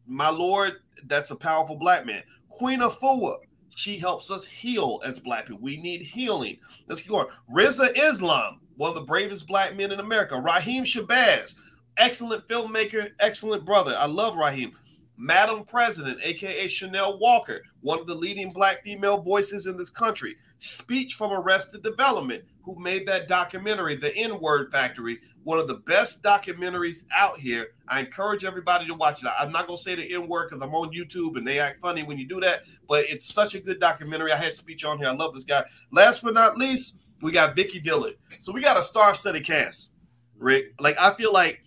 my 0.05 0.29
Lord, 0.29 0.73
that's 1.07 1.31
a 1.31 1.35
powerful 1.35 1.77
black 1.77 2.05
man. 2.05 2.23
Queen 2.49 2.79
Afua, 2.79 3.37
she 3.75 3.97
helps 3.97 4.31
us 4.31 4.45
heal 4.45 5.01
as 5.05 5.19
black 5.19 5.45
people. 5.45 5.61
We 5.61 5.77
need 5.77 6.01
healing. 6.01 6.57
Let's 6.87 7.01
keep 7.01 7.11
going. 7.11 7.27
Rizza 7.53 7.89
Islam, 7.95 8.61
one 8.77 8.89
of 8.89 8.95
the 8.95 9.01
bravest 9.01 9.47
black 9.47 9.75
men 9.75 9.91
in 9.91 9.99
America. 9.99 10.39
Raheem 10.39 10.83
Shabazz, 10.83 11.55
excellent 11.97 12.47
filmmaker, 12.47 13.11
excellent 13.19 13.65
brother. 13.65 13.95
I 13.97 14.05
love 14.05 14.35
Raheem. 14.35 14.71
Madam 15.17 15.63
President, 15.63 16.19
aka 16.23 16.67
Chanel 16.67 17.19
Walker, 17.19 17.61
one 17.81 17.99
of 17.99 18.07
the 18.07 18.15
leading 18.15 18.51
black 18.51 18.83
female 18.83 19.21
voices 19.21 19.67
in 19.67 19.77
this 19.77 19.89
country. 19.89 20.35
Speech 20.59 21.13
from 21.13 21.31
Arrested 21.31 21.83
Development, 21.83 22.43
who 22.65 22.75
made 22.79 23.07
that 23.07 23.27
documentary, 23.27 23.95
The 23.95 24.13
N 24.15 24.39
Word 24.39 24.71
Factory, 24.71 25.19
one 25.43 25.59
of 25.59 25.67
the 25.67 25.75
best 25.75 26.23
documentaries 26.23 27.05
out 27.15 27.39
here. 27.39 27.69
I 27.87 27.99
encourage 27.99 28.43
everybody 28.43 28.87
to 28.87 28.95
watch 28.95 29.23
it. 29.23 29.29
I'm 29.39 29.51
not 29.51 29.67
going 29.67 29.77
to 29.77 29.83
say 29.83 29.93
the 29.93 30.13
N 30.13 30.27
word 30.27 30.49
because 30.49 30.63
I'm 30.63 30.73
on 30.73 30.91
YouTube 30.91 31.37
and 31.37 31.47
they 31.47 31.59
act 31.59 31.79
funny 31.79 32.01
when 32.01 32.17
you 32.17 32.27
do 32.27 32.39
that, 32.41 32.63
but 32.89 33.05
it's 33.07 33.25
such 33.25 33.53
a 33.53 33.59
good 33.59 33.79
documentary. 33.79 34.31
I 34.31 34.37
had 34.37 34.53
speech 34.53 34.83
on 34.83 34.97
here. 34.97 35.07
I 35.07 35.13
love 35.13 35.35
this 35.35 35.43
guy. 35.43 35.63
Last 35.91 36.23
but 36.23 36.33
not 36.33 36.57
least, 36.57 36.97
we 37.21 37.31
got 37.31 37.55
Vicky 37.55 37.79
Dillon. 37.79 38.15
So 38.39 38.51
we 38.51 38.61
got 38.61 38.77
a 38.77 38.81
star 38.81 39.13
studded 39.13 39.45
cast, 39.45 39.91
Rick. 40.37 40.73
Like, 40.79 40.97
I 40.99 41.13
feel 41.13 41.31
like 41.31 41.61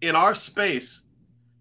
in 0.00 0.16
our 0.16 0.34
space, 0.34 1.04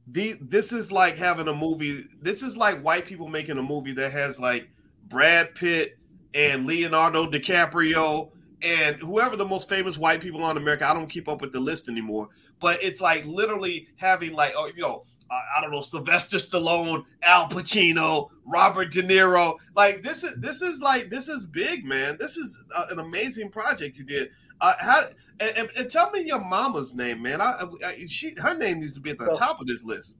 the, 0.07 0.35
this 0.41 0.73
is 0.73 0.91
like 0.91 1.17
having 1.17 1.47
a 1.47 1.53
movie. 1.53 2.03
This 2.19 2.41
is 2.41 2.57
like 2.57 2.83
white 2.83 3.05
people 3.05 3.27
making 3.27 3.59
a 3.59 3.63
movie 3.63 3.93
that 3.93 4.11
has 4.11 4.39
like 4.39 4.67
Brad 5.07 5.53
Pitt 5.53 5.99
and 6.33 6.65
Leonardo 6.65 7.29
DiCaprio 7.29 8.31
and 8.61 8.97
whoever 9.01 9.35
the 9.35 9.45
most 9.45 9.67
famous 9.69 9.97
white 9.97 10.21
people 10.21 10.43
on 10.43 10.57
America, 10.57 10.87
I 10.87 10.93
don't 10.93 11.09
keep 11.09 11.27
up 11.27 11.41
with 11.41 11.51
the 11.51 11.59
list 11.59 11.89
anymore, 11.89 12.29
but 12.59 12.81
it's 12.81 13.01
like 13.01 13.25
literally 13.25 13.87
having 13.95 14.33
like, 14.33 14.53
oh, 14.55 14.71
you 14.75 14.81
know, 14.81 15.03
uh, 15.31 15.39
I 15.57 15.61
don't 15.61 15.71
know, 15.71 15.81
Sylvester 15.81 16.37
Stallone, 16.37 17.05
Al 17.23 17.47
Pacino, 17.47 18.29
Robert 18.45 18.91
De 18.91 19.01
Niro. 19.01 19.57
Like 19.75 20.03
this 20.03 20.23
is 20.23 20.35
this 20.35 20.61
is 20.61 20.81
like 20.81 21.09
this 21.09 21.29
is 21.29 21.45
big, 21.45 21.85
man. 21.85 22.17
This 22.19 22.35
is 22.35 22.61
uh, 22.75 22.85
an 22.91 22.99
amazing 22.99 23.49
project 23.49 23.97
you 23.97 24.03
did. 24.03 24.29
Uh, 24.59 24.73
how 24.79 25.03
and, 25.39 25.57
and, 25.57 25.69
and, 25.77 25.89
tell 25.89 26.11
me 26.11 26.21
your 26.21 26.43
mama's 26.43 26.93
name, 26.93 27.21
man. 27.21 27.41
I, 27.41 27.63
I, 27.83 28.05
she 28.07 28.35
her 28.37 28.55
name 28.55 28.81
needs 28.81 28.95
to 28.95 29.01
be 29.01 29.11
at 29.11 29.17
the 29.17 29.33
so, 29.33 29.39
top 29.39 29.61
of 29.61 29.67
this 29.67 29.85
list. 29.85 30.17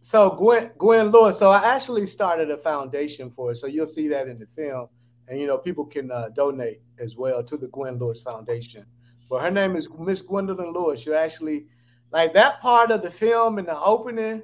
So 0.00 0.30
Gwen 0.30 0.70
Gwen 0.78 1.10
Lewis. 1.10 1.38
So 1.40 1.50
I 1.50 1.74
actually 1.74 2.06
started 2.06 2.50
a 2.50 2.56
foundation 2.56 3.30
for 3.30 3.50
it. 3.50 3.56
So 3.56 3.66
you'll 3.66 3.86
see 3.86 4.06
that 4.08 4.28
in 4.28 4.38
the 4.38 4.46
film 4.46 4.88
and 5.28 5.40
you 5.40 5.46
know 5.46 5.58
people 5.58 5.84
can 5.84 6.10
uh, 6.10 6.28
donate 6.30 6.80
as 6.98 7.16
well 7.16 7.42
to 7.42 7.56
the 7.56 7.68
Gwen 7.68 7.98
Lewis 7.98 8.20
Foundation. 8.20 8.84
But 9.28 9.42
her 9.42 9.50
name 9.50 9.76
is 9.76 9.88
Miss 9.98 10.20
Gwendolyn 10.20 10.72
Lewis. 10.72 11.06
You 11.06 11.14
actually 11.14 11.66
like 12.10 12.34
that 12.34 12.60
part 12.60 12.90
of 12.90 13.02
the 13.02 13.10
film 13.10 13.58
in 13.58 13.66
the 13.66 13.80
opening. 13.80 14.42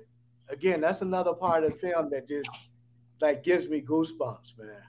Again, 0.48 0.80
that's 0.80 1.02
another 1.02 1.34
part 1.34 1.64
of 1.64 1.72
the 1.72 1.78
film 1.78 2.08
that 2.10 2.26
just 2.26 2.70
like 3.20 3.44
gives 3.44 3.68
me 3.68 3.82
goosebumps, 3.82 4.54
man. 4.58 4.82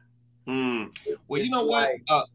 Mm. 0.48 1.18
Well, 1.28 1.42
you 1.42 1.50
know 1.50 1.64
like, 1.64 2.02
what? 2.08 2.22
Uh, 2.22 2.26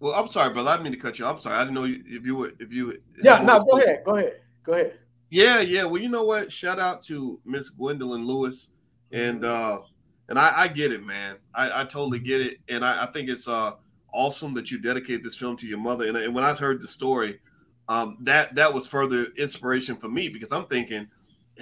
well, 0.00 0.14
I'm 0.14 0.26
sorry, 0.26 0.54
but 0.54 0.66
I 0.66 0.72
didn't 0.72 0.84
mean 0.84 0.92
to 0.94 0.98
cut 0.98 1.18
you. 1.18 1.26
I'm 1.26 1.38
sorry. 1.38 1.56
I 1.56 1.64
didn't 1.64 1.74
know 1.74 1.84
if 1.84 2.24
you 2.24 2.36
were 2.36 2.52
if 2.58 2.72
you. 2.72 2.98
Yeah, 3.22 3.42
no. 3.42 3.62
Go 3.64 3.78
ahead. 3.78 4.02
Go 4.04 4.16
ahead. 4.16 4.40
Go 4.64 4.72
ahead. 4.72 4.98
Yeah, 5.30 5.60
yeah. 5.60 5.84
Well, 5.84 6.00
you 6.00 6.08
know 6.08 6.24
what? 6.24 6.50
Shout 6.50 6.78
out 6.78 7.02
to 7.04 7.40
Miss 7.44 7.70
Gwendolyn 7.70 8.26
Lewis 8.26 8.70
and. 9.12 9.44
uh 9.44 9.80
and 10.28 10.38
I, 10.38 10.62
I 10.62 10.68
get 10.68 10.92
it, 10.92 11.04
man. 11.04 11.36
I, 11.54 11.82
I 11.82 11.84
totally 11.84 12.18
get 12.18 12.40
it, 12.40 12.58
and 12.68 12.84
I, 12.84 13.04
I, 13.04 13.06
think 13.06 13.28
it's 13.28 13.46
uh 13.46 13.72
awesome 14.12 14.54
that 14.54 14.70
you 14.70 14.80
dedicate 14.80 15.22
this 15.22 15.36
film 15.36 15.56
to 15.56 15.66
your 15.66 15.78
mother. 15.78 16.06
And, 16.06 16.16
and 16.16 16.34
when 16.34 16.44
I 16.44 16.54
heard 16.54 16.80
the 16.80 16.86
story, 16.86 17.40
um, 17.88 18.16
that 18.20 18.54
that 18.54 18.72
was 18.72 18.88
further 18.88 19.26
inspiration 19.36 19.96
for 19.96 20.08
me 20.08 20.28
because 20.28 20.52
I'm 20.52 20.66
thinking 20.66 21.08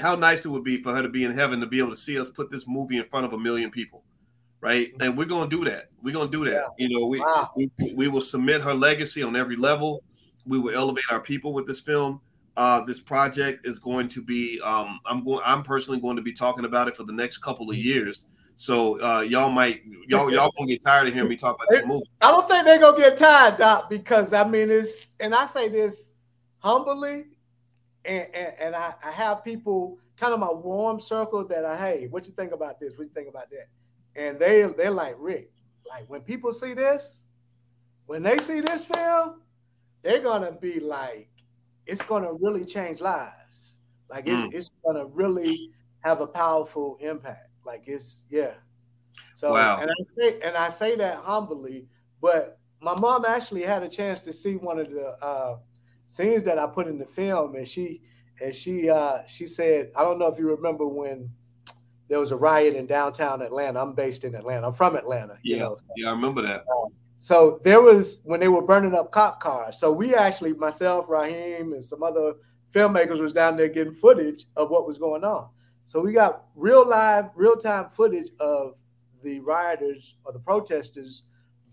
how 0.01 0.15
nice 0.15 0.47
it 0.47 0.51
would 0.51 0.65
be 0.65 0.79
for 0.79 0.95
her 0.95 1.03
to 1.03 1.09
be 1.09 1.25
in 1.25 1.33
heaven 1.33 1.61
to 1.61 1.67
be 1.67 1.79
able 1.79 1.91
to 1.91 1.97
see 1.97 2.19
us 2.19 2.31
put 2.31 2.51
this 2.51 2.67
movie 2.69 2.99
in 2.99 3.05
front 3.05 3.27
of 3.27 3.33
a 3.33 3.39
million 3.39 3.71
people, 3.71 4.05
right? 4.61 4.93
And 5.01 5.19
we're 5.19 5.27
gonna 5.27 5.51
do 5.51 5.65
that. 5.65 5.91
We're 6.03 6.15
gonna 6.15 6.31
do 6.31 6.45
that. 6.45 6.53
Yeah. 6.79 6.87
You 6.87 7.01
know, 7.01 7.07
we, 7.07 7.21
wow. 7.21 7.51
we 7.57 7.71
we 7.95 8.09
will 8.09 8.21
submit 8.21 8.63
her 8.63 8.75
legacy 8.75 9.23
on 9.23 9.35
every 9.35 9.57
level. 9.57 10.03
We 10.47 10.59
will 10.59 10.75
elevate 10.75 11.05
our 11.11 11.21
people 11.21 11.53
with 11.53 11.67
this 11.67 11.81
film. 11.81 12.21
Uh, 12.55 12.85
this 12.85 13.01
project 13.01 13.67
is 13.67 13.79
going 13.79 14.09
to 14.09 14.23
be. 14.23 14.61
Um, 14.61 15.01
I'm 15.07 15.25
going. 15.25 15.41
I'm 15.45 15.63
personally 15.63 16.01
going 16.01 16.17
to 16.17 16.23
be 16.23 16.33
talking 16.33 16.65
about 16.65 16.87
it 16.87 16.95
for 16.95 17.05
the 17.05 17.13
next 17.13 17.39
couple 17.39 17.71
of 17.71 17.77
years 17.77 18.27
so 18.63 19.01
uh, 19.01 19.23
y'all 19.23 19.51
might 19.51 19.83
y'all 20.07 20.31
y'all 20.31 20.53
gonna 20.57 20.69
get 20.69 20.85
tired 20.85 21.09
of 21.09 21.15
hearing 21.15 21.29
me 21.29 21.35
talk 21.35 21.57
about 21.57 21.67
this 21.69 21.85
movie. 21.85 22.07
I 22.21 22.31
don't 22.31 22.49
think 22.49 22.65
they're 22.65 22.79
gonna 22.79 22.97
get 22.97 23.19
tired, 23.19 23.57
Doc, 23.57 23.91
because 23.91 24.33
I 24.33 24.47
mean 24.47 24.71
it's 24.71 25.11
and 25.19 25.35
I 25.35 25.47
say 25.47 25.69
this 25.69 26.13
humbly, 26.59 27.25
and 28.05 28.29
and, 28.33 28.55
and 28.61 28.77
I, 28.77 28.95
I 29.05 29.11
have 29.11 29.43
people 29.43 29.99
kind 30.17 30.33
of 30.33 30.39
my 30.39 30.53
warm 30.53 31.01
circle 31.01 31.45
that 31.49 31.65
I 31.65 31.77
hey, 31.77 32.07
what 32.07 32.25
you 32.29 32.33
think 32.35 32.53
about 32.53 32.79
this? 32.79 32.97
What 32.97 33.09
you 33.09 33.13
think 33.13 33.29
about 33.29 33.51
that? 33.51 33.67
And 34.15 34.39
they 34.39 34.63
they're 34.63 34.93
like 34.93 35.17
Rick, 35.19 35.51
like 35.85 36.09
when 36.09 36.21
people 36.21 36.53
see 36.53 36.73
this, 36.73 37.25
when 38.07 38.23
they 38.23 38.39
see 38.39 38.61
this 38.61 38.85
film, 38.85 39.41
they're 40.03 40.23
gonna 40.23 40.53
be 40.53 40.79
like, 40.79 41.29
it's 41.85 42.03
gonna 42.03 42.33
really 42.35 42.65
change 42.65 43.01
lives. 43.01 43.79
Like 44.09 44.29
it, 44.29 44.37
mm. 44.37 44.55
it's 44.55 44.71
gonna 44.87 45.07
really 45.07 45.73
have 46.05 46.21
a 46.21 46.29
powerful 46.29 46.97
impact. 47.01 47.49
Like 47.65 47.85
it's 47.87 48.25
yeah. 48.31 48.55
So 49.35 49.53
wow. 49.53 49.79
and 49.81 49.91
I 49.91 49.95
say 50.19 50.41
and 50.41 50.57
I 50.57 50.71
say 50.71 50.97
that 50.97 51.19
humbly, 51.19 51.87
but 52.21 52.59
my 52.81 52.95
mom 52.95 53.25
actually 53.25 53.63
had 53.63 53.83
a 53.83 53.89
chance 53.89 54.21
to 54.23 54.33
see 54.33 54.57
one 54.57 54.79
of 54.79 54.91
the 54.91 55.17
uh, 55.23 55.59
scenes 56.07 56.43
that 56.45 56.59
I 56.59 56.67
put 56.67 56.89
in 56.89 56.99
the 56.99 57.07
film, 57.07 57.55
and 57.55 57.67
she 57.67 58.03
and 58.41 58.55
she 58.55 58.91
uh, 58.91 59.19
she 59.27 59.47
said, 59.47 59.91
I 59.97 60.03
don't 60.03 60.19
know 60.19 60.27
if 60.27 60.39
you 60.39 60.49
remember 60.49 60.87
when 60.87 61.31
there 62.09 62.21
was 62.21 62.33
a 62.33 62.37
riot 62.37 62.75
in 62.75 62.87
downtown 62.87 63.41
Atlanta. 63.41 63.81
I'm 63.81 63.95
based 63.95 64.25
in 64.25 64.35
Atlanta. 64.35 64.67
I'm 64.67 64.75
from 64.75 64.97
Atlanta. 64.97 65.39
Yeah, 65.43 65.57
you 65.57 65.63
know? 65.63 65.77
yeah, 65.97 66.09
I 66.09 66.11
remember 66.11 66.43
that. 66.43 66.61
Uh, 66.61 66.89
so 67.17 67.61
there 67.65 67.81
was 67.81 68.21
when 68.25 68.41
they 68.41 68.49
were 68.49 68.63
burning 68.63 68.95
up 68.95 69.13
cop 69.13 69.41
cars. 69.41 69.79
So 69.79 69.93
we 69.93 70.15
actually, 70.15 70.55
myself, 70.55 71.09
Raheem, 71.09 71.73
and 71.73 71.87
some 71.87 72.03
other 72.03 72.35
filmmakers 72.75 73.21
was 73.21 73.33
down 73.33 73.57
there 73.57 73.69
getting 73.69 73.93
footage 73.93 74.47
of 74.57 74.71
what 74.71 74.87
was 74.87 74.99
going 74.99 75.25
on. 75.25 75.49
So 75.85 76.01
we 76.01 76.13
got 76.13 76.45
real 76.55 76.89
live, 76.89 77.27
real 77.35 77.57
time 77.57 77.89
footage 77.89 78.29
of 78.41 78.75
the 79.23 79.41
rioters 79.41 80.15
or 80.25 80.33
the 80.33 80.39
protesters 80.39 81.23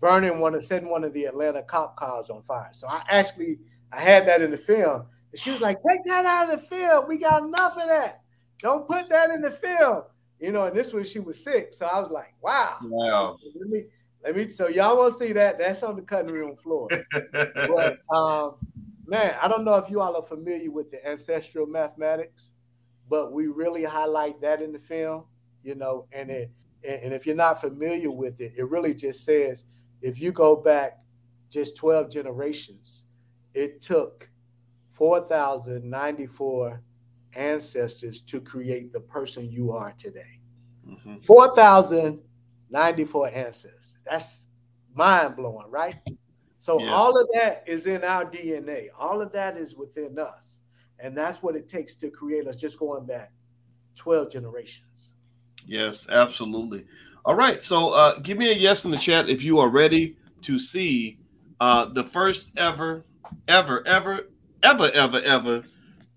burning 0.00 0.40
one 0.40 0.54
of 0.54 0.64
setting 0.64 0.88
one 0.88 1.04
of 1.04 1.12
the 1.12 1.24
Atlanta 1.24 1.62
cop 1.62 1.96
cars 1.96 2.30
on 2.30 2.42
fire. 2.42 2.70
So 2.72 2.88
I 2.88 3.02
actually 3.08 3.58
I 3.92 4.00
had 4.00 4.26
that 4.28 4.42
in 4.42 4.50
the 4.50 4.58
film. 4.58 5.06
And 5.32 5.40
she 5.40 5.50
was 5.50 5.60
like, 5.60 5.78
take 5.86 6.04
that 6.06 6.24
out 6.24 6.52
of 6.52 6.60
the 6.60 6.66
film. 6.66 7.06
We 7.08 7.18
got 7.18 7.42
enough 7.42 7.76
of 7.76 7.88
that. 7.88 8.22
Don't 8.58 8.86
put 8.86 9.08
that 9.10 9.30
in 9.30 9.42
the 9.42 9.50
film. 9.50 10.02
You 10.38 10.52
know, 10.52 10.64
and 10.64 10.76
this 10.76 10.92
one 10.92 11.04
she 11.04 11.18
was 11.18 11.42
sick. 11.42 11.72
So 11.72 11.86
I 11.86 12.00
was 12.00 12.10
like, 12.10 12.34
wow. 12.40 12.78
Wow. 12.82 13.36
Let 13.54 13.68
me 13.68 13.84
let 14.24 14.36
me 14.36 14.50
so 14.50 14.68
y'all 14.68 14.96
won't 14.96 15.18
see 15.18 15.32
that. 15.32 15.58
That's 15.58 15.82
on 15.82 15.96
the 15.96 16.02
cutting 16.02 16.32
room 16.32 16.56
floor. 16.56 16.88
but 17.32 17.98
um 18.10 18.54
man, 19.06 19.34
I 19.42 19.48
don't 19.48 19.64
know 19.64 19.74
if 19.74 19.90
you 19.90 20.00
all 20.00 20.16
are 20.16 20.22
familiar 20.22 20.70
with 20.70 20.90
the 20.90 21.06
ancestral 21.06 21.66
mathematics 21.66 22.52
but 23.10 23.32
we 23.32 23.48
really 23.48 23.84
highlight 23.84 24.40
that 24.40 24.62
in 24.62 24.72
the 24.72 24.78
film, 24.78 25.24
you 25.62 25.74
know, 25.74 26.06
and 26.12 26.30
it 26.30 26.50
and 26.88 27.12
if 27.12 27.26
you're 27.26 27.36
not 27.36 27.60
familiar 27.60 28.10
with 28.10 28.40
it, 28.40 28.54
it 28.56 28.70
really 28.70 28.94
just 28.94 29.22
says 29.24 29.66
if 30.00 30.18
you 30.18 30.32
go 30.32 30.56
back 30.56 31.00
just 31.50 31.76
12 31.76 32.10
generations, 32.10 33.04
it 33.52 33.82
took 33.82 34.30
4,094 34.92 36.82
ancestors 37.34 38.20
to 38.20 38.40
create 38.40 38.92
the 38.92 39.00
person 39.00 39.50
you 39.50 39.72
are 39.72 39.92
today. 39.98 40.40
Mm-hmm. 40.88 41.18
4,094 41.18 43.28
ancestors. 43.28 43.98
That's 44.06 44.46
mind 44.94 45.36
blowing, 45.36 45.70
right? 45.70 45.96
So 46.60 46.78
yes. 46.78 46.90
all 46.92 47.20
of 47.20 47.28
that 47.34 47.64
is 47.66 47.86
in 47.86 48.04
our 48.04 48.24
DNA. 48.24 48.88
All 48.98 49.20
of 49.20 49.32
that 49.32 49.56
is 49.56 49.74
within 49.74 50.18
us. 50.18 50.59
And 51.02 51.16
that's 51.16 51.42
what 51.42 51.56
it 51.56 51.68
takes 51.68 51.94
to 51.96 52.10
create 52.10 52.46
us, 52.46 52.56
just 52.56 52.78
going 52.78 53.06
back 53.06 53.32
12 53.96 54.30
generations. 54.30 55.10
Yes, 55.66 56.08
absolutely. 56.08 56.84
All 57.24 57.34
right. 57.34 57.62
So 57.62 57.92
uh, 57.92 58.18
give 58.18 58.38
me 58.38 58.50
a 58.50 58.54
yes 58.54 58.84
in 58.84 58.90
the 58.90 58.96
chat 58.96 59.28
if 59.28 59.42
you 59.42 59.58
are 59.58 59.68
ready 59.68 60.16
to 60.42 60.58
see 60.58 61.18
uh, 61.60 61.86
the 61.86 62.04
first 62.04 62.52
ever, 62.56 63.04
ever, 63.46 63.86
ever, 63.86 64.28
ever, 64.62 64.90
ever, 64.94 65.20
ever 65.20 65.64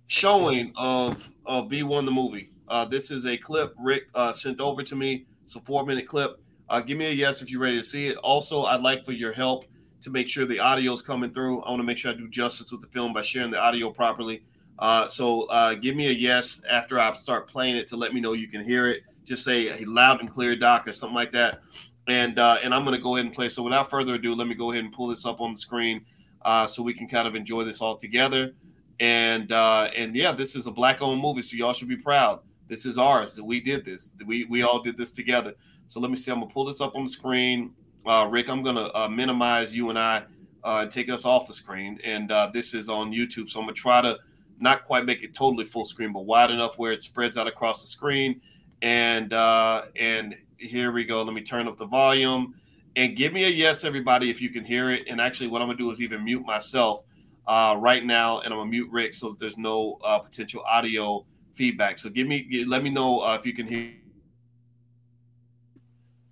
showing 0.08 0.72
of, 0.78 1.32
of 1.46 1.68
B1 1.68 2.06
the 2.06 2.12
movie. 2.12 2.50
Uh, 2.68 2.86
this 2.86 3.12
is 3.12 3.26
a 3.26 3.38
clip 3.38 3.74
Rick 3.78 4.10
uh, 4.16 4.34
sent 4.34 4.62
over 4.62 4.84
to 4.84 4.96
me. 4.96 5.26
It's 5.44 5.56
a 5.56 5.62
four 5.62 5.86
minute 5.86 6.08
clip. 6.08 6.40
Uh, 6.70 6.80
give 6.80 6.98
me 6.98 7.06
a 7.06 7.12
yes 7.12 7.42
if 7.42 7.52
you're 7.52 7.62
ready 7.62 7.78
to 7.78 7.84
see 7.84 8.08
it. 8.08 8.18
Also, 8.18 8.64
I'd 8.64 8.82
like 8.82 9.04
for 9.06 9.12
your 9.12 9.34
help 9.34 9.66
to 10.02 10.10
make 10.10 10.28
sure 10.28 10.46
the 10.46 10.60
audio 10.60 10.94
is 10.94 11.02
coming 11.02 11.32
through. 11.32 11.62
I 11.64 11.70
want 11.70 11.82
to 11.82 11.86
make 11.86 11.98
sure 11.98 12.12
I 12.12 12.16
do 12.16 12.30
justice 12.30 12.72
with 12.72 12.82
the 12.82 12.88
film 12.88 13.14
by 13.14 13.22
sharing 13.22 13.52
the 13.52 13.60
audio 13.60 13.92
properly. 13.92 14.44
Uh, 14.80 15.08
so 15.08 15.44
uh, 15.44 15.76
give 15.76 15.96
me 15.96 16.08
a 16.08 16.12
yes 16.12 16.62
after 16.70 17.00
I 17.00 17.14
start 17.14 17.48
playing 17.48 17.78
it 17.78 17.88
to 17.88 17.98
let 17.98 18.14
me 18.14 18.20
know 18.20 18.34
you 18.34 18.48
can 18.48 18.64
hear 18.64 18.90
it. 18.90 19.04
Just 19.26 19.46
say 19.46 19.82
a 19.82 19.86
loud 19.86 20.20
and 20.20 20.30
clear, 20.30 20.56
Doc, 20.56 20.88
or 20.88 20.94
something 20.94 21.16
like 21.16 21.32
that. 21.32 21.62
And 22.08 22.38
uh, 22.38 22.58
and 22.64 22.74
I'm 22.74 22.84
going 22.84 22.96
to 22.96 23.02
go 23.02 23.16
ahead 23.16 23.26
and 23.26 23.34
play. 23.34 23.50
So 23.50 23.64
without 23.64 23.90
further 23.90 24.16
ado, 24.16 24.36
let 24.36 24.48
me 24.48 24.56
go 24.56 24.72
ahead 24.72 24.84
and 24.84 24.94
pull 24.94 25.08
this 25.08 25.26
up 25.26 25.40
on 25.40 25.54
the 25.54 25.58
screen 25.58 26.06
uh, 26.42 26.68
so 26.68 26.84
we 26.84 26.94
can 26.94 27.08
kind 27.08 27.28
of 27.28 27.36
enjoy 27.36 27.64
this 27.64 27.82
all 27.82 27.96
together. 27.96 28.54
And 29.00 29.52
uh, 29.52 29.90
and 29.96 30.16
yeah, 30.16 30.34
this 30.34 30.56
is 30.56 30.68
a 30.68 30.72
black-owned 30.72 31.22
movie, 31.22 31.42
so 31.42 31.56
y'all 31.56 31.74
should 31.74 31.88
be 31.88 31.98
proud. 31.98 32.42
This 32.68 32.86
is 32.86 32.98
ours. 32.98 33.42
We 33.42 33.60
did 33.60 33.86
this. 33.86 34.12
We 34.26 34.46
we 34.46 34.64
all 34.64 34.82
did 34.82 34.98
this 34.98 35.12
together. 35.12 35.54
So 35.88 36.00
let 36.00 36.12
me 36.12 36.18
see. 36.18 36.32
I'm 36.32 36.40
gonna 36.40 36.52
pull 36.52 36.66
this 36.66 36.82
up 36.82 36.96
on 36.96 37.04
the 37.04 37.10
screen. 37.10 37.72
Uh, 38.06 38.28
Rick, 38.30 38.50
I'm 38.50 38.64
gonna 38.64 38.90
uh, 38.94 39.08
minimize 39.08 39.74
you 39.76 39.90
and 39.90 39.98
I 39.98 40.24
uh, 40.64 40.80
and 40.82 40.92
take 40.92 41.10
us 41.10 41.26
off 41.26 41.48
the 41.48 41.54
screen. 41.54 42.00
And 42.04 42.32
uh, 42.32 42.50
this 42.54 42.74
is 42.74 42.90
on 42.90 43.12
YouTube, 43.12 43.50
so 43.50 43.60
I'm 43.60 43.66
gonna 43.66 43.74
try 43.74 44.02
to 44.02 44.20
not 44.60 44.84
quite 44.84 45.06
make 45.06 45.24
it 45.24 45.34
totally 45.34 45.66
full 45.66 45.86
screen, 45.86 46.14
but 46.14 46.26
wide 46.26 46.52
enough 46.52 46.78
where 46.78 46.92
it 46.92 47.04
spreads 47.04 47.38
out 47.38 47.48
across 47.48 47.82
the 47.82 47.88
screen. 47.88 48.42
And 48.82 49.34
uh, 49.34 49.84
and 49.96 50.36
here 50.58 50.92
we 50.92 51.04
go. 51.04 51.22
Let 51.24 51.34
me 51.34 51.42
turn 51.42 51.68
up 51.68 51.78
the 51.78 51.86
volume 51.86 52.56
and 52.96 53.16
give 53.16 53.34
me 53.34 53.46
a 53.46 53.50
yes, 53.50 53.84
everybody, 53.84 54.30
if 54.30 54.42
you 54.42 54.50
can 54.50 54.64
hear 54.64 54.90
it. 54.90 55.04
And 55.08 55.20
actually, 55.20 55.48
what 55.48 55.62
I'm 55.62 55.68
gonna 55.68 55.78
do 55.78 55.90
is 55.90 56.02
even 56.02 56.24
mute 56.24 56.46
myself 56.46 57.04
uh, 57.48 57.76
right 57.80 58.06
now, 58.06 58.40
and 58.40 58.54
I'm 58.54 58.60
gonna 58.60 58.70
mute 58.70 58.90
Rick 58.92 59.14
so 59.14 59.30
that 59.30 59.40
there's 59.40 59.58
no 59.58 59.98
uh, 60.04 60.20
potential 60.20 60.64
audio 60.66 61.26
feedback. 61.54 62.00
So 62.00 62.10
give 62.10 62.28
me, 62.28 62.66
let 62.68 62.84
me 62.84 62.90
know 62.90 63.22
uh, 63.22 63.38
if 63.40 63.46
you 63.46 63.54
can 63.54 63.68
hear. 63.68 63.94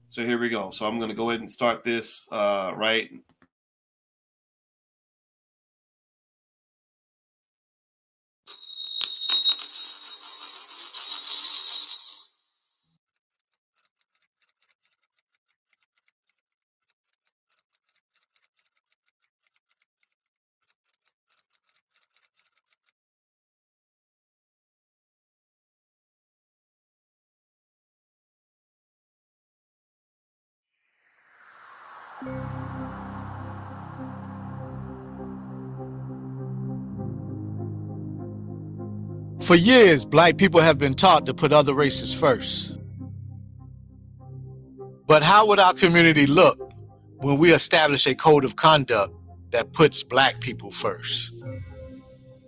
So 0.07 0.26
here 0.26 0.38
we 0.38 0.49
go. 0.49 0.72
So 0.72 0.86
I'm 0.86 0.99
to 0.99 1.13
go 1.13 1.30
ahead 1.30 1.39
and 1.39 1.49
start 1.49 1.84
this 1.84 2.28
uh, 2.32 2.74
right 2.76 3.09
For 39.51 39.57
years, 39.57 40.05
black 40.05 40.37
people 40.37 40.61
have 40.61 40.79
been 40.79 40.93
taught 40.93 41.25
to 41.25 41.33
put 41.33 41.51
other 41.51 41.73
races 41.73 42.13
first. 42.13 42.71
But 45.07 45.23
how 45.23 45.45
would 45.47 45.59
our 45.59 45.73
community 45.73 46.25
look 46.25 46.71
when 47.17 47.37
we 47.37 47.51
establish 47.51 48.07
a 48.07 48.15
code 48.15 48.45
of 48.45 48.55
conduct 48.55 49.13
that 49.49 49.73
puts 49.73 50.03
black 50.03 50.39
people 50.39 50.71
first? 50.71 51.33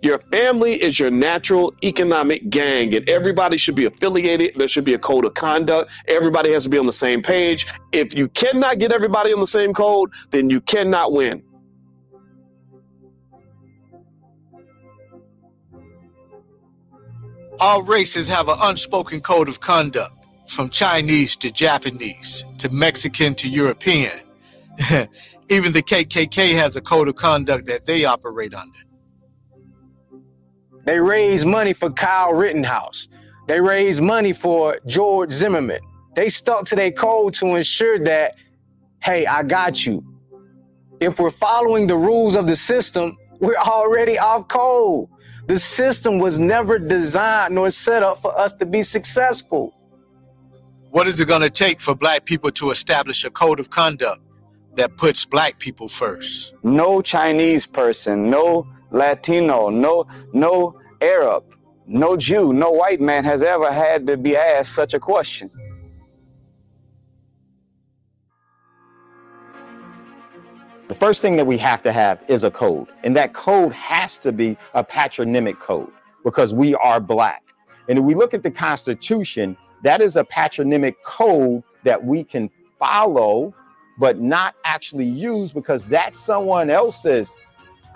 Your 0.00 0.18
family 0.32 0.82
is 0.82 0.98
your 0.98 1.10
natural 1.10 1.74
economic 1.84 2.48
gang, 2.48 2.94
and 2.94 3.06
everybody 3.06 3.58
should 3.58 3.74
be 3.74 3.84
affiliated. 3.84 4.52
There 4.56 4.66
should 4.66 4.86
be 4.86 4.94
a 4.94 4.98
code 4.98 5.26
of 5.26 5.34
conduct. 5.34 5.90
Everybody 6.08 6.52
has 6.52 6.64
to 6.64 6.70
be 6.70 6.78
on 6.78 6.86
the 6.86 6.92
same 7.06 7.20
page. 7.20 7.66
If 7.92 8.16
you 8.16 8.28
cannot 8.28 8.78
get 8.78 8.92
everybody 8.92 9.30
on 9.30 9.40
the 9.40 9.46
same 9.46 9.74
code, 9.74 10.10
then 10.30 10.48
you 10.48 10.62
cannot 10.62 11.12
win. 11.12 11.42
All 17.60 17.82
races 17.82 18.28
have 18.28 18.48
an 18.48 18.58
unspoken 18.60 19.20
code 19.20 19.48
of 19.48 19.60
conduct, 19.60 20.14
from 20.46 20.68
Chinese 20.70 21.36
to 21.36 21.50
Japanese 21.50 22.44
to 22.58 22.68
Mexican 22.68 23.34
to 23.36 23.48
European. 23.48 24.12
Even 25.50 25.72
the 25.72 25.82
KKK 25.82 26.54
has 26.54 26.76
a 26.76 26.80
code 26.80 27.08
of 27.08 27.16
conduct 27.16 27.66
that 27.66 27.86
they 27.86 28.04
operate 28.04 28.54
under. 28.54 28.78
They 30.84 30.98
raise 31.00 31.44
money 31.44 31.72
for 31.72 31.90
Kyle 31.90 32.34
Rittenhouse. 32.34 33.08
They 33.46 33.60
raise 33.60 34.00
money 34.00 34.32
for 34.32 34.78
George 34.86 35.30
Zimmerman. 35.30 35.80
They 36.14 36.28
stuck 36.28 36.66
to 36.66 36.76
their 36.76 36.92
code 36.92 37.34
to 37.34 37.56
ensure 37.56 37.98
that, 38.04 38.34
hey, 39.02 39.26
I 39.26 39.42
got 39.42 39.86
you. 39.86 40.04
If 41.00 41.18
we're 41.18 41.30
following 41.30 41.86
the 41.86 41.96
rules 41.96 42.34
of 42.34 42.46
the 42.46 42.56
system, 42.56 43.16
we're 43.40 43.56
already 43.56 44.18
off 44.18 44.48
code. 44.48 45.08
The 45.46 45.58
system 45.58 46.18
was 46.18 46.38
never 46.38 46.78
designed 46.78 47.54
nor 47.54 47.70
set 47.70 48.02
up 48.02 48.22
for 48.22 48.36
us 48.38 48.54
to 48.54 48.66
be 48.66 48.80
successful. 48.80 49.74
What 50.90 51.06
is 51.06 51.20
it 51.20 51.28
going 51.28 51.42
to 51.42 51.50
take 51.50 51.80
for 51.80 51.94
black 51.94 52.24
people 52.24 52.50
to 52.52 52.70
establish 52.70 53.24
a 53.24 53.30
code 53.30 53.60
of 53.60 53.68
conduct 53.68 54.22
that 54.76 54.96
puts 54.96 55.24
black 55.26 55.58
people 55.58 55.86
first? 55.86 56.54
No 56.62 57.02
Chinese 57.02 57.66
person, 57.66 58.30
no 58.30 58.66
Latino, 58.90 59.68
no 59.68 60.06
no 60.32 60.80
Arab, 61.02 61.44
no 61.86 62.16
Jew, 62.16 62.52
no 62.54 62.70
white 62.70 63.00
man 63.00 63.24
has 63.24 63.42
ever 63.42 63.70
had 63.70 64.06
to 64.06 64.16
be 64.16 64.36
asked 64.36 64.72
such 64.72 64.94
a 64.94 65.00
question. 65.00 65.50
The 70.94 71.00
first 71.00 71.22
thing 71.22 71.34
that 71.38 71.44
we 71.44 71.58
have 71.58 71.82
to 71.82 71.92
have 71.92 72.22
is 72.28 72.44
a 72.44 72.52
code, 72.52 72.86
and 73.02 73.16
that 73.16 73.32
code 73.34 73.72
has 73.72 74.16
to 74.18 74.30
be 74.30 74.56
a 74.74 74.84
patronymic 74.84 75.58
code 75.58 75.90
because 76.22 76.54
we 76.54 76.76
are 76.76 77.00
black. 77.00 77.42
And 77.88 77.98
if 77.98 78.04
we 78.04 78.14
look 78.14 78.32
at 78.32 78.44
the 78.44 78.50
Constitution, 78.52 79.56
that 79.82 80.00
is 80.00 80.14
a 80.14 80.22
patronymic 80.22 81.02
code 81.02 81.64
that 81.82 82.04
we 82.04 82.22
can 82.22 82.48
follow, 82.78 83.52
but 83.98 84.20
not 84.20 84.54
actually 84.64 85.06
use 85.06 85.50
because 85.50 85.84
that's 85.84 86.16
someone 86.16 86.70
else's 86.70 87.36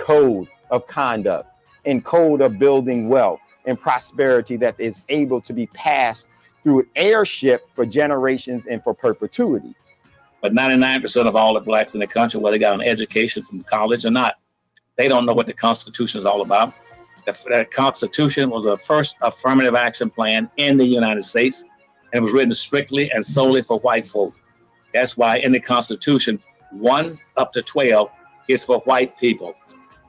code 0.01 0.49
of 0.73 0.85
conduct 0.89 1.49
and 1.85 2.05
code 2.05 2.41
of 2.41 2.59
building 2.59 3.09
wealth 3.09 3.39
and 3.67 3.81
prosperity 3.81 4.57
that 4.57 4.75
is 4.81 5.03
able 5.09 5.41
to 5.43 5.53
be 5.53 5.69
passed 5.69 6.27
through 6.65 6.85
heirship 6.97 7.69
for 7.77 7.87
generations 7.87 8.67
and 8.67 8.83
for 8.83 8.93
perpetuity. 8.93 9.77
But 10.41 10.53
99% 10.53 11.27
of 11.27 11.35
all 11.35 11.55
the 11.55 11.61
blacks 11.61 11.95
in 11.95 12.01
the 12.01 12.07
country, 12.07 12.41
whether 12.41 12.55
they 12.55 12.61
got 12.61 12.75
an 12.75 12.83
education 12.83 13.43
from 13.43 13.63
college 13.65 14.05
or 14.05 14.11
not, 14.11 14.37
they 14.97 15.09
don't 15.09 15.27
know 15.27 15.33
what 15.33 15.47
the 15.47 15.53
Constitution 15.53 16.19
is 16.19 16.27
all 16.27 16.43
about. 16.43 16.75
The, 17.27 17.67
Constitution 17.71 18.49
was 18.49 18.65
the 18.65 18.77
first 18.77 19.17
affirmative 19.21 19.75
action 19.75 20.11
plan 20.11 20.51
in 20.57 20.77
the 20.77 20.85
United 20.85 21.25
States, 21.25 21.63
and 22.13 22.21
it 22.21 22.23
was 22.23 22.33
written 22.33 22.55
strictly 22.55 23.11
and 23.11 23.25
solely 23.25 23.63
for 23.63 23.79
white 23.81 24.07
folk. 24.07 24.35
That's 24.95 25.17
why 25.17 25.39
in 25.39 25.53
the 25.53 25.61
Constitution, 25.61 26.41
one 26.71 27.19
up 27.37 27.53
to 27.53 27.63
12 27.63 28.11
is 28.49 28.65
for 28.65 28.81
white 28.81 29.17
people. 29.19 29.55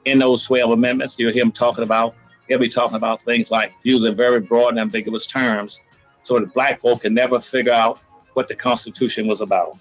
In 0.05 0.19
those 0.19 0.43
12 0.43 0.71
amendments, 0.71 1.17
you'll 1.19 1.33
hear 1.33 1.43
him 1.43 1.51
talking 1.51 1.83
about, 1.83 2.15
he'll 2.47 2.57
be 2.57 2.69
talking 2.69 2.95
about 2.95 3.21
things 3.21 3.51
like 3.51 3.73
using 3.83 4.15
very 4.15 4.39
broad 4.39 4.69
and 4.69 4.79
ambiguous 4.79 5.27
terms 5.27 5.81
so 6.23 6.39
that 6.39 6.53
black 6.53 6.79
folk 6.79 7.01
can 7.01 7.13
never 7.13 7.39
figure 7.39 7.73
out 7.73 7.99
what 8.33 8.47
the 8.47 8.55
Constitution 8.55 9.27
was 9.27 9.41
about. 9.41 9.77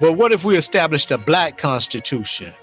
But 0.00 0.14
what 0.14 0.32
if 0.32 0.44
we 0.44 0.56
established 0.56 1.10
a 1.10 1.18
black 1.18 1.58
constitution 1.58 2.54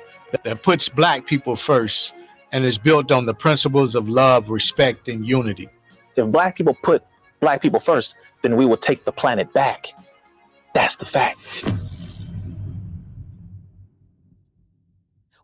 that 0.44 0.64
puts 0.64 0.90
black 0.90 1.26
people 1.26 1.56
first 1.56 2.14
and 2.52 2.66
is 2.66 2.78
built 2.78 3.12
on 3.12 3.26
the 3.26 3.34
principles 3.34 3.94
of 3.94 4.10
love, 4.10 4.50
respect, 4.50 5.08
and 5.08 5.28
unity? 5.28 5.70
If 6.16 6.28
black 6.30 6.56
people 6.56 6.76
put 6.82 7.04
black 7.40 7.62
people 7.62 7.80
first, 7.80 8.16
then 8.42 8.56
we 8.56 8.66
will 8.66 8.78
take 8.78 9.06
the 9.06 9.12
planet 9.12 9.54
back. 9.54 9.94
That's 10.74 10.96
the 10.96 11.06
fact. 11.06 11.38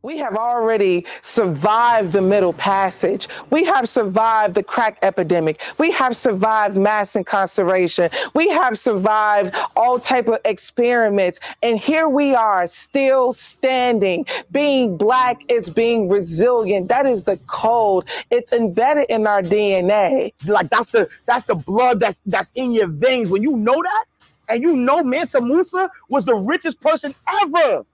We 0.03 0.17
have 0.17 0.35
already 0.35 1.05
survived 1.21 2.11
the 2.11 2.21
Middle 2.21 2.51
Passage. 2.51 3.29
We 3.51 3.63
have 3.63 3.87
survived 3.87 4.53
the 4.53 4.61
crack 4.61 4.97
epidemic. 5.01 5.61
We 5.77 5.91
have 5.91 6.17
survived 6.17 6.75
mass 6.75 7.15
incarceration. 7.15 8.09
We 8.33 8.49
have 8.49 8.77
survived 8.77 9.55
all 9.77 9.99
type 9.99 10.27
of 10.27 10.39
experiments. 10.43 11.39
And 11.61 11.79
here 11.79 12.09
we 12.09 12.35
are 12.35 12.67
still 12.67 13.31
standing. 13.31 14.25
Being 14.51 14.97
black 14.97 15.41
is 15.47 15.69
being 15.69 16.09
resilient. 16.09 16.89
That 16.89 17.05
is 17.05 17.23
the 17.23 17.37
code. 17.47 18.09
It's 18.29 18.51
embedded 18.51 19.05
in 19.09 19.25
our 19.25 19.41
DNA. 19.41 20.33
Like 20.45 20.69
that's 20.69 20.91
the 20.91 21.07
that's 21.27 21.45
the 21.45 21.55
blood 21.55 22.01
that's 22.01 22.21
that's 22.25 22.51
in 22.55 22.73
your 22.73 22.87
veins. 22.87 23.29
When 23.29 23.41
you 23.41 23.55
know 23.55 23.81
that, 23.81 24.05
and 24.49 24.61
you 24.61 24.75
know 24.75 25.01
Mansa 25.01 25.39
Musa 25.39 25.89
was 26.09 26.25
the 26.25 26.35
richest 26.35 26.81
person 26.81 27.15
ever. 27.41 27.85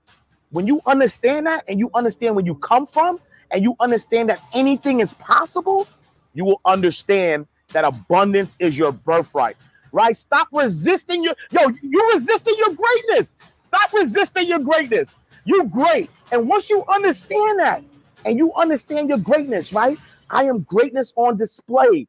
When 0.52 0.66
you 0.66 0.82
understand 0.86 1.46
that 1.46 1.64
and 1.68 1.80
you 1.80 1.92
understand 1.94 2.36
where 2.36 2.46
you 2.46 2.56
come 2.56 2.88
from 2.88 3.20
and 3.52 3.64
you 3.64 3.76
understand 3.80 4.30
that 4.30 4.42
anything 4.54 5.00
is 5.00 5.14
possible, 5.14 5.88
you 6.34 6.44
will 6.44 6.62
understand 6.66 7.46
that 7.72 7.86
abundance 7.86 8.58
is 8.60 8.78
your 8.78 8.92
birthright. 8.92 9.58
Right? 9.92 10.16
Stop 10.16 10.48
resisting 10.52 11.24
your 11.24 11.36
yo, 11.52 11.72
you're 11.82 12.14
resisting 12.14 12.56
your 12.58 12.74
greatness. 12.74 13.34
Stop 13.68 13.94
resisting 13.94 14.48
your 14.48 14.60
greatness. 14.60 15.18
You're 15.46 15.66
great. 15.66 16.10
And 16.32 16.48
once 16.48 16.70
you 16.70 16.84
understand 16.88 17.60
that 17.60 17.84
and 18.26 18.38
you 18.38 18.54
understand 18.54 19.10
your 19.10 19.20
greatness, 19.20 19.72
right? 19.72 19.98
I 20.32 20.46
am 20.46 20.62
greatness 20.64 21.14
on 21.16 21.38
display. 21.38 22.08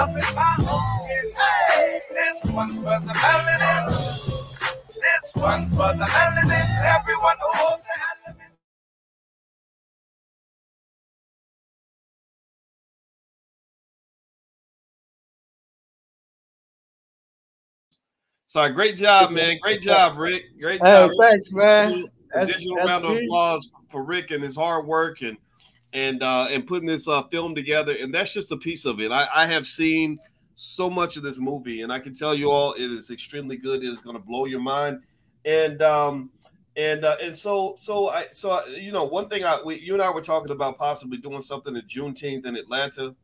Up 0.00 0.08
in 0.10 0.34
my 0.34 0.56
own 0.60 0.86
skin. 1.04 1.32
Hey, 1.36 2.00
this 2.14 2.50
one's 2.50 2.76
for 2.78 2.84
the 3.06 3.12
melanin. 3.12 3.86
This 4.94 5.32
one's 5.36 5.68
for 5.76 5.92
the 5.92 6.04
melanin. 6.04 6.98
Everyone 6.98 7.36
who 7.42 7.48
holds 7.60 7.84
the 7.84 7.96
element. 8.28 8.54
Sorry, 18.46 18.70
great 18.72 18.96
job, 18.96 19.30
man. 19.30 19.58
Great 19.62 19.80
job, 19.80 20.18
Rick. 20.18 20.58
Great 20.60 20.80
Hey, 20.84 21.06
job. 21.06 21.12
thanks, 21.20 21.52
man. 21.52 21.92
A 21.92 22.02
That's- 22.34 22.48
digital 22.56 22.76
that's 22.76 22.88
round 22.88 23.04
of 23.04 23.12
big. 23.14 23.24
applause 23.24 23.72
for 23.88 24.02
Rick 24.02 24.30
and 24.32 24.42
his 24.42 24.56
hard 24.56 24.86
work 24.86 25.22
and 25.22 25.36
and 25.92 26.22
uh 26.22 26.46
and 26.50 26.66
putting 26.66 26.88
this 26.88 27.08
uh 27.08 27.22
film 27.24 27.54
together. 27.54 27.94
And 28.00 28.14
that's 28.14 28.32
just 28.32 28.52
a 28.52 28.56
piece 28.56 28.84
of 28.84 29.00
it. 29.00 29.10
I, 29.10 29.28
I 29.34 29.46
have 29.46 29.66
seen 29.66 30.18
so 30.54 30.90
much 30.90 31.16
of 31.16 31.22
this 31.22 31.38
movie, 31.38 31.82
and 31.82 31.92
I 31.92 31.98
can 31.98 32.14
tell 32.14 32.34
you 32.34 32.50
all 32.50 32.74
it 32.74 32.82
is 32.82 33.10
extremely 33.10 33.56
good. 33.56 33.82
It 33.82 33.88
is 33.88 34.00
gonna 34.00 34.18
blow 34.18 34.44
your 34.44 34.60
mind. 34.60 35.00
And 35.44 35.82
um 35.82 36.30
and 36.76 37.04
uh, 37.04 37.16
and 37.22 37.34
so 37.34 37.74
so 37.76 38.08
I 38.08 38.26
so 38.30 38.50
I, 38.50 38.66
you 38.78 38.92
know 38.92 39.04
one 39.04 39.28
thing 39.28 39.44
I 39.44 39.58
we, 39.64 39.80
you 39.80 39.94
and 39.94 40.02
I 40.02 40.10
were 40.10 40.20
talking 40.20 40.52
about 40.52 40.78
possibly 40.78 41.18
doing 41.18 41.42
something 41.42 41.76
at 41.76 41.86
Juneteenth 41.88 42.46
in 42.46 42.56
Atlanta. 42.56 43.14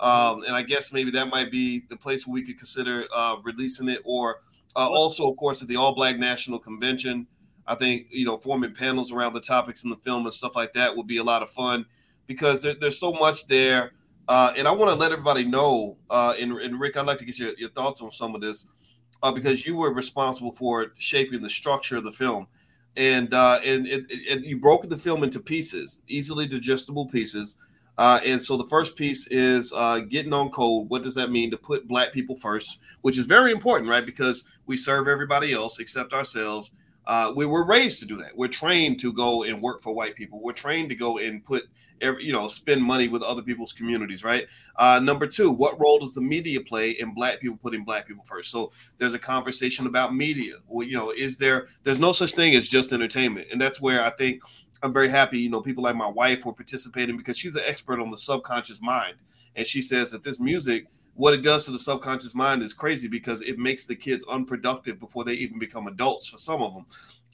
Um, 0.00 0.42
and 0.42 0.56
I 0.56 0.62
guess 0.62 0.92
maybe 0.92 1.12
that 1.12 1.28
might 1.28 1.52
be 1.52 1.84
the 1.88 1.96
place 1.96 2.26
where 2.26 2.34
we 2.34 2.42
could 2.44 2.58
consider 2.58 3.04
uh, 3.14 3.36
releasing 3.44 3.88
it, 3.88 4.00
or 4.04 4.40
uh, 4.74 4.88
also, 4.88 5.30
of 5.30 5.36
course, 5.36 5.62
at 5.62 5.68
the 5.68 5.76
All 5.76 5.94
Black 5.94 6.18
National 6.18 6.58
Convention. 6.58 7.26
I 7.66 7.76
think 7.76 8.06
you 8.10 8.24
know 8.24 8.36
forming 8.36 8.74
panels 8.74 9.12
around 9.12 9.34
the 9.34 9.40
topics 9.40 9.84
in 9.84 9.90
the 9.90 9.96
film 9.96 10.24
and 10.24 10.34
stuff 10.34 10.56
like 10.56 10.72
that 10.72 10.96
would 10.96 11.06
be 11.06 11.18
a 11.18 11.24
lot 11.24 11.42
of 11.42 11.50
fun 11.50 11.86
because 12.26 12.62
there, 12.62 12.74
there's 12.74 12.98
so 12.98 13.12
much 13.12 13.46
there. 13.46 13.92
Uh, 14.28 14.52
and 14.56 14.68
I 14.68 14.72
want 14.72 14.90
to 14.90 14.96
let 14.96 15.12
everybody 15.12 15.44
know, 15.44 15.96
uh, 16.08 16.34
and, 16.40 16.52
and 16.52 16.80
Rick, 16.80 16.96
I'd 16.96 17.06
like 17.06 17.18
to 17.18 17.24
get 17.24 17.38
your, 17.38 17.52
your 17.58 17.70
thoughts 17.70 18.00
on 18.02 18.10
some 18.10 18.34
of 18.34 18.40
this 18.40 18.66
uh, 19.22 19.32
because 19.32 19.66
you 19.66 19.76
were 19.76 19.92
responsible 19.92 20.52
for 20.52 20.92
shaping 20.96 21.42
the 21.42 21.50
structure 21.50 21.96
of 21.96 22.04
the 22.04 22.10
film, 22.12 22.46
and 22.96 23.32
uh, 23.32 23.60
and, 23.64 23.86
and 23.86 24.10
and 24.30 24.44
you 24.44 24.58
broke 24.58 24.88
the 24.88 24.96
film 24.96 25.22
into 25.22 25.40
pieces, 25.40 26.02
easily 26.08 26.46
digestible 26.46 27.06
pieces. 27.06 27.58
Uh, 27.98 28.20
and 28.24 28.42
so 28.42 28.56
the 28.56 28.66
first 28.66 28.96
piece 28.96 29.26
is 29.26 29.72
uh, 29.76 30.00
getting 30.00 30.32
on 30.32 30.50
code. 30.50 30.88
What 30.88 31.02
does 31.02 31.14
that 31.14 31.30
mean 31.30 31.50
to 31.50 31.58
put 31.58 31.86
black 31.86 32.12
people 32.12 32.36
first? 32.36 32.78
Which 33.02 33.18
is 33.18 33.26
very 33.26 33.52
important, 33.52 33.90
right? 33.90 34.04
Because 34.04 34.44
we 34.66 34.76
serve 34.76 35.08
everybody 35.08 35.52
else 35.52 35.78
except 35.78 36.14
ourselves. 36.14 36.70
Uh, 37.06 37.32
we 37.36 37.44
were 37.44 37.66
raised 37.66 37.98
to 38.00 38.06
do 38.06 38.16
that. 38.16 38.36
We're 38.36 38.48
trained 38.48 38.98
to 39.00 39.12
go 39.12 39.42
and 39.42 39.60
work 39.60 39.82
for 39.82 39.94
white 39.94 40.14
people. 40.14 40.40
We're 40.40 40.52
trained 40.52 40.88
to 40.88 40.94
go 40.94 41.18
and 41.18 41.44
put, 41.44 41.64
you 42.02 42.32
know, 42.32 42.48
spend 42.48 42.82
money 42.82 43.08
with 43.08 43.22
other 43.22 43.42
people's 43.42 43.72
communities, 43.72 44.24
right? 44.24 44.46
Uh, 44.76 45.00
number 45.02 45.26
two, 45.26 45.50
what 45.50 45.78
role 45.80 45.98
does 45.98 46.14
the 46.14 46.20
media 46.20 46.60
play 46.60 46.90
in 46.90 47.14
black 47.14 47.40
people 47.40 47.58
putting 47.62 47.84
black 47.84 48.06
people 48.06 48.24
first? 48.24 48.50
So 48.50 48.72
there's 48.98 49.14
a 49.14 49.18
conversation 49.18 49.86
about 49.86 50.14
media. 50.14 50.54
Well, 50.66 50.86
you 50.86 50.96
know, 50.96 51.10
is 51.10 51.36
there? 51.36 51.68
There's 51.82 52.00
no 52.00 52.12
such 52.12 52.32
thing 52.32 52.54
as 52.54 52.68
just 52.68 52.92
entertainment, 52.92 53.48
and 53.50 53.60
that's 53.60 53.80
where 53.80 54.02
I 54.02 54.10
think 54.10 54.42
I'm 54.82 54.92
very 54.92 55.08
happy. 55.08 55.38
You 55.38 55.50
know, 55.50 55.60
people 55.60 55.84
like 55.84 55.96
my 55.96 56.08
wife 56.08 56.44
were 56.44 56.52
participating 56.52 57.16
because 57.16 57.38
she's 57.38 57.56
an 57.56 57.62
expert 57.66 58.00
on 58.00 58.10
the 58.10 58.16
subconscious 58.16 58.82
mind, 58.82 59.16
and 59.56 59.66
she 59.66 59.82
says 59.82 60.10
that 60.10 60.24
this 60.24 60.40
music 60.40 60.86
what 61.14 61.34
it 61.34 61.42
does 61.42 61.66
to 61.66 61.72
the 61.72 61.78
subconscious 61.78 62.34
mind 62.34 62.62
is 62.62 62.72
crazy 62.72 63.06
because 63.06 63.42
it 63.42 63.58
makes 63.58 63.84
the 63.84 63.94
kids 63.94 64.24
unproductive 64.30 64.98
before 64.98 65.24
they 65.24 65.34
even 65.34 65.58
become 65.58 65.86
adults 65.86 66.28
for 66.28 66.38
some 66.38 66.62
of 66.62 66.72
them. 66.72 66.86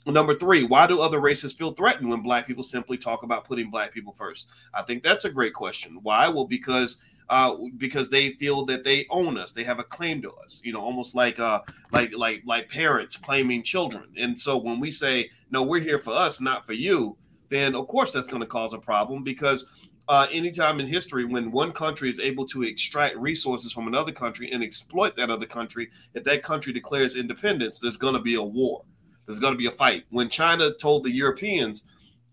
Number 0.07 0.35
three, 0.35 0.65
why 0.65 0.87
do 0.87 1.01
other 1.01 1.21
races 1.21 1.53
feel 1.53 1.73
threatened 1.73 2.09
when 2.09 2.23
black 2.23 2.47
people 2.47 2.63
simply 2.63 2.97
talk 2.97 3.23
about 3.23 3.45
putting 3.45 3.71
black 3.71 3.93
people 3.93 4.15
first? 4.15 4.49
I 4.73 4.83
think 4.83 5.03
that's 5.03 5.25
a 5.25 5.31
great 5.31 5.53
question. 5.53 5.99
Why? 6.03 6.29
Well, 6.29 6.47
because 6.47 6.99
uh, 7.29 7.57
because 7.77 8.09
they 8.09 8.31
feel 8.31 8.65
that 8.65 8.85
they 8.85 9.07
own 9.11 9.37
us, 9.37 9.53
they 9.53 9.65
have 9.65 9.79
a 9.79 9.85
claim 9.85 10.23
to 10.23 10.33
us. 10.33 10.63
You 10.65 10.73
know, 10.73 10.81
almost 10.81 11.15
like 11.15 11.39
uh, 11.39 11.61
like 11.93 12.17
like 12.17 12.43
like 12.47 12.69
parents 12.69 13.17
claiming 13.17 13.63
children. 13.63 14.05
And 14.17 14.39
so 14.39 14.57
when 14.57 14.81
we 14.81 14.91
say 14.91 15.31
no, 15.51 15.63
we're 15.63 15.81
here 15.81 15.99
for 15.99 16.15
us, 16.15 16.41
not 16.41 16.65
for 16.65 16.73
you, 16.73 17.17
then 17.51 17.75
of 17.75 17.87
course 17.87 18.13
that's 18.13 18.29
going 18.29 18.41
to 18.41 18.47
cause 18.47 18.73
a 18.73 18.79
problem 18.79 19.25
because 19.25 19.67
uh, 20.09 20.27
anytime 20.33 20.81
in 20.81 20.87
history 20.87 21.27
when 21.27 21.51
one 21.51 21.73
country 21.73 22.09
is 22.09 22.19
able 22.19 22.47
to 22.47 22.63
extract 22.63 23.15
resources 23.17 23.73
from 23.73 23.87
another 23.87 24.13
country 24.13 24.51
and 24.51 24.63
exploit 24.63 25.17
that 25.17 25.31
other 25.31 25.47
country, 25.47 25.91
if 26.15 26.25
that 26.25 26.43
country 26.43 26.73
declares 26.73 27.15
independence, 27.15 27.79
there's 27.79 27.99
going 27.99 28.15
to 28.15 28.21
be 28.21 28.35
a 28.35 28.43
war. 28.43 28.85
There's 29.29 29.39
going 29.39 29.53
to 29.53 29.59
be 29.59 29.67
a 29.67 29.71
fight. 29.71 30.07
When 30.09 30.31
China 30.31 30.73
told 30.73 31.05
the 31.05 31.13
Europeans, 31.13 31.85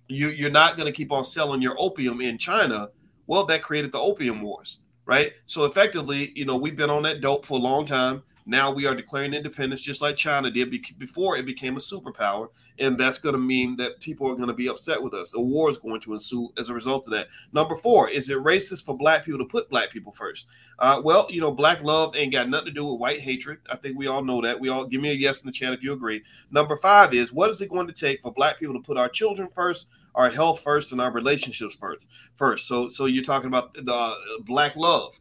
you, 0.08 0.30
you're 0.30 0.50
not 0.50 0.78
going 0.78 0.88
to 0.88 0.94
keep 0.94 1.12
on 1.12 1.26
selling 1.26 1.62
your 1.62 1.76
opium 1.78 2.22
in 2.22 2.38
China, 2.38 2.90
well, 3.28 3.44
that 3.48 3.62
created 3.62 3.92
the 3.92 4.00
opium 4.00 4.42
wars, 4.42 4.80
right? 5.06 5.34
So 5.46 5.66
effectively, 5.66 6.32
you 6.36 6.46
know, 6.46 6.56
we've 6.56 6.78
been 6.78 6.90
on 6.90 7.04
that 7.04 7.20
dope 7.20 7.46
for 7.46 7.60
a 7.60 7.62
long 7.62 7.84
time. 7.84 8.24
Now 8.46 8.72
we 8.72 8.86
are 8.86 8.94
declaring 8.94 9.34
independence 9.34 9.82
just 9.82 10.02
like 10.02 10.16
China 10.16 10.52
did 10.52 10.74
before 11.00 11.36
it 11.36 11.46
became 11.46 11.76
a 11.76 11.80
superpower. 11.80 12.50
And 12.78 12.98
that's 12.98 13.18
going 13.18 13.34
to 13.34 13.40
mean 13.40 13.76
that 13.78 14.00
people 14.02 14.30
are 14.30 14.36
going 14.36 14.50
to 14.50 14.54
be 14.54 14.68
upset 14.68 15.02
with 15.02 15.14
us. 15.14 15.34
A 15.34 15.42
war 15.42 15.70
is 15.70 15.80
going 15.80 16.00
to 16.02 16.14
ensue 16.14 16.50
as 16.58 16.70
a 16.70 16.74
result 16.74 17.08
of 17.08 17.14
that. 17.14 17.28
Number 17.54 17.76
four, 17.76 18.08
is 18.08 18.30
it 18.30 18.38
racist 18.38 18.86
for 18.86 18.96
black 18.96 19.26
people 19.26 19.40
to 19.40 19.46
put 19.46 19.70
black 19.70 19.90
people 19.90 20.12
first? 20.12 20.48
Uh, 20.78 21.02
well, 21.04 21.26
you 21.30 21.42
know, 21.42 21.52
black 21.52 21.82
love 21.82 22.16
ain't 22.16 22.34
got 22.34 22.50
nothing 22.50 22.68
to 22.68 22.72
do 22.72 22.86
with 22.86 23.00
white 23.00 23.20
hatred. 23.20 23.58
I 23.70 23.78
think 23.78 23.98
we 23.98 24.08
all 24.08 24.24
know 24.24 24.42
that. 24.42 24.60
We 24.60 24.70
all 24.70 24.86
give 24.86 25.02
me 25.02 25.10
a 25.10 25.16
yes 25.16 25.42
in 25.42 25.48
the 25.48 25.52
chat 25.52 25.74
if 25.74 25.82
you 25.82 25.94
agree. 25.94 26.22
Number 26.52 26.78
five 26.78 27.14
is 27.14 27.34
what 27.34 27.50
is 27.50 27.62
it 27.62 27.70
going 27.70 27.88
to 27.88 27.94
take 27.94 28.22
for 28.22 28.32
black 28.32 28.60
people 28.60 28.76
to 28.76 28.82
put 28.82 28.98
our 28.98 29.10
children 29.10 29.50
first? 29.54 29.88
our 30.14 30.30
health 30.30 30.62
first 30.62 30.94
and 30.94 31.02
our 31.02 31.12
relationships 31.12 31.76
first 31.76 32.08
first 32.36 32.68
so 32.68 32.88
so 32.88 33.06
you're 33.06 33.22
talking 33.22 33.48
about 33.48 33.74
the 33.74 33.94
uh, 33.94 34.16
black 34.46 34.78
love 34.78 35.20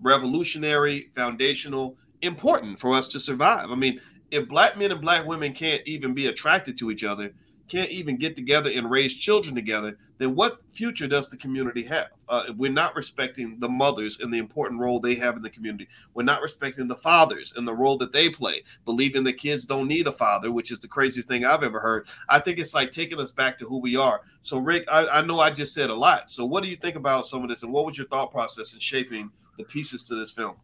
revolutionary 0.00 1.10
foundational 1.14 1.96
important 2.26 2.78
for 2.78 2.94
us 2.94 3.08
to 3.08 3.20
survive. 3.20 3.70
I 3.70 3.74
mean, 3.74 4.00
if 4.30 4.48
black 4.48 4.76
men 4.76 4.92
and 4.92 5.00
black 5.00 5.26
women 5.26 5.52
can't 5.52 5.82
even 5.86 6.14
be 6.14 6.26
attracted 6.26 6.76
to 6.78 6.90
each 6.90 7.04
other, 7.04 7.32
can't 7.68 7.90
even 7.90 8.16
get 8.16 8.36
together 8.36 8.70
and 8.70 8.90
raise 8.90 9.16
children 9.16 9.54
together, 9.54 9.98
then 10.18 10.34
what 10.34 10.62
future 10.70 11.08
does 11.08 11.28
the 11.28 11.36
community 11.36 11.84
have? 11.84 12.08
Uh, 12.28 12.44
if 12.48 12.56
we're 12.56 12.70
not 12.70 12.94
respecting 12.94 13.58
the 13.60 13.68
mothers 13.68 14.18
and 14.20 14.32
the 14.32 14.38
important 14.38 14.80
role 14.80 15.00
they 15.00 15.14
have 15.14 15.36
in 15.36 15.42
the 15.42 15.50
community, 15.50 15.88
we're 16.14 16.22
not 16.22 16.42
respecting 16.42 16.88
the 16.88 16.94
fathers 16.94 17.52
and 17.56 17.66
the 17.66 17.74
role 17.74 17.96
that 17.96 18.12
they 18.12 18.28
play, 18.28 18.62
believing 18.84 19.24
that 19.24 19.34
kids 19.34 19.64
don't 19.64 19.88
need 19.88 20.06
a 20.06 20.12
father, 20.12 20.50
which 20.50 20.70
is 20.70 20.78
the 20.78 20.88
craziest 20.88 21.28
thing 21.28 21.44
I've 21.44 21.62
ever 21.62 21.80
heard. 21.80 22.06
I 22.28 22.38
think 22.38 22.58
it's 22.58 22.74
like 22.74 22.90
taking 22.90 23.20
us 23.20 23.32
back 23.32 23.58
to 23.58 23.66
who 23.66 23.78
we 23.78 23.96
are. 23.96 24.22
So, 24.42 24.58
Rick, 24.58 24.84
I, 24.90 25.06
I 25.08 25.22
know 25.22 25.40
I 25.40 25.50
just 25.50 25.74
said 25.74 25.90
a 25.90 25.94
lot. 25.94 26.30
So, 26.30 26.46
what 26.46 26.62
do 26.62 26.68
you 26.68 26.76
think 26.76 26.96
about 26.96 27.26
some 27.26 27.42
of 27.42 27.48
this, 27.48 27.62
and 27.62 27.72
what 27.72 27.86
was 27.86 27.98
your 27.98 28.06
thought 28.06 28.30
process 28.30 28.74
in 28.74 28.80
shaping 28.80 29.30
the 29.58 29.64
pieces 29.64 30.02
to 30.04 30.14
this 30.14 30.30
film? 30.30 30.56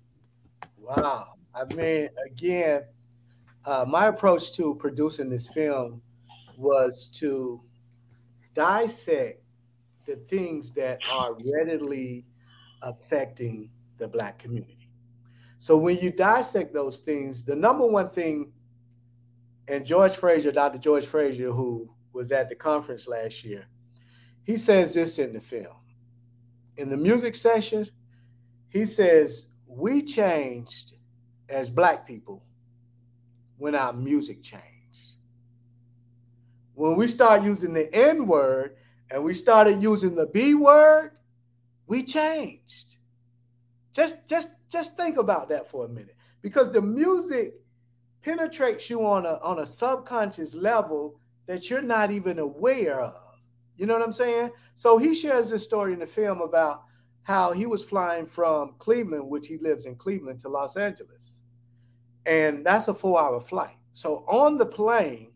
Wow. 0.78 1.34
I 1.54 1.64
mean, 1.74 2.08
again, 2.26 2.84
uh, 3.64 3.84
my 3.86 4.06
approach 4.06 4.54
to 4.54 4.74
producing 4.76 5.28
this 5.28 5.48
film 5.48 6.02
was 6.56 7.10
to 7.14 7.60
dissect 8.54 9.42
the 10.06 10.16
things 10.16 10.72
that 10.72 11.00
are 11.12 11.36
readily 11.44 12.26
affecting 12.82 13.70
the 13.98 14.08
black 14.08 14.38
community. 14.38 14.88
So 15.58 15.76
when 15.76 15.98
you 15.98 16.10
dissect 16.10 16.74
those 16.74 16.98
things, 16.98 17.44
the 17.44 17.54
number 17.54 17.86
one 17.86 18.08
thing, 18.08 18.52
and 19.68 19.86
George 19.86 20.16
Fraser, 20.16 20.50
Dr. 20.50 20.78
George 20.78 21.06
Fraser, 21.06 21.52
who 21.52 21.88
was 22.12 22.32
at 22.32 22.48
the 22.48 22.56
conference 22.56 23.06
last 23.06 23.44
year, 23.44 23.68
he 24.42 24.56
says 24.56 24.94
this 24.94 25.20
in 25.20 25.32
the 25.32 25.40
film. 25.40 25.76
In 26.76 26.90
the 26.90 26.96
music 26.96 27.36
session, 27.36 27.86
he 28.70 28.86
says, 28.86 29.46
We 29.66 30.02
changed 30.02 30.94
as 31.52 31.70
black 31.70 32.06
people 32.06 32.42
when 33.58 33.74
our 33.74 33.92
music 33.92 34.42
changed. 34.42 34.62
When 36.74 36.96
we 36.96 37.06
start 37.06 37.42
using 37.42 37.74
the 37.74 37.92
N 37.94 38.26
word 38.26 38.76
and 39.10 39.22
we 39.22 39.34
started 39.34 39.82
using 39.82 40.14
the 40.14 40.26
B 40.26 40.54
word, 40.54 41.12
we 41.86 42.02
changed. 42.02 42.96
Just 43.92 44.26
just 44.26 44.50
just 44.70 44.96
think 44.96 45.18
about 45.18 45.50
that 45.50 45.70
for 45.70 45.84
a 45.84 45.88
minute 45.88 46.16
because 46.40 46.72
the 46.72 46.80
music 46.80 47.54
penetrates 48.22 48.88
you 48.88 49.04
on 49.04 49.26
a 49.26 49.38
on 49.42 49.58
a 49.58 49.66
subconscious 49.66 50.54
level 50.54 51.20
that 51.46 51.68
you're 51.68 51.82
not 51.82 52.10
even 52.10 52.38
aware 52.38 53.00
of. 53.00 53.34
You 53.76 53.86
know 53.86 53.94
what 53.94 54.02
I'm 54.02 54.12
saying? 54.12 54.50
So 54.74 54.96
he 54.96 55.14
shares 55.14 55.50
this 55.50 55.64
story 55.64 55.92
in 55.92 55.98
the 55.98 56.06
film 56.06 56.40
about 56.40 56.84
how 57.22 57.52
he 57.52 57.66
was 57.66 57.84
flying 57.84 58.26
from 58.26 58.74
Cleveland, 58.78 59.28
which 59.28 59.46
he 59.46 59.58
lives 59.58 59.86
in 59.86 59.96
Cleveland, 59.96 60.40
to 60.40 60.48
Los 60.48 60.76
Angeles. 60.76 61.41
And 62.26 62.64
that's 62.64 62.88
a 62.88 62.94
four 62.94 63.20
hour 63.20 63.40
flight. 63.40 63.76
So 63.92 64.24
on 64.28 64.58
the 64.58 64.66
plane, 64.66 65.32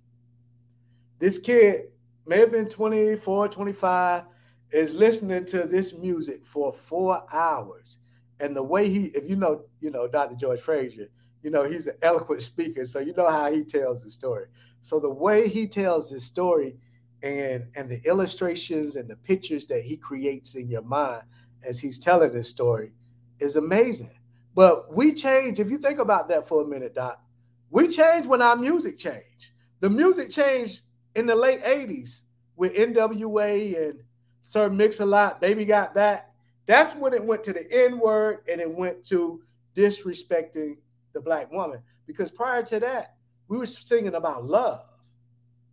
this 1.18 1.38
kid 1.38 1.88
may 2.26 2.38
have 2.38 2.52
been 2.52 2.68
24, 2.68 3.48
25, 3.48 4.24
is 4.72 4.94
listening 4.94 5.46
to 5.46 5.64
this 5.64 5.94
music 5.94 6.44
for 6.44 6.72
four 6.72 7.24
hours. 7.32 7.98
And 8.40 8.54
the 8.54 8.62
way 8.62 8.88
he, 8.90 9.06
if 9.06 9.28
you 9.28 9.36
know, 9.36 9.62
you 9.80 9.90
know, 9.90 10.06
Dr. 10.06 10.34
George 10.34 10.60
Fraser, 10.60 11.08
you 11.42 11.50
know, 11.50 11.64
he's 11.64 11.86
an 11.86 11.96
eloquent 12.02 12.42
speaker. 12.42 12.84
So 12.86 12.98
you 12.98 13.14
know 13.14 13.30
how 13.30 13.52
he 13.52 13.64
tells 13.64 14.02
the 14.02 14.10
story. 14.10 14.46
So 14.82 15.00
the 15.00 15.10
way 15.10 15.48
he 15.48 15.66
tells 15.66 16.10
his 16.10 16.24
story 16.24 16.76
and 17.22 17.66
and 17.76 17.88
the 17.90 18.00
illustrations 18.04 18.96
and 18.96 19.08
the 19.08 19.16
pictures 19.16 19.66
that 19.66 19.82
he 19.82 19.96
creates 19.96 20.54
in 20.54 20.68
your 20.68 20.82
mind 20.82 21.22
as 21.66 21.80
he's 21.80 21.98
telling 21.98 22.32
this 22.32 22.48
story 22.48 22.92
is 23.40 23.56
amazing. 23.56 24.15
But 24.56 24.94
we 24.94 25.12
change, 25.12 25.60
if 25.60 25.70
you 25.70 25.76
think 25.76 25.98
about 25.98 26.30
that 26.30 26.48
for 26.48 26.62
a 26.62 26.66
minute, 26.66 26.94
Doc, 26.94 27.22
we 27.70 27.88
changed 27.88 28.26
when 28.26 28.40
our 28.40 28.56
music 28.56 28.96
changed. 28.96 29.50
The 29.80 29.90
music 29.90 30.30
changed 30.30 30.80
in 31.14 31.26
the 31.26 31.36
late 31.36 31.62
80s 31.62 32.22
with 32.56 32.74
NWA 32.74 33.90
and 33.90 34.00
Sir 34.40 34.70
Mix-a-Lot, 34.70 35.42
Baby 35.42 35.66
Got 35.66 35.94
Back. 35.94 36.32
That's 36.64 36.94
when 36.94 37.12
it 37.12 37.22
went 37.22 37.44
to 37.44 37.52
the 37.52 37.70
N 37.70 37.98
word 37.98 38.38
and 38.50 38.58
it 38.62 38.70
went 38.70 39.04
to 39.08 39.42
disrespecting 39.74 40.78
the 41.12 41.20
black 41.20 41.52
woman. 41.52 41.82
Because 42.06 42.30
prior 42.30 42.62
to 42.62 42.80
that, 42.80 43.16
we 43.48 43.58
were 43.58 43.66
singing 43.66 44.14
about 44.14 44.46
love. 44.46 44.86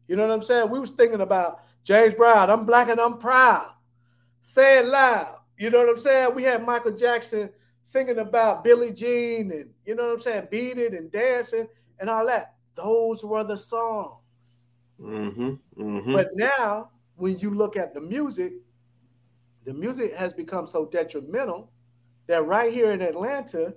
You 0.10 0.18
know 0.18 0.28
what 0.28 0.34
I'm 0.34 0.44
saying? 0.44 0.70
We 0.70 0.82
was 0.82 0.90
thinking 0.90 1.22
about 1.22 1.62
James 1.86 2.16
Brown, 2.16 2.50
I'm 2.50 2.66
black 2.66 2.90
and 2.90 3.00
I'm 3.00 3.18
proud. 3.18 3.76
Say 4.42 4.80
it 4.80 4.88
loud. 4.88 5.38
You 5.58 5.70
know 5.70 5.80
what 5.80 5.90
I'm 5.90 6.00
saying? 6.00 6.36
We 6.36 6.44
had 6.44 6.66
Michael 6.66 6.92
Jackson 6.92 7.50
singing 7.84 8.20
about 8.20 8.64
Billie 8.64 8.92
Jean 8.92 9.52
and 9.52 9.70
you 9.86 9.96
know 9.96 10.08
what 10.08 10.14
I'm 10.14 10.22
saying, 10.22 10.48
beat 10.50 10.78
it 10.78 10.94
and 10.94 11.12
dancing 11.12 11.68
and 12.00 12.10
all 12.10 12.26
that. 12.28 12.56
Those 12.76 13.24
were 13.24 13.44
the 13.44 13.58
songs. 13.58 14.20
Mm-hmm, 15.00 15.54
mm-hmm. 15.78 16.14
But 16.14 16.30
now, 16.34 16.90
when 17.16 17.38
you 17.40 17.52
look 17.54 17.78
at 17.78 17.94
the 17.94 18.02
music, 18.02 18.54
the 19.66 19.74
music 19.74 20.16
has 20.16 20.34
become 20.34 20.66
so 20.66 20.86
detrimental 20.86 21.72
that 22.28 22.46
right 22.46 22.74
here 22.74 22.92
in 22.92 23.02
Atlanta, 23.02 23.76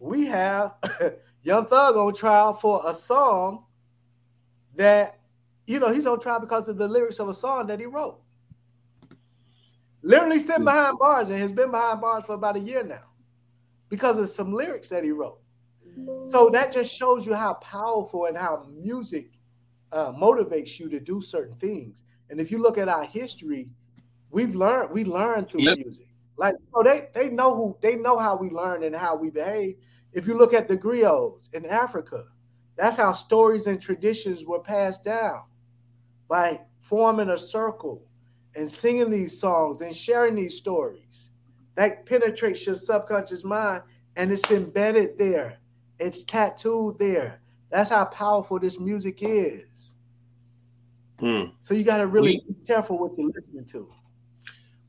we 0.00 0.26
have 0.26 0.74
Young 1.42 1.66
Thug 1.66 1.96
on 1.96 2.14
trial 2.14 2.54
for 2.54 2.82
a 2.86 2.94
song 2.94 3.64
that, 4.76 5.18
you 5.66 5.80
know, 5.80 5.92
he's 5.92 6.06
on 6.06 6.20
trial 6.20 6.40
because 6.40 6.68
of 6.68 6.78
the 6.78 6.88
lyrics 6.88 7.18
of 7.18 7.28
a 7.28 7.34
song 7.34 7.66
that 7.66 7.80
he 7.80 7.86
wrote. 7.86 8.20
Literally 10.02 10.38
sitting 10.38 10.64
behind 10.64 10.98
bars 10.98 11.28
and 11.28 11.38
has 11.38 11.52
been 11.52 11.70
behind 11.70 12.00
bars 12.00 12.24
for 12.24 12.34
about 12.34 12.56
a 12.56 12.60
year 12.60 12.82
now 12.82 13.09
because 13.90 14.18
of 14.18 14.30
some 14.30 14.54
lyrics 14.54 14.88
that 14.88 15.04
he 15.04 15.10
wrote. 15.10 15.40
So 16.24 16.50
that 16.50 16.72
just 16.72 16.94
shows 16.94 17.26
you 17.26 17.34
how 17.34 17.54
powerful 17.54 18.26
and 18.26 18.36
how 18.38 18.66
music 18.70 19.32
uh, 19.92 20.12
motivates 20.12 20.78
you 20.78 20.88
to 20.90 21.00
do 21.00 21.20
certain 21.20 21.56
things. 21.56 22.04
And 22.30 22.40
if 22.40 22.50
you 22.50 22.58
look 22.58 22.78
at 22.78 22.88
our 22.88 23.04
history, 23.04 23.68
we've 24.30 24.54
learned 24.54 24.92
we 24.92 25.04
learn 25.04 25.46
through 25.46 25.62
Yep. 25.64 25.78
music. 25.78 26.06
Like 26.36 26.54
oh, 26.74 26.82
they 26.84 27.08
they 27.14 27.30
know 27.30 27.54
who 27.54 27.76
they 27.82 27.96
know 27.96 28.18
how 28.18 28.36
we 28.36 28.50
learn 28.50 28.84
and 28.84 28.96
how 28.96 29.16
we 29.16 29.30
behave. 29.30 29.76
If 30.12 30.26
you 30.26 30.38
look 30.38 30.54
at 30.54 30.68
the 30.68 30.76
griots 30.76 31.52
in 31.54 31.66
Africa, 31.66 32.24
that's 32.76 32.96
how 32.96 33.12
stories 33.12 33.66
and 33.66 33.80
traditions 33.82 34.44
were 34.44 34.60
passed 34.60 35.04
down 35.04 35.44
by 36.28 36.60
forming 36.80 37.30
a 37.30 37.38
circle 37.38 38.06
and 38.54 38.70
singing 38.70 39.10
these 39.10 39.38
songs 39.40 39.80
and 39.80 39.94
sharing 39.94 40.34
these 40.36 40.56
stories. 40.56 41.29
That 41.80 42.04
penetrates 42.04 42.66
your 42.66 42.74
subconscious 42.74 43.42
mind 43.42 43.84
and 44.14 44.30
it's 44.30 44.50
embedded 44.50 45.18
there. 45.18 45.60
It's 45.98 46.24
tattooed 46.24 46.98
there. 46.98 47.40
That's 47.70 47.88
how 47.88 48.04
powerful 48.04 48.58
this 48.58 48.78
music 48.78 49.20
is. 49.22 49.94
Hmm. 51.20 51.44
So 51.60 51.72
you 51.72 51.82
got 51.82 51.96
to 51.96 52.06
really 52.06 52.42
be 52.46 52.54
careful 52.66 52.98
what 52.98 53.16
you're 53.16 53.30
listening 53.34 53.64
to. 53.64 53.90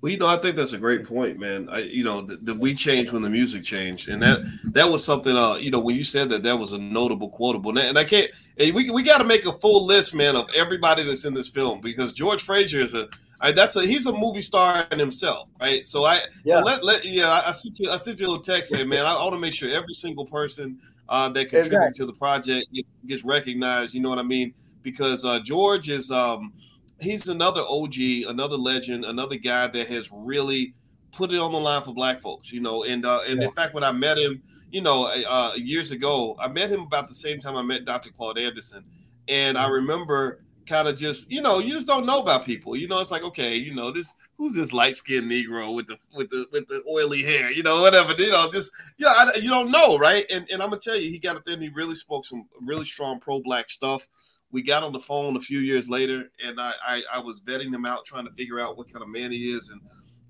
Well, 0.01 0.11
you 0.11 0.17
know, 0.17 0.27
I 0.27 0.35
think 0.35 0.57
that's 0.57 0.73
a 0.73 0.77
great 0.77 1.05
point, 1.05 1.39
man. 1.39 1.69
I, 1.69 1.79
you 1.83 2.03
know, 2.03 2.19
the, 2.19 2.35
the 2.35 2.55
we 2.55 2.75
changed 2.75 3.13
when 3.13 3.21
the 3.21 3.29
music 3.29 3.63
changed, 3.63 4.09
and 4.09 4.21
that 4.21 4.39
that 4.73 4.89
was 4.89 5.01
something. 5.01 5.37
Uh, 5.37 5.53
you 5.55 5.71
know, 5.71 5.79
when 5.79 5.95
you 5.95 6.03
said 6.03 6.29
that, 6.31 6.43
that 6.43 6.57
was 6.59 6.73
a 6.73 6.77
notable 6.77 7.29
quotable, 7.29 7.69
and 7.69 7.79
I- 7.79 7.83
and 7.83 7.97
I 7.97 8.03
can't. 8.03 8.29
and 8.57 8.75
we 8.75 8.89
we 8.89 9.01
got 9.01 9.19
to 9.19 9.23
make 9.23 9.45
a 9.45 9.53
full 9.53 9.85
list, 9.85 10.13
man, 10.13 10.35
of 10.35 10.49
everybody 10.53 11.03
that's 11.03 11.23
in 11.23 11.33
this 11.33 11.47
film 11.47 11.79
because 11.79 12.11
George 12.11 12.41
Fraser 12.41 12.79
is 12.79 12.93
a. 12.95 13.07
I, 13.41 13.51
that's 13.51 13.75
a 13.75 13.85
he's 13.85 14.05
a 14.05 14.13
movie 14.13 14.41
star 14.41 14.85
in 14.91 14.99
himself, 14.99 15.49
right? 15.59 15.85
So 15.87 16.05
I 16.05 16.21
Yeah. 16.45 16.59
so 16.59 16.63
let 16.63 16.83
let 16.83 17.05
yeah 17.05 17.29
I, 17.29 17.49
I 17.49 17.51
sent 17.51 17.79
you 17.79 17.89
I 17.89 17.97
sent 17.97 18.19
you 18.19 18.27
a 18.27 18.29
little 18.29 18.43
text 18.43 18.71
saying, 18.71 18.87
man, 18.87 19.05
I, 19.05 19.15
want 19.15 19.33
to 19.33 19.39
make 19.39 19.53
sure 19.53 19.69
every 19.69 19.93
single 19.93 20.25
person 20.25 20.79
uh, 21.09 21.27
that 21.29 21.45
contributed 21.45 21.73
Exactly. 21.73 21.97
to 21.97 22.05
the 22.05 22.17
project 22.17 22.67
gets 23.07 23.25
recognized. 23.25 23.93
You 23.93 24.01
know 24.01 24.09
what 24.09 24.19
I 24.19 24.23
mean? 24.23 24.53
Because 24.83 25.25
uh, 25.25 25.39
George 25.39 25.89
is 25.89 26.11
um 26.11 26.53
he's 26.99 27.27
another 27.27 27.61
OG, 27.67 27.95
another 28.27 28.57
legend, 28.57 29.05
another 29.05 29.35
guy 29.35 29.67
that 29.67 29.87
has 29.87 30.09
really 30.11 30.75
put 31.11 31.31
it 31.31 31.39
on 31.39 31.51
the 31.51 31.59
line 31.59 31.81
for 31.83 31.93
black 31.93 32.19
folks, 32.19 32.51
you 32.51 32.61
know. 32.61 32.83
And 32.83 33.05
uh, 33.05 33.21
and 33.27 33.41
in 33.41 33.51
fact, 33.53 33.73
when 33.73 33.83
I 33.83 33.91
met 33.91 34.17
him, 34.17 34.41
you 34.71 34.81
know, 34.81 35.07
uh, 35.07 35.53
years 35.55 35.91
ago, 35.91 36.35
I 36.39 36.47
met 36.47 36.71
him 36.71 36.81
about 36.81 37.07
the 37.07 37.15
same 37.15 37.39
time 37.39 37.57
I 37.57 37.63
met 37.63 37.85
Dr. 37.85 38.11
Claude 38.11 38.37
Anderson, 38.37 38.85
and 39.27 39.57
I 39.57 39.67
remember 39.67 40.41
kind 40.65 40.87
of 40.87 40.97
just, 40.97 41.31
you 41.31 41.41
know, 41.41 41.59
you 41.59 41.73
just 41.73 41.87
don't 41.87 42.05
know 42.05 42.21
about 42.21 42.45
people. 42.45 42.75
You 42.75 42.87
know, 42.87 42.99
it's 42.99 43.11
like, 43.11 43.23
okay, 43.23 43.55
you 43.55 43.73
know, 43.73 43.91
this 43.91 44.13
who's 44.37 44.55
this 44.55 44.73
light 44.73 44.95
skinned 44.95 45.31
Negro 45.31 45.75
with 45.75 45.87
the 45.87 45.97
with 46.13 46.29
the 46.29 46.47
with 46.51 46.67
the 46.67 46.83
oily 46.89 47.21
hair, 47.21 47.51
you 47.51 47.63
know, 47.63 47.81
whatever, 47.81 48.13
you 48.17 48.31
know, 48.31 48.49
just 48.51 48.71
yeah, 48.97 49.09
I, 49.09 49.37
you 49.37 49.49
don't 49.49 49.71
know, 49.71 49.97
right? 49.97 50.25
And 50.31 50.49
and 50.51 50.61
I'm 50.61 50.69
gonna 50.69 50.81
tell 50.81 50.97
you, 50.97 51.09
he 51.09 51.19
got 51.19 51.35
up 51.35 51.45
there 51.45 51.53
and 51.53 51.63
he 51.63 51.69
really 51.69 51.95
spoke 51.95 52.25
some 52.25 52.47
really 52.59 52.85
strong 52.85 53.19
pro 53.19 53.41
black 53.41 53.69
stuff. 53.69 54.07
We 54.51 54.61
got 54.61 54.83
on 54.83 54.93
the 54.93 54.99
phone 54.99 55.37
a 55.37 55.39
few 55.39 55.59
years 55.59 55.89
later 55.89 56.25
and 56.45 56.59
I, 56.59 56.73
I 56.85 57.03
i 57.13 57.19
was 57.19 57.39
vetting 57.41 57.73
him 57.73 57.85
out 57.85 58.03
trying 58.05 58.25
to 58.25 58.33
figure 58.33 58.59
out 58.59 58.77
what 58.77 58.91
kind 58.91 59.03
of 59.03 59.09
man 59.09 59.31
he 59.31 59.51
is. 59.51 59.69
And 59.69 59.81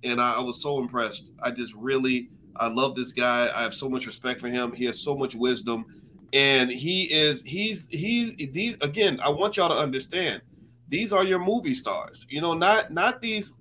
and 0.04 0.22
i, 0.22 0.34
I 0.36 0.40
was 0.40 0.62
so 0.62 0.80
impressed. 0.80 1.34
I 1.42 1.52
just 1.52 1.74
really 1.76 2.30
i 2.58 2.68
love 2.68 2.96
this 2.96 3.14
guy. 3.14 3.50
I 3.56 3.64
have 3.64 3.74
so 3.74 3.90
much 3.90 4.06
respect 4.06 4.40
for 4.40 4.50
him. 4.50 4.74
He 4.74 4.86
has 4.86 5.02
so 5.02 5.16
much 5.16 5.36
wisdom 5.36 6.01
and 6.34 6.72
he 6.72 7.04
is 7.04 7.42
he's 7.44 7.88
he's 7.90 8.36
these 8.38 8.78
again 8.82 9.20
i 9.24 9.30
want 9.30 9.58
y'all 9.58 9.70
to 9.70 9.76
understand 9.76 10.42
these 10.88 11.12
are 11.12 11.24
your 11.24 11.40
movie 11.40 11.74
stars 11.74 12.26
you 12.30 12.42
know 12.42 12.54
not 12.54 12.92
not 12.92 13.22
these 13.22 13.58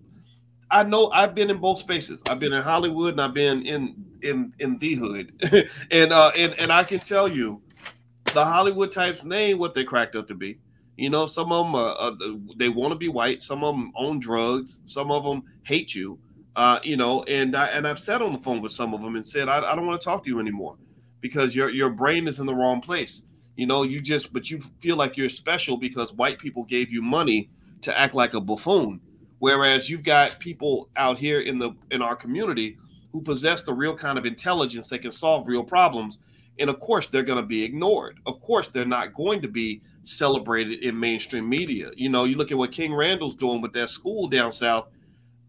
I 0.70 0.84
know 0.84 1.10
I've 1.10 1.34
been 1.34 1.50
in 1.50 1.58
both 1.58 1.78
spaces. 1.78 2.22
I've 2.28 2.38
been 2.38 2.52
in 2.52 2.62
Hollywood 2.62 3.12
and 3.12 3.20
I've 3.20 3.34
been 3.34 3.66
in 3.66 4.04
in 4.22 4.52
in 4.60 4.78
the 4.78 4.94
hood, 4.94 5.32
and 5.90 6.12
uh 6.12 6.30
and 6.38 6.54
and 6.58 6.72
I 6.72 6.84
can 6.84 7.00
tell 7.00 7.26
you, 7.26 7.60
the 8.32 8.44
Hollywood 8.44 8.92
types 8.92 9.24
name 9.24 9.58
what 9.58 9.74
they 9.74 9.84
cracked 9.84 10.14
up 10.14 10.28
to 10.28 10.34
be. 10.34 10.58
You 10.96 11.10
know, 11.10 11.26
some 11.26 11.50
of 11.50 11.66
them 11.66 11.74
uh, 11.74 11.92
uh, 11.92 12.12
they 12.56 12.68
want 12.68 12.92
to 12.92 12.96
be 12.96 13.08
white. 13.08 13.42
Some 13.42 13.64
of 13.64 13.74
them 13.74 13.92
own 13.96 14.20
drugs. 14.20 14.80
Some 14.84 15.10
of 15.10 15.24
them 15.24 15.42
hate 15.64 15.94
you. 15.94 16.18
Uh, 16.54 16.78
you 16.84 16.96
know, 16.96 17.24
and 17.24 17.56
I 17.56 17.66
and 17.68 17.88
I've 17.88 17.98
sat 17.98 18.22
on 18.22 18.32
the 18.32 18.40
phone 18.40 18.60
with 18.60 18.72
some 18.72 18.94
of 18.94 19.02
them 19.02 19.16
and 19.16 19.26
said 19.26 19.48
I, 19.48 19.58
I 19.58 19.74
don't 19.74 19.86
want 19.86 20.00
to 20.00 20.04
talk 20.04 20.22
to 20.24 20.30
you 20.30 20.38
anymore 20.38 20.76
because 21.20 21.54
your 21.54 21.70
your 21.70 21.90
brain 21.90 22.28
is 22.28 22.40
in 22.40 22.46
the 22.46 22.54
wrong 22.54 22.80
place. 22.80 23.22
You 23.56 23.66
know, 23.66 23.82
you 23.82 24.00
just 24.00 24.32
but 24.32 24.50
you 24.50 24.60
feel 24.80 24.96
like 24.96 25.16
you're 25.16 25.28
special 25.28 25.76
because 25.76 26.12
white 26.12 26.38
people 26.38 26.64
gave 26.64 26.90
you 26.90 27.02
money 27.02 27.50
to 27.82 27.98
act 27.98 28.14
like 28.14 28.34
a 28.34 28.40
buffoon, 28.40 29.00
whereas 29.38 29.88
you've 29.88 30.02
got 30.02 30.38
people 30.38 30.88
out 30.96 31.18
here 31.18 31.40
in 31.40 31.58
the 31.58 31.72
in 31.90 32.02
our 32.02 32.16
community 32.16 32.78
who 33.12 33.20
possess 33.22 33.62
the 33.62 33.74
real 33.74 33.94
kind 33.96 34.18
of 34.18 34.24
intelligence 34.24 34.88
that 34.88 35.00
can 35.00 35.12
solve 35.12 35.48
real 35.48 35.64
problems 35.64 36.18
and 36.60 36.68
of 36.68 36.78
course, 36.78 37.08
they're 37.08 37.24
to 37.24 37.42
be 37.42 37.64
ignored. 37.64 38.20
Of 38.26 38.38
course, 38.40 38.68
they're 38.68 38.84
not 38.84 39.14
going 39.14 39.40
to 39.42 39.48
be 39.48 39.80
celebrated 40.02 40.84
in 40.84 41.00
mainstream 41.00 41.48
media. 41.48 41.90
You 41.96 42.10
know, 42.10 42.24
you 42.24 42.36
look 42.36 42.52
at 42.52 42.58
what 42.58 42.70
King 42.70 42.94
Randall's 42.94 43.34
doing 43.34 43.62
with 43.62 43.72
that 43.72 43.88
school 43.88 44.28
down 44.28 44.52
south. 44.52 44.90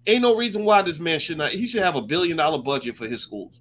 Ain't 0.07 0.21
no 0.21 0.35
reason 0.35 0.63
why 0.63 0.81
this 0.81 0.99
man 0.99 1.19
should 1.19 1.37
not. 1.37 1.51
He 1.51 1.67
should 1.67 1.83
have 1.83 1.97
a 1.97 2.01
billion 2.01 2.37
dollar 2.37 2.59
budget 2.59 2.95
for 2.95 3.07
his 3.07 3.21
schools. 3.21 3.59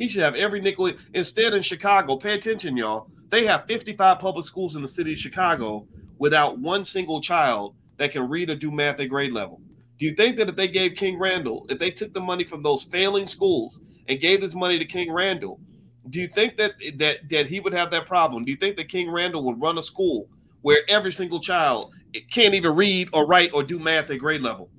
He 0.00 0.08
should 0.08 0.22
have 0.22 0.34
every 0.34 0.62
nickel. 0.62 0.90
Instead, 1.12 1.52
in 1.52 1.60
Chicago, 1.60 2.16
pay 2.16 2.32
attention, 2.32 2.74
y'all. 2.74 3.10
They 3.28 3.44
have 3.44 3.66
55 3.66 4.18
public 4.18 4.46
schools 4.46 4.74
in 4.74 4.80
the 4.80 4.88
city 4.88 5.12
of 5.12 5.18
Chicago 5.18 5.86
without 6.18 6.58
one 6.58 6.84
single 6.84 7.20
child 7.20 7.74
that 7.98 8.10
can 8.10 8.26
read 8.26 8.48
or 8.48 8.56
do 8.56 8.70
math 8.70 8.98
at 8.98 9.10
grade 9.10 9.34
level. 9.34 9.60
Do 9.98 10.06
you 10.06 10.14
think 10.14 10.38
that 10.38 10.48
if 10.48 10.56
they 10.56 10.68
gave 10.68 10.94
King 10.94 11.18
Randall, 11.18 11.66
if 11.68 11.78
they 11.78 11.90
took 11.90 12.14
the 12.14 12.20
money 12.20 12.44
from 12.44 12.62
those 12.62 12.82
failing 12.82 13.26
schools 13.26 13.82
and 14.08 14.18
gave 14.18 14.40
this 14.40 14.54
money 14.54 14.78
to 14.78 14.86
King 14.86 15.12
Randall, 15.12 15.60
do 16.08 16.18
you 16.18 16.28
think 16.28 16.56
that 16.56 16.72
that 16.96 17.28
that 17.28 17.46
he 17.48 17.60
would 17.60 17.74
have 17.74 17.90
that 17.90 18.06
problem? 18.06 18.46
Do 18.46 18.50
you 18.50 18.56
think 18.56 18.78
that 18.78 18.88
King 18.88 19.10
Randall 19.10 19.44
would 19.44 19.60
run 19.60 19.76
a 19.76 19.82
school 19.82 20.30
where 20.62 20.80
every 20.88 21.12
single 21.12 21.40
child 21.40 21.92
can't 22.30 22.54
even 22.54 22.74
read 22.74 23.10
or 23.12 23.26
write 23.26 23.52
or 23.52 23.62
do 23.62 23.78
math 23.78 24.10
at 24.10 24.18
grade 24.18 24.40
level? 24.40 24.70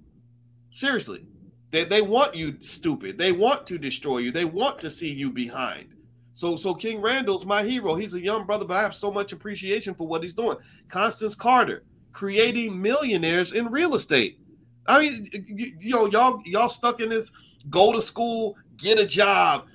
Seriously, 0.72 1.28
they, 1.72 1.86
they 1.86 2.01
want 2.01 2.36
you 2.36 2.55
stupid. 2.59 3.17
They 3.17 3.32
want 3.32 3.65
to 3.67 3.78
destroy 3.78 4.19
you. 4.19 4.32
They 4.32 4.45
want 4.45 4.80
to 4.80 4.89
see 4.89 5.11
you 5.11 5.32
behind. 5.32 5.95
So 6.34 6.55
so 6.55 6.74
King 6.74 7.01
Randall's 7.01 7.45
my 7.45 7.63
hero. 7.63 7.95
He's 7.95 8.13
a 8.13 8.24
young 8.24 8.45
brother, 8.45 8.65
but 8.65 8.78
I 8.78 8.82
have 8.82 8.95
so 8.95 9.11
much 9.11 9.32
appreciation 9.34 9.93
for 9.93 10.07
what 10.07 10.24
he's 10.24 10.34
doing. 10.34 10.57
Constance 10.88 11.36
Carter 11.36 11.84
creating 12.13 12.82
millionaires 12.82 13.51
in 13.53 13.72
real 13.72 13.95
estate. 13.95 14.39
I 14.88 14.99
mean, 14.99 15.30
you, 15.47 15.74
you 15.80 15.95
know, 15.95 16.07
y'all 16.07 16.41
y'all 16.45 16.69
stuck 16.69 16.99
in 16.99 17.09
this 17.09 17.32
go 17.69 17.93
to 17.93 18.01
school, 18.01 18.57
get 18.78 18.99
a 18.99 19.05
job 19.05 19.67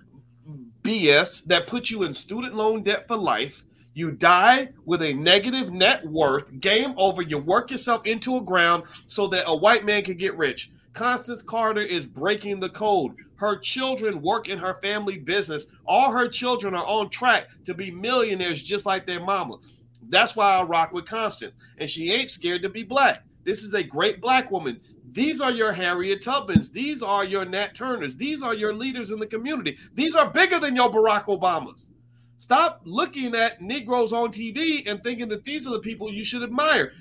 BS 0.83 1.45
that 1.47 1.67
puts 1.67 1.91
you 1.91 2.03
in 2.05 2.13
student 2.13 2.55
loan 2.55 2.83
debt 2.83 3.07
for 3.09 3.17
life. 3.17 3.65
You 3.95 4.13
die 4.13 4.71
with 4.85 5.03
a 5.03 5.15
negative 5.15 5.73
net 5.73 6.05
worth. 6.05 6.61
Game 6.61 6.95
over. 6.99 7.23
You 7.23 7.39
work 7.39 7.71
yourself 7.71 8.05
into 8.05 8.37
a 8.37 8.43
ground 8.43 8.85
so 9.07 9.27
that 9.29 9.45
a 9.47 9.57
white 9.57 9.87
man 9.87 10.05
can 10.05 10.17
get 10.17 10.37
rich. 10.37 10.71
Constance 10.97 11.43
Carter 11.43 11.83
is 11.83 12.07
breaking 12.07 12.59
the 12.59 12.71
code. 12.71 13.17
Her 13.35 13.59
children 13.59 14.23
work 14.23 14.49
in 14.49 14.59
her 14.59 14.77
family 14.77 15.19
business. 15.19 15.67
All 15.87 16.11
her 16.11 16.27
children 16.27 16.75
are 16.75 16.87
on 16.87 17.11
track 17.11 17.51
to 17.67 17.75
be 17.75 17.91
millionaires 17.91 18.63
just 18.63 18.87
like 18.87 19.05
their 19.05 19.21
mama. 19.21 19.59
That's 20.09 20.35
why 20.35 20.57
I 20.57 20.63
rock 20.63 20.93
with 20.93 21.05
Constance. 21.05 21.55
And 21.77 21.91
she 21.91 22.13
ain't 22.13 22.31
scared 22.31 22.63
to 22.63 22.71
be 22.71 22.83
black. 22.83 23.25
This 23.45 23.63
is 23.63 23.75
a 23.75 23.83
great 23.83 24.23
black 24.23 24.51
woman. 24.51 24.81
These 25.13 25.43
are 25.43 25.51
your 25.51 25.73
Harriet 25.73 26.23
Tubmans. 26.23 26.73
These 26.73 27.03
are 27.03 27.27
your 27.27 27.45
Nat 27.45 27.75
Turners. 27.75 28.17
These 28.17 28.43
are 28.43 28.55
your 28.55 28.73
leaders 28.73 29.11
in 29.11 29.21
the 29.21 29.27
community. 29.27 29.77
These 29.93 30.17
are 30.17 30.31
bigger 30.31 30.59
than 30.59 30.77
your 30.77 30.91
Barack 30.91 31.25
Obamas. 31.25 31.91
Stop 32.39 32.81
looking 32.85 33.35
at 33.35 33.61
Negroes 33.61 34.15
on 34.15 34.31
TV 34.31 34.83
and 34.91 35.03
thinking 35.03 35.29
that 35.29 35.45
these 35.45 35.67
are 35.67 35.73
the 35.73 35.81
people 35.81 36.11
you 36.11 36.25
should 36.25 36.43
admire. 36.43 36.93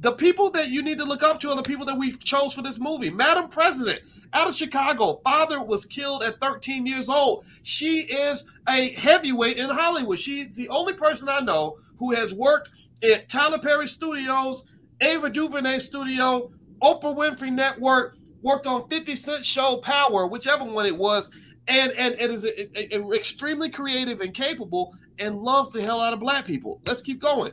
The 0.00 0.12
people 0.12 0.50
that 0.50 0.68
you 0.68 0.82
need 0.82 0.98
to 0.98 1.04
look 1.04 1.22
up 1.22 1.40
to 1.40 1.50
are 1.50 1.56
the 1.56 1.62
people 1.62 1.86
that 1.86 1.96
we 1.96 2.12
chose 2.12 2.52
for 2.52 2.62
this 2.62 2.78
movie. 2.78 3.10
Madam 3.10 3.48
President, 3.48 4.00
out 4.32 4.48
of 4.48 4.54
Chicago, 4.54 5.20
father 5.24 5.62
was 5.62 5.86
killed 5.86 6.22
at 6.22 6.40
13 6.40 6.86
years 6.86 7.08
old. 7.08 7.44
She 7.62 8.00
is 8.00 8.50
a 8.68 8.90
heavyweight 8.90 9.56
in 9.56 9.70
Hollywood. 9.70 10.18
She's 10.18 10.56
the 10.56 10.68
only 10.68 10.92
person 10.92 11.28
I 11.28 11.40
know 11.40 11.78
who 11.98 12.12
has 12.12 12.34
worked 12.34 12.70
at 13.02 13.28
Tyler 13.28 13.58
Perry 13.58 13.88
Studios, 13.88 14.64
Ava 15.00 15.30
DuVernay 15.30 15.78
Studio, 15.78 16.50
Oprah 16.82 17.16
Winfrey 17.16 17.52
Network, 17.52 18.16
worked 18.42 18.66
on 18.66 18.88
50 18.88 19.16
Cent 19.16 19.44
show 19.44 19.78
Power, 19.78 20.26
whichever 20.26 20.64
one 20.64 20.86
it 20.86 20.96
was, 20.96 21.30
and 21.68 21.92
and, 21.92 22.14
and 22.14 22.32
is 22.32 22.44
a, 22.44 22.94
a, 22.94 23.00
a 23.00 23.12
extremely 23.12 23.70
creative 23.70 24.20
and 24.20 24.34
capable 24.34 24.94
and 25.18 25.36
loves 25.36 25.72
the 25.72 25.82
hell 25.82 26.00
out 26.00 26.12
of 26.12 26.20
black 26.20 26.44
people. 26.44 26.80
Let's 26.86 27.00
keep 27.00 27.20
going. 27.20 27.52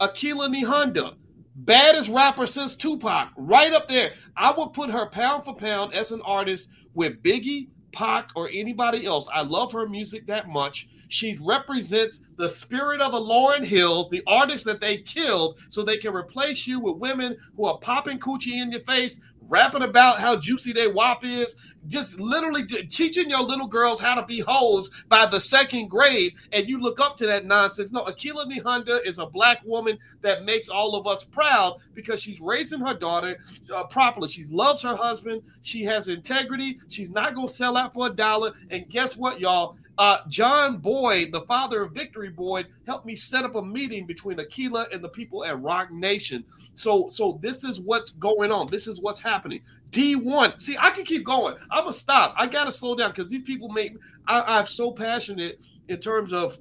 Akila 0.00 0.48
Nihonda, 0.48 1.14
baddest 1.56 2.10
rapper 2.10 2.46
since 2.46 2.74
Tupac, 2.74 3.30
right 3.36 3.72
up 3.72 3.88
there. 3.88 4.12
I 4.36 4.52
would 4.52 4.72
put 4.72 4.90
her 4.90 5.06
pound 5.06 5.44
for 5.44 5.54
pound 5.54 5.94
as 5.94 6.12
an 6.12 6.20
artist 6.22 6.70
with 6.94 7.22
Biggie, 7.22 7.68
Pac, 7.92 8.30
or 8.36 8.48
anybody 8.52 9.06
else. 9.06 9.28
I 9.32 9.42
love 9.42 9.72
her 9.72 9.88
music 9.88 10.26
that 10.26 10.48
much. 10.48 10.88
She 11.08 11.38
represents 11.40 12.20
the 12.36 12.48
spirit 12.48 13.00
of 13.00 13.12
the 13.12 13.20
Lauryn 13.20 13.64
Hills, 13.64 14.08
the 14.08 14.22
artists 14.26 14.66
that 14.66 14.80
they 14.80 14.98
killed, 14.98 15.58
so 15.70 15.82
they 15.82 15.96
can 15.96 16.12
replace 16.12 16.66
you 16.66 16.80
with 16.80 16.98
women 16.98 17.36
who 17.56 17.64
are 17.66 17.78
popping 17.78 18.18
coochie 18.18 18.60
in 18.60 18.72
your 18.72 18.82
face, 18.82 19.20
rapping 19.48 19.82
about 19.82 20.18
how 20.18 20.36
juicy 20.36 20.72
they 20.72 20.88
wop 20.88 21.24
is, 21.24 21.54
just 21.86 22.18
literally 22.18 22.64
teaching 22.64 23.30
your 23.30 23.42
little 23.42 23.66
girls 23.66 24.00
how 24.00 24.14
to 24.14 24.26
be 24.26 24.40
hoes 24.40 25.04
by 25.08 25.26
the 25.26 25.38
second 25.40 25.88
grade, 25.88 26.34
and 26.52 26.68
you 26.68 26.80
look 26.80 27.00
up 27.00 27.16
to 27.16 27.26
that 27.26 27.44
nonsense. 27.44 27.92
No, 27.92 28.04
Akila 28.04 28.46
Nihonda 28.46 29.04
is 29.06 29.18
a 29.18 29.26
black 29.26 29.60
woman 29.64 29.98
that 30.22 30.44
makes 30.44 30.68
all 30.68 30.94
of 30.96 31.06
us 31.06 31.24
proud 31.24 31.78
because 31.94 32.22
she's 32.22 32.40
raising 32.40 32.80
her 32.80 32.94
daughter 32.94 33.38
uh, 33.74 33.84
properly. 33.84 34.28
She 34.28 34.44
loves 34.50 34.82
her 34.82 34.96
husband. 34.96 35.42
She 35.62 35.84
has 35.84 36.08
integrity. 36.08 36.80
She's 36.88 37.10
not 37.10 37.34
gonna 37.34 37.48
sell 37.48 37.76
out 37.76 37.94
for 37.94 38.06
a 38.06 38.10
dollar. 38.10 38.52
And 38.70 38.88
guess 38.88 39.16
what, 39.16 39.40
y'all? 39.40 39.76
Uh, 39.98 40.18
John 40.28 40.76
Boyd, 40.78 41.32
the 41.32 41.40
father 41.42 41.82
of 41.82 41.92
Victory 41.92 42.28
Boyd, 42.28 42.66
helped 42.86 43.06
me 43.06 43.16
set 43.16 43.44
up 43.44 43.54
a 43.54 43.62
meeting 43.62 44.06
between 44.06 44.36
Akila 44.36 44.92
and 44.92 45.02
the 45.02 45.08
people 45.08 45.44
at 45.44 45.60
Roc 45.62 45.90
Nation. 45.90 46.44
So, 46.74 47.08
so 47.08 47.38
this 47.42 47.64
is 47.64 47.80
what's 47.80 48.10
going 48.10 48.52
on. 48.52 48.66
This 48.66 48.86
is 48.86 49.00
what's 49.00 49.20
happening. 49.20 49.62
D1. 49.90 50.60
See, 50.60 50.76
I 50.78 50.90
can 50.90 51.04
keep 51.04 51.24
going. 51.24 51.56
I'm 51.70 51.84
gonna 51.84 51.92
stop. 51.94 52.34
I 52.36 52.46
gotta 52.46 52.72
slow 52.72 52.94
down 52.94 53.10
because 53.10 53.30
these 53.30 53.42
people 53.42 53.68
make. 53.70 53.96
I, 54.26 54.58
I'm 54.58 54.66
so 54.66 54.92
passionate 54.92 55.60
in 55.88 55.98
terms 55.98 56.32
of 56.32 56.58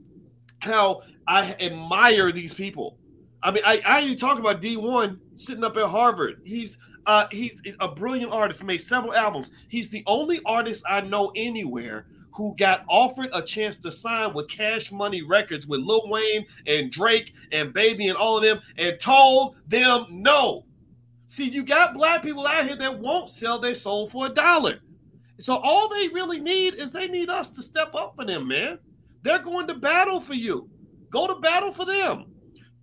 how 0.60 1.02
I 1.28 1.56
admire 1.60 2.32
these 2.32 2.54
people. 2.54 2.98
I 3.44 3.52
mean, 3.52 3.64
I, 3.66 3.82
I 3.86 4.00
ain't 4.00 4.20
talking 4.20 4.40
about 4.40 4.62
D1 4.62 5.20
sitting 5.36 5.64
up 5.64 5.76
at 5.76 5.88
Harvard. 5.88 6.42
He's 6.46 6.78
uh, 7.06 7.28
he's 7.32 7.62
a 7.80 7.88
brilliant 7.90 8.32
artist, 8.32 8.64
made 8.64 8.80
several 8.80 9.14
albums. 9.14 9.52
He's 9.68 9.90
the 9.90 10.04
only 10.08 10.40
artist 10.46 10.84
I 10.90 11.02
know 11.02 11.32
anywhere 11.36 12.06
who 12.36 12.56
got 12.58 12.84
offered 12.90 13.30
a 13.34 13.42
chance 13.42 13.78
to 13.78 13.92
sign 13.92 14.34
with 14.34 14.50
Cash 14.50 14.92
Money 14.92 15.22
Records 15.22 15.68
with 15.68 15.82
Lil 15.82 16.10
Wayne 16.10 16.46
and 16.68 16.92
Drake 16.92 17.34
and 17.52 17.74
Baby 17.74 18.08
and 18.08 18.18
all 18.18 18.38
of 18.38 18.44
them 18.44 18.60
and 18.78 19.00
told 19.00 19.56
them 19.68 20.06
no. 20.10 20.66
See, 21.28 21.50
you 21.50 21.64
got 21.64 21.94
black 21.94 22.22
people 22.24 22.46
out 22.46 22.66
here 22.66 22.76
that 22.76 23.00
won't 23.00 23.30
sell 23.30 23.58
their 23.58 23.76
soul 23.76 24.08
for 24.08 24.28
a 24.28 24.30
dollar. 24.30 24.80
So 25.40 25.56
all 25.58 25.90
they 25.90 26.08
really 26.10 26.40
need 26.40 26.76
is 26.76 26.92
they 26.92 27.08
need 27.08 27.30
us 27.30 27.50
to 27.52 27.64
step 27.64 27.96
up 27.96 28.16
for 28.16 28.26
them, 28.26 28.48
man. 28.48 28.80
They're 29.24 29.40
going 29.40 29.68
to 29.68 29.76
battle 29.76 30.20
for 30.20 30.34
you. 30.34 30.70
Go 31.10 31.28
to 31.28 31.40
battle 31.40 31.72
for 31.72 31.86
them. 31.86 32.26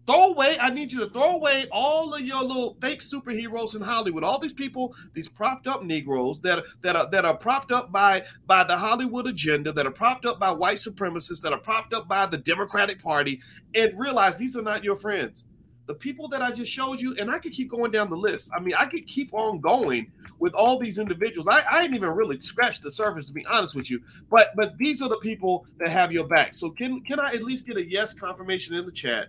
Throw 0.05 0.32
away, 0.32 0.57
I 0.61 0.70
need 0.70 0.92
you 0.92 1.00
to 1.00 1.11
throw 1.11 1.36
away 1.36 1.66
all 1.70 2.12
of 2.12 2.20
your 2.22 2.42
little 2.42 2.76
fake 2.80 2.98
superheroes 3.00 3.76
in 3.76 3.82
Hollywood. 3.82 4.24
All 4.24 4.40
these 4.40 4.53
people, 4.53 4.94
these 5.12 5.28
propped 5.28 5.68
up 5.68 5.84
Negroes 5.84 6.40
that 6.40 6.59
are, 6.59 6.64
that 6.80 6.96
are 6.96 7.09
that 7.11 7.24
are 7.24 7.36
propped 7.36 7.70
up 7.70 7.92
by 7.92 8.24
by 8.44 8.64
the 8.64 8.76
Hollywood 8.76 9.28
agenda, 9.28 9.72
that 9.72 9.86
are 9.86 9.92
propped 9.92 10.26
up 10.26 10.40
by 10.40 10.50
white 10.50 10.78
supremacists, 10.78 11.40
that 11.42 11.53
are 11.53 11.61
propped 11.61 11.94
up 11.94 12.09
by 12.09 12.26
the 12.26 12.36
Democratic 12.38 13.00
Party, 13.00 13.40
and 13.76 13.96
realize 13.96 14.36
these 14.36 14.57
are 14.57 14.62
not 14.62 14.82
your 14.82 14.96
friends. 14.96 15.46
The 15.86 15.94
people 15.94 16.26
that 16.28 16.42
I 16.42 16.50
just 16.50 16.72
showed 16.72 17.00
you, 17.00 17.14
and 17.18 17.30
I 17.30 17.38
could 17.38 17.53
keep 17.53 17.70
going 17.70 17.92
down 17.92 18.11
the 18.11 18.16
list. 18.16 18.50
I 18.57 18.61
mean, 18.61 18.74
I 18.74 18.86
could 18.86 19.07
keep 19.07 19.32
on 19.32 19.61
going 19.61 20.11
with 20.40 20.55
all 20.55 20.78
these 20.78 20.98
individuals. 20.98 21.46
I, 21.46 21.62
I 21.70 21.82
didn't 21.82 21.96
even 21.96 22.11
really 22.11 22.40
scratch 22.40 22.80
the 22.80 22.90
surface, 22.90 23.26
to 23.26 23.32
be 23.32 23.46
honest 23.46 23.76
with 23.76 23.88
you. 23.88 24.00
But 24.28 24.48
but 24.57 24.78
these 24.78 25.00
are 25.00 25.09
the 25.09 25.18
people 25.18 25.64
that 25.78 25.90
have 25.90 26.11
your 26.11 26.26
back. 26.26 26.57
So 26.57 26.70
can 26.70 27.03
can 27.03 27.20
I 27.20 27.34
at 27.34 27.44
least 27.44 27.68
get 27.68 27.76
a 27.76 27.88
yes 27.88 28.12
confirmation 28.12 28.74
in 28.74 28.84
the 28.84 28.90
chat? 28.90 29.28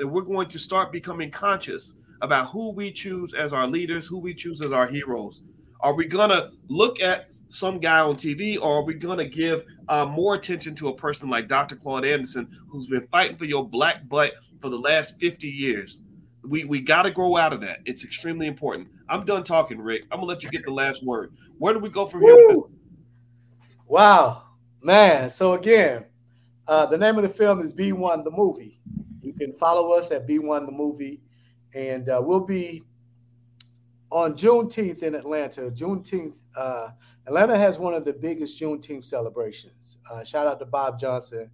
That 0.00 0.08
we're 0.08 0.22
going 0.22 0.48
to 0.48 0.58
start 0.58 0.90
becoming 0.90 1.30
conscious 1.30 1.96
about 2.22 2.46
who 2.48 2.72
we 2.72 2.90
choose 2.90 3.34
as 3.34 3.52
our 3.52 3.66
leaders, 3.66 4.06
who 4.06 4.18
we 4.18 4.32
choose 4.32 4.62
as 4.62 4.72
our 4.72 4.86
heroes. 4.86 5.42
Are 5.80 5.92
we 5.92 6.06
going 6.06 6.30
to 6.30 6.52
look 6.68 7.00
at 7.02 7.28
some 7.48 7.78
guy 7.78 8.00
on 8.00 8.14
TV, 8.14 8.58
or 8.58 8.78
are 8.78 8.82
we 8.82 8.94
going 8.94 9.18
to 9.18 9.26
give 9.26 9.64
uh, 9.88 10.06
more 10.06 10.34
attention 10.34 10.74
to 10.76 10.88
a 10.88 10.96
person 10.96 11.28
like 11.28 11.48
Dr. 11.48 11.76
Claude 11.76 12.06
Anderson, 12.06 12.48
who's 12.68 12.86
been 12.86 13.06
fighting 13.08 13.36
for 13.36 13.44
your 13.44 13.68
black 13.68 14.08
butt 14.08 14.32
for 14.60 14.70
the 14.70 14.78
last 14.78 15.20
50 15.20 15.46
years? 15.46 16.00
We, 16.42 16.64
we 16.64 16.80
got 16.80 17.02
to 17.02 17.10
grow 17.10 17.36
out 17.36 17.52
of 17.52 17.60
that. 17.60 17.80
It's 17.84 18.04
extremely 18.04 18.46
important. 18.46 18.88
I'm 19.06 19.26
done 19.26 19.42
talking, 19.42 19.78
Rick. 19.78 20.04
I'm 20.10 20.20
going 20.20 20.28
to 20.28 20.34
let 20.34 20.42
you 20.42 20.50
get 20.50 20.64
the 20.64 20.72
last 20.72 21.04
word. 21.04 21.34
Where 21.58 21.74
do 21.74 21.80
we 21.80 21.90
go 21.90 22.06
from 22.06 22.22
here 22.22 22.34
with 22.34 22.48
this? 22.48 22.62
Wow, 23.86 24.44
man. 24.80 25.28
So, 25.28 25.52
again, 25.52 26.06
uh, 26.66 26.86
the 26.86 26.96
name 26.96 27.16
of 27.16 27.22
the 27.22 27.28
film 27.28 27.60
is 27.60 27.74
B1 27.74 28.24
the 28.24 28.30
movie. 28.30 28.80
You 29.22 29.32
can 29.32 29.52
follow 29.54 29.92
us 29.92 30.10
at 30.10 30.26
B1 30.26 30.66
the 30.66 30.72
movie, 30.72 31.20
and 31.74 32.08
uh, 32.08 32.20
we'll 32.24 32.46
be 32.46 32.82
on 34.10 34.34
Juneteenth 34.34 35.02
in 35.02 35.14
Atlanta. 35.14 35.70
Juneteenth, 35.70 36.34
uh, 36.56 36.90
Atlanta 37.26 37.56
has 37.56 37.78
one 37.78 37.94
of 37.94 38.04
the 38.04 38.12
biggest 38.12 38.60
Juneteenth 38.60 39.04
celebrations. 39.04 39.98
Uh, 40.10 40.24
shout 40.24 40.46
out 40.46 40.58
to 40.58 40.66
Bob 40.66 40.98
Johnson 40.98 41.50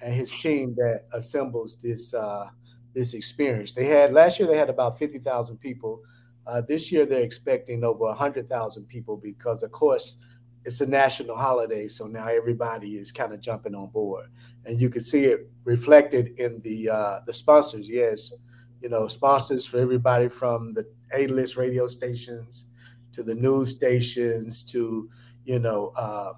and 0.00 0.14
his 0.14 0.32
team 0.32 0.74
that 0.76 1.06
assembles 1.12 1.76
this 1.82 2.14
uh, 2.14 2.46
this 2.94 3.14
experience. 3.14 3.72
They 3.72 3.86
had 3.86 4.12
last 4.12 4.38
year 4.38 4.48
they 4.48 4.56
had 4.56 4.70
about 4.70 4.98
fifty 4.98 5.18
thousand 5.18 5.58
people. 5.58 6.02
Uh, 6.46 6.62
this 6.66 6.90
year 6.90 7.04
they're 7.04 7.20
expecting 7.20 7.84
over 7.84 8.12
hundred 8.12 8.48
thousand 8.48 8.86
people 8.86 9.16
because, 9.16 9.62
of 9.62 9.72
course, 9.72 10.16
it's 10.64 10.80
a 10.80 10.86
national 10.86 11.36
holiday, 11.36 11.88
so 11.88 12.06
now 12.06 12.26
everybody 12.26 12.96
is 12.96 13.12
kind 13.12 13.32
of 13.32 13.40
jumping 13.40 13.74
on 13.74 13.88
board 13.88 14.26
and 14.68 14.80
you 14.80 14.90
can 14.90 15.02
see 15.02 15.24
it 15.24 15.50
reflected 15.64 16.38
in 16.38 16.60
the 16.60 16.90
uh, 16.90 17.20
the 17.26 17.32
sponsors. 17.32 17.88
Yes, 17.88 18.32
you 18.82 18.90
know, 18.90 19.08
sponsors 19.08 19.66
for 19.66 19.78
everybody 19.78 20.28
from 20.28 20.74
the 20.74 20.86
A-list 21.16 21.56
radio 21.56 21.88
stations 21.88 22.66
to 23.12 23.22
the 23.22 23.34
news 23.34 23.70
stations 23.70 24.62
to 24.64 25.08
you 25.44 25.58
know 25.58 25.92
uh, 25.96 26.34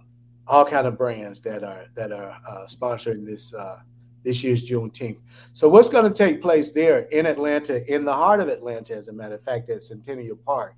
all 0.46 0.64
kind 0.64 0.86
of 0.86 0.96
brands 0.96 1.40
that 1.40 1.64
are 1.64 1.86
that 1.94 2.12
are 2.12 2.38
uh, 2.48 2.66
sponsoring 2.66 3.26
this 3.26 3.52
uh, 3.52 3.80
this 4.22 4.44
year's 4.44 4.62
Juneteenth. 4.62 5.18
So 5.52 5.68
what's 5.68 5.88
going 5.88 6.10
to 6.10 6.16
take 6.16 6.40
place 6.40 6.70
there 6.70 7.00
in 7.10 7.26
Atlanta, 7.26 7.84
in 7.92 8.04
the 8.04 8.12
heart 8.12 8.38
of 8.38 8.48
Atlanta, 8.48 8.94
as 8.94 9.08
a 9.08 9.12
matter 9.12 9.34
of 9.34 9.42
fact, 9.42 9.70
at 9.70 9.82
Centennial 9.82 10.36
Park, 10.36 10.76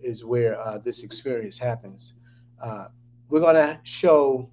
is 0.00 0.24
where 0.24 0.56
uh, 0.60 0.78
this 0.78 1.02
experience 1.02 1.58
happens. 1.58 2.14
Uh, 2.62 2.86
we're 3.28 3.40
going 3.40 3.56
to 3.56 3.80
show 3.82 4.51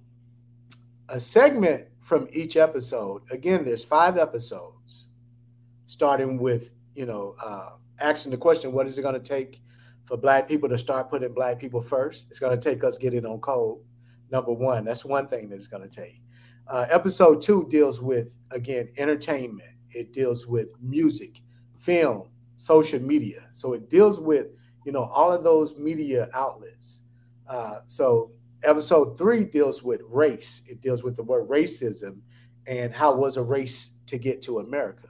a 1.10 1.20
segment 1.20 1.86
from 2.00 2.28
each 2.32 2.56
episode. 2.56 3.22
Again, 3.30 3.64
there's 3.64 3.84
five 3.84 4.16
episodes, 4.16 5.08
starting 5.86 6.38
with 6.38 6.72
you 6.94 7.06
know 7.06 7.34
uh, 7.42 7.70
asking 8.00 8.30
the 8.32 8.38
question, 8.38 8.72
what 8.72 8.86
is 8.86 8.96
it 8.98 9.02
going 9.02 9.20
to 9.20 9.20
take 9.20 9.60
for 10.04 10.16
Black 10.16 10.48
people 10.48 10.68
to 10.68 10.78
start 10.78 11.10
putting 11.10 11.34
Black 11.34 11.58
people 11.58 11.82
first? 11.82 12.28
It's 12.30 12.38
going 12.38 12.58
to 12.58 12.62
take 12.62 12.82
us 12.84 12.98
getting 12.98 13.26
on 13.26 13.40
code. 13.40 13.78
Number 14.30 14.52
one, 14.52 14.84
that's 14.84 15.04
one 15.04 15.26
thing 15.26 15.48
that 15.48 15.56
it's 15.56 15.66
going 15.66 15.88
to 15.88 15.88
take. 15.88 16.22
Uh, 16.68 16.86
episode 16.90 17.42
two 17.42 17.66
deals 17.68 18.00
with 18.00 18.36
again 18.52 18.88
entertainment. 18.96 19.76
It 19.90 20.12
deals 20.12 20.46
with 20.46 20.68
music, 20.80 21.42
film, 21.80 22.28
social 22.56 23.00
media. 23.00 23.48
So 23.52 23.72
it 23.72 23.90
deals 23.90 24.20
with 24.20 24.48
you 24.84 24.92
know 24.92 25.04
all 25.04 25.32
of 25.32 25.42
those 25.42 25.76
media 25.76 26.28
outlets. 26.32 27.02
Uh, 27.48 27.80
so 27.88 28.30
episode 28.64 29.16
three 29.16 29.44
deals 29.44 29.82
with 29.82 30.00
race. 30.08 30.62
It 30.66 30.80
deals 30.80 31.02
with 31.02 31.16
the 31.16 31.22
word 31.22 31.48
racism 31.48 32.20
and 32.66 32.94
how 32.94 33.14
was 33.14 33.36
a 33.36 33.42
race 33.42 33.90
to 34.06 34.18
get 34.18 34.42
to 34.42 34.58
America. 34.58 35.08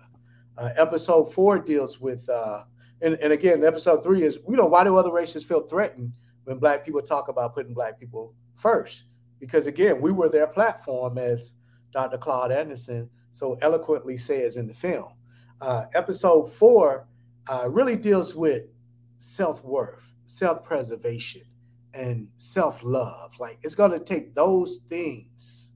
Uh, 0.56 0.70
episode 0.76 1.32
four 1.32 1.58
deals 1.58 2.00
with, 2.00 2.28
uh, 2.28 2.64
and, 3.00 3.14
and 3.14 3.32
again, 3.32 3.64
episode 3.64 4.02
three 4.02 4.22
is, 4.22 4.38
you 4.48 4.56
know, 4.56 4.66
why 4.66 4.84
do 4.84 4.96
other 4.96 5.12
races 5.12 5.42
feel 5.42 5.66
threatened 5.66 6.12
when 6.44 6.58
black 6.58 6.84
people 6.84 7.02
talk 7.02 7.28
about 7.28 7.54
putting 7.54 7.74
black 7.74 7.98
people 7.98 8.34
first? 8.56 9.04
Because 9.38 9.66
again, 9.66 10.00
we 10.00 10.12
were 10.12 10.28
their 10.28 10.46
platform, 10.46 11.16
as 11.16 11.54
Dr. 11.92 12.18
Claude 12.18 12.52
Anderson 12.52 13.08
so 13.32 13.56
eloquently 13.62 14.18
says 14.18 14.56
in 14.56 14.66
the 14.66 14.74
film. 14.74 15.12
Uh, 15.60 15.84
episode 15.94 16.52
four 16.52 17.06
uh, 17.48 17.68
really 17.68 17.96
deals 17.96 18.34
with 18.34 18.64
self 19.18 19.64
worth, 19.64 20.12
self 20.26 20.64
preservation, 20.64 21.42
and 21.94 22.28
self 22.36 22.82
love. 22.82 23.32
Like 23.38 23.58
it's 23.62 23.74
going 23.74 23.92
to 23.92 24.00
take 24.00 24.34
those 24.34 24.80
things. 24.88 25.72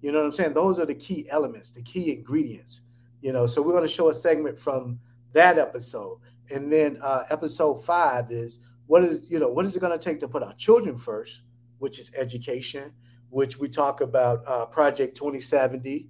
You 0.00 0.12
know 0.12 0.18
what 0.18 0.26
I'm 0.26 0.32
saying? 0.32 0.54
Those 0.54 0.78
are 0.78 0.86
the 0.86 0.94
key 0.94 1.26
elements, 1.30 1.70
the 1.70 1.82
key 1.82 2.12
ingredients. 2.12 2.82
You 3.20 3.32
know, 3.32 3.46
so 3.46 3.62
we're 3.62 3.72
going 3.72 3.84
to 3.84 3.88
show 3.88 4.10
a 4.10 4.14
segment 4.14 4.60
from 4.60 5.00
that 5.32 5.58
episode, 5.58 6.18
and 6.50 6.70
then 6.72 6.98
uh, 7.02 7.24
episode 7.30 7.84
five 7.84 8.30
is 8.30 8.58
what 8.86 9.02
is 9.02 9.22
you 9.28 9.38
know 9.38 9.48
what 9.48 9.64
is 9.64 9.74
it 9.74 9.80
going 9.80 9.98
to 9.98 10.04
take 10.04 10.20
to 10.20 10.28
put 10.28 10.42
our 10.42 10.54
children 10.54 10.98
first, 10.98 11.40
which 11.78 11.98
is 11.98 12.12
education, 12.14 12.92
which 13.30 13.58
we 13.58 13.68
talk 13.68 14.00
about 14.00 14.42
uh, 14.46 14.66
Project 14.66 15.16
2070. 15.16 16.08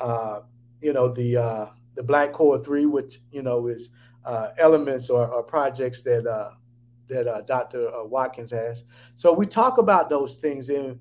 Uh, 0.00 0.40
you 0.80 0.92
know 0.92 1.08
the 1.08 1.36
uh, 1.36 1.66
the 1.94 2.02
Black 2.02 2.32
Core 2.32 2.58
Three, 2.58 2.86
which 2.86 3.20
you 3.30 3.42
know 3.42 3.68
is 3.68 3.90
uh, 4.24 4.48
elements 4.58 5.10
or, 5.10 5.26
or 5.26 5.42
projects 5.42 6.02
that 6.02 6.26
uh, 6.26 6.50
that 7.08 7.26
uh, 7.26 7.40
Dr. 7.42 7.88
Uh, 7.94 8.04
Watkins 8.04 8.50
has. 8.50 8.84
So 9.14 9.32
we 9.32 9.46
talk 9.46 9.78
about 9.78 10.10
those 10.10 10.36
things, 10.36 10.68
and 10.68 10.98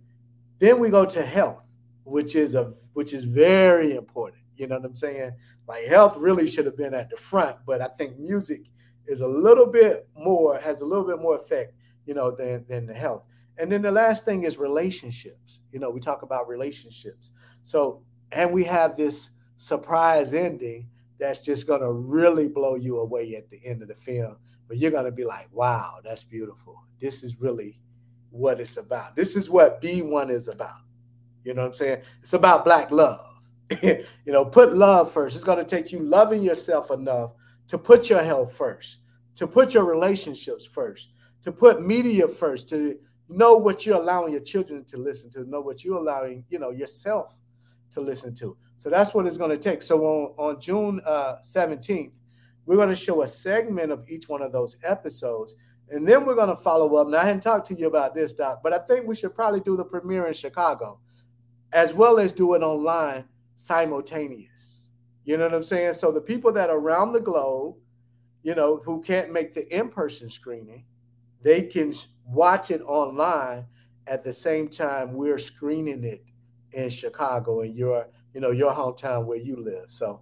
then 0.59 0.79
we 0.79 0.89
go 0.89 1.05
to 1.05 1.25
health, 1.25 1.65
which 2.03 2.35
is 2.35 2.55
a 2.55 2.73
which 2.93 3.13
is 3.13 3.25
very 3.25 3.95
important. 3.95 4.43
You 4.55 4.67
know 4.67 4.77
what 4.77 4.85
I'm 4.85 4.95
saying? 4.95 5.33
Like 5.67 5.85
health 5.85 6.17
really 6.17 6.47
should 6.47 6.65
have 6.65 6.77
been 6.77 6.93
at 6.93 7.09
the 7.09 7.17
front, 7.17 7.57
but 7.65 7.81
I 7.81 7.87
think 7.87 8.17
music 8.17 8.61
is 9.05 9.21
a 9.21 9.27
little 9.27 9.67
bit 9.67 10.07
more 10.15 10.59
has 10.59 10.81
a 10.81 10.85
little 10.85 11.05
bit 11.05 11.19
more 11.19 11.35
effect, 11.35 11.73
you 12.05 12.13
know, 12.13 12.31
than 12.31 12.65
than 12.67 12.85
the 12.85 12.93
health. 12.93 13.23
And 13.59 13.71
then 13.71 13.81
the 13.81 13.91
last 13.91 14.25
thing 14.25 14.43
is 14.43 14.57
relationships. 14.57 15.61
You 15.71 15.79
know, 15.79 15.89
we 15.89 15.99
talk 15.99 16.21
about 16.21 16.47
relationships. 16.47 17.31
So 17.63 18.03
and 18.31 18.51
we 18.51 18.63
have 18.65 18.97
this 18.97 19.29
surprise 19.57 20.33
ending 20.33 20.89
that's 21.19 21.39
just 21.39 21.65
going 21.65 21.81
to 21.81 21.91
really 21.91 22.47
blow 22.47 22.75
you 22.75 22.99
away 22.99 23.35
at 23.35 23.49
the 23.49 23.59
end 23.65 23.81
of 23.81 23.87
the 23.87 23.95
film 23.95 24.37
but 24.67 24.77
you're 24.77 24.91
going 24.91 25.05
to 25.05 25.11
be 25.11 25.23
like, 25.23 25.47
wow, 25.51 25.99
that's 26.03 26.23
beautiful. 26.23 26.81
This 26.99 27.23
is 27.23 27.39
really 27.39 27.79
what 28.29 28.59
it's 28.59 28.77
about. 28.77 29.15
This 29.15 29.35
is 29.35 29.49
what 29.49 29.81
B1 29.81 30.29
is 30.29 30.47
about. 30.47 30.81
You 31.43 31.53
know 31.53 31.61
what 31.61 31.69
I'm 31.69 31.73
saying? 31.75 32.01
It's 32.21 32.33
about 32.33 32.65
black 32.65 32.91
love. 32.91 33.25
you 33.81 34.05
know, 34.25 34.45
put 34.45 34.75
love 34.75 35.11
first. 35.11 35.35
It's 35.35 35.45
going 35.45 35.57
to 35.57 35.63
take 35.63 35.91
you 35.91 35.99
loving 35.99 36.41
yourself 36.41 36.91
enough 36.91 37.31
to 37.67 37.77
put 37.77 38.09
your 38.09 38.21
health 38.21 38.55
first, 38.55 38.99
to 39.35 39.47
put 39.47 39.73
your 39.73 39.85
relationships 39.85 40.65
first, 40.65 41.09
to 41.43 41.51
put 41.51 41.81
media 41.81 42.27
first, 42.27 42.69
to 42.69 42.97
know 43.29 43.57
what 43.57 43.85
you're 43.85 43.99
allowing 43.99 44.31
your 44.31 44.41
children 44.41 44.85
to 44.85 44.97
listen 44.97 45.29
to, 45.31 45.49
know 45.49 45.61
what 45.61 45.83
you're 45.83 45.97
allowing, 45.97 46.45
you 46.49 46.59
know, 46.59 46.71
yourself 46.71 47.37
to 47.91 48.01
listen 48.01 48.33
to. 48.35 48.57
So 48.77 48.89
that's 48.89 49.13
what 49.13 49.25
it's 49.25 49.37
going 49.37 49.51
to 49.51 49.57
take. 49.57 49.81
So 49.81 50.03
on, 50.03 50.33
on 50.37 50.61
June 50.61 51.01
uh, 51.05 51.37
17th, 51.43 52.13
we're 52.67 52.75
going 52.75 52.89
to 52.89 52.95
show 52.95 53.23
a 53.23 53.27
segment 53.27 53.91
of 53.91 54.07
each 54.07 54.29
one 54.29 54.43
of 54.43 54.51
those 54.51 54.75
episodes. 54.83 55.55
And 55.89 56.05
then 56.05 56.25
we're 56.25 56.35
going 56.35 56.49
to 56.49 56.61
follow 56.61 56.97
up. 56.97 57.07
Now, 57.07 57.19
I 57.19 57.23
hadn't 57.23 57.41
talked 57.41 57.65
to 57.67 57.73
you 57.73 57.87
about 57.87 58.13
this, 58.13 58.33
Doc, 58.33 58.59
but 58.61 58.73
I 58.73 58.77
think 58.77 59.07
we 59.07 59.15
should 59.15 59.33
probably 59.33 59.61
do 59.61 59.77
the 59.77 59.85
premiere 59.85 60.27
in 60.27 60.33
Chicago 60.33 60.99
as 61.71 61.93
well 61.93 62.19
as 62.19 62.33
do 62.33 62.53
it 62.53 62.61
online 62.61 63.25
simultaneous. 63.55 64.89
You 65.23 65.37
know 65.37 65.45
what 65.45 65.53
I'm 65.53 65.63
saying? 65.63 65.93
So 65.93 66.11
the 66.11 66.21
people 66.21 66.51
that 66.53 66.69
are 66.69 66.77
around 66.77 67.13
the 67.13 67.21
globe, 67.21 67.75
you 68.43 68.53
know, 68.53 68.81
who 68.85 69.01
can't 69.01 69.31
make 69.31 69.53
the 69.53 69.67
in 69.75 69.89
person 69.89 70.29
screening, 70.29 70.85
they 71.41 71.61
can 71.61 71.93
watch 72.25 72.69
it 72.69 72.81
online 72.81 73.65
at 74.07 74.23
the 74.23 74.33
same 74.33 74.67
time 74.67 75.13
we're 75.13 75.39
screening 75.39 76.03
it 76.03 76.23
in 76.73 76.89
Chicago 76.89 77.61
in 77.61 77.75
your, 77.75 78.07
you 78.33 78.41
know, 78.41 78.51
your 78.51 78.73
hometown 78.73 79.25
where 79.25 79.37
you 79.37 79.61
live. 79.61 79.85
So 79.89 80.21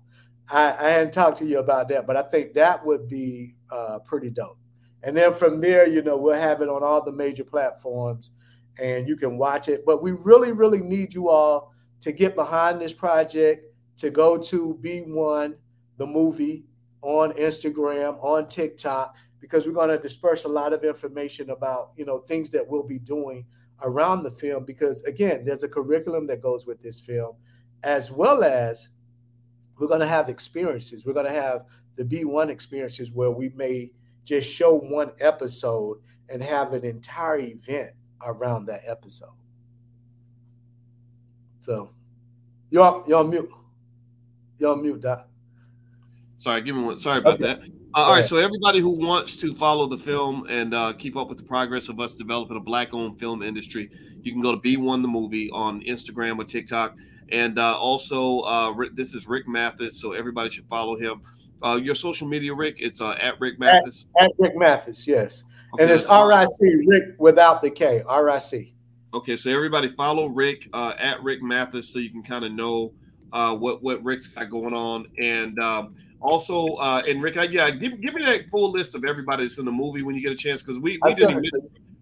I, 0.49 0.75
I 0.79 0.89
hadn't 0.89 1.13
talked 1.13 1.37
to 1.39 1.45
you 1.45 1.59
about 1.59 1.89
that, 1.89 2.05
but 2.05 2.15
I 2.15 2.21
think 2.21 2.53
that 2.53 2.85
would 2.85 3.07
be 3.07 3.55
uh, 3.71 3.99
pretty 3.99 4.29
dope. 4.29 4.57
And 5.03 5.15
then 5.15 5.33
from 5.33 5.61
there, 5.61 5.87
you 5.87 6.01
know, 6.01 6.17
we'll 6.17 6.39
have 6.39 6.61
it 6.61 6.69
on 6.69 6.83
all 6.83 7.03
the 7.03 7.11
major 7.11 7.43
platforms 7.43 8.31
and 8.79 9.07
you 9.07 9.15
can 9.15 9.37
watch 9.37 9.69
it. 9.69 9.85
But 9.85 10.01
we 10.01 10.11
really, 10.11 10.51
really 10.51 10.81
need 10.81 11.13
you 11.13 11.29
all 11.29 11.73
to 12.01 12.11
get 12.11 12.35
behind 12.35 12.81
this 12.81 12.93
project, 12.93 13.73
to 13.97 14.09
go 14.09 14.37
to 14.37 14.79
B1, 14.81 15.55
the 15.97 16.05
movie, 16.05 16.65
on 17.01 17.33
Instagram, 17.33 18.21
on 18.23 18.47
TikTok, 18.47 19.15
because 19.39 19.67
we're 19.67 19.73
going 19.73 19.89
to 19.89 19.99
disperse 19.99 20.43
a 20.43 20.49
lot 20.49 20.73
of 20.73 20.83
information 20.83 21.51
about, 21.51 21.91
you 21.95 22.03
know, 22.05 22.19
things 22.19 22.49
that 22.49 22.67
we'll 22.67 22.87
be 22.87 22.99
doing 22.99 23.45
around 23.83 24.23
the 24.23 24.31
film. 24.31 24.65
Because 24.65 25.03
again, 25.03 25.45
there's 25.45 25.63
a 25.63 25.69
curriculum 25.69 26.25
that 26.27 26.41
goes 26.41 26.65
with 26.65 26.81
this 26.81 26.99
film, 26.99 27.35
as 27.83 28.11
well 28.11 28.43
as 28.43 28.89
we're 29.77 29.87
going 29.87 29.99
to 29.99 30.07
have 30.07 30.29
experiences. 30.29 31.05
We're 31.05 31.13
going 31.13 31.25
to 31.25 31.31
have 31.31 31.65
the 31.95 32.03
B1 32.03 32.49
experiences 32.49 33.11
where 33.11 33.31
we 33.31 33.49
may 33.49 33.91
just 34.23 34.51
show 34.51 34.77
one 34.77 35.11
episode 35.19 35.97
and 36.29 36.41
have 36.41 36.73
an 36.73 36.83
entire 36.83 37.39
event 37.39 37.91
around 38.25 38.65
that 38.65 38.81
episode. 38.85 39.33
So 41.59 41.91
you're 42.69 42.83
on 42.83 43.29
mute. 43.29 43.49
On 44.65 44.81
mute, 44.81 45.01
Doc. 45.01 45.27
Sorry, 46.37 46.61
give 46.61 46.75
me 46.75 46.83
one. 46.83 46.97
Sorry 46.97 47.19
about 47.19 47.35
okay. 47.35 47.43
that. 47.43 47.59
Uh, 47.95 47.99
all 47.99 48.11
right, 48.11 48.25
so 48.25 48.37
everybody 48.37 48.79
who 48.79 48.89
wants 48.89 49.37
to 49.37 49.53
follow 49.53 49.87
the 49.87 49.97
film 49.97 50.45
and 50.49 50.73
uh, 50.73 50.91
keep 50.93 51.15
up 51.15 51.29
with 51.29 51.37
the 51.37 51.43
progress 51.43 51.87
of 51.87 51.99
us 51.99 52.13
developing 52.15 52.57
a 52.57 52.59
black-owned 52.59 53.17
film 53.17 53.41
industry, 53.41 53.89
you 54.21 54.33
can 54.33 54.41
go 54.41 54.53
to 54.53 54.61
B1 54.61 55.01
the 55.01 55.07
movie 55.07 55.49
on 55.51 55.81
Instagram 55.81 56.37
or 56.37 56.43
TikTok. 56.43 56.97
And 57.31 57.57
uh, 57.57 57.77
also, 57.77 58.41
uh, 58.41 58.73
this 58.93 59.13
is 59.13 59.27
Rick 59.27 59.47
Mathis, 59.47 59.99
so 59.99 60.13
everybody 60.13 60.49
should 60.49 60.67
follow 60.67 60.95
him. 60.95 61.21
Uh, 61.63 61.79
your 61.81 61.95
social 61.95 62.27
media, 62.27 62.53
Rick, 62.53 62.77
it's 62.79 63.01
uh, 63.01 63.17
at 63.19 63.39
Rick 63.39 63.59
Mathis. 63.59 64.05
At, 64.19 64.25
at 64.25 64.31
Rick 64.37 64.53
Mathis, 64.55 65.07
yes. 65.07 65.43
Okay, 65.73 65.83
and 65.83 65.91
it's 65.91 66.07
RIC, 66.07 66.87
Rick 66.87 67.15
without 67.17 67.61
the 67.61 67.71
K, 67.71 68.03
RIC. 68.07 68.73
Okay, 69.13 69.37
so 69.37 69.49
everybody 69.49 69.87
follow 69.87 70.27
Rick 70.27 70.69
uh, 70.73 70.93
at 70.99 71.23
Rick 71.23 71.41
Mathis 71.41 71.91
so 71.91 71.99
you 71.99 72.09
can 72.09 72.21
kind 72.21 72.45
of 72.45 72.51
know 72.51 72.93
uh, 73.33 73.55
what 73.55 73.81
what 73.81 74.03
Rick's 74.03 74.27
got 74.27 74.49
going 74.49 74.73
on, 74.73 75.07
and 75.17 75.57
um, 75.59 75.95
also, 76.25 76.75
uh, 76.75 77.03
and 77.07 77.21
Rick, 77.21 77.37
I, 77.37 77.43
yeah, 77.43 77.69
give, 77.69 78.01
give 78.01 78.13
me 78.13 78.23
that 78.23 78.49
full 78.49 78.71
list 78.71 78.95
of 78.95 79.05
everybody 79.05 79.43
that's 79.43 79.57
in 79.57 79.65
the 79.65 79.71
movie 79.71 80.01
when 80.01 80.15
you 80.15 80.21
get 80.21 80.31
a 80.31 80.35
chance 80.35 80.61
because 80.61 80.79
we, 80.79 80.99
we 81.03 81.13
didn't 81.13 81.47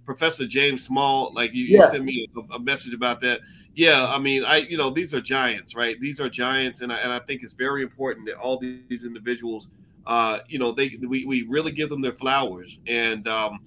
Professor 0.05 0.45
James 0.45 0.83
Small, 0.83 1.31
like 1.33 1.53
you, 1.53 1.65
yeah. 1.65 1.81
you 1.81 1.89
sent 1.89 2.03
me 2.03 2.27
a, 2.35 2.55
a, 2.55 2.59
message 2.59 2.93
about 2.93 3.21
that. 3.21 3.41
Yeah, 3.75 4.05
I 4.07 4.19
mean, 4.19 4.43
I 4.43 4.57
you 4.57 4.77
know 4.77 4.89
these 4.89 5.13
are 5.13 5.21
giants, 5.21 5.75
right? 5.75 5.99
These 5.99 6.19
are 6.19 6.29
giants, 6.29 6.81
and 6.81 6.91
I, 6.91 6.97
and 6.97 7.11
I 7.11 7.19
think 7.19 7.41
it's 7.43 7.53
very 7.53 7.81
important 7.81 8.27
that 8.27 8.35
all 8.35 8.57
these 8.57 9.05
individuals, 9.05 9.71
uh, 10.05 10.39
you 10.47 10.59
know, 10.59 10.71
they 10.71 10.97
we, 11.07 11.25
we 11.25 11.43
really 11.43 11.71
give 11.71 11.89
them 11.89 12.01
their 12.01 12.13
flowers, 12.13 12.79
and 12.87 13.27
um, 13.27 13.59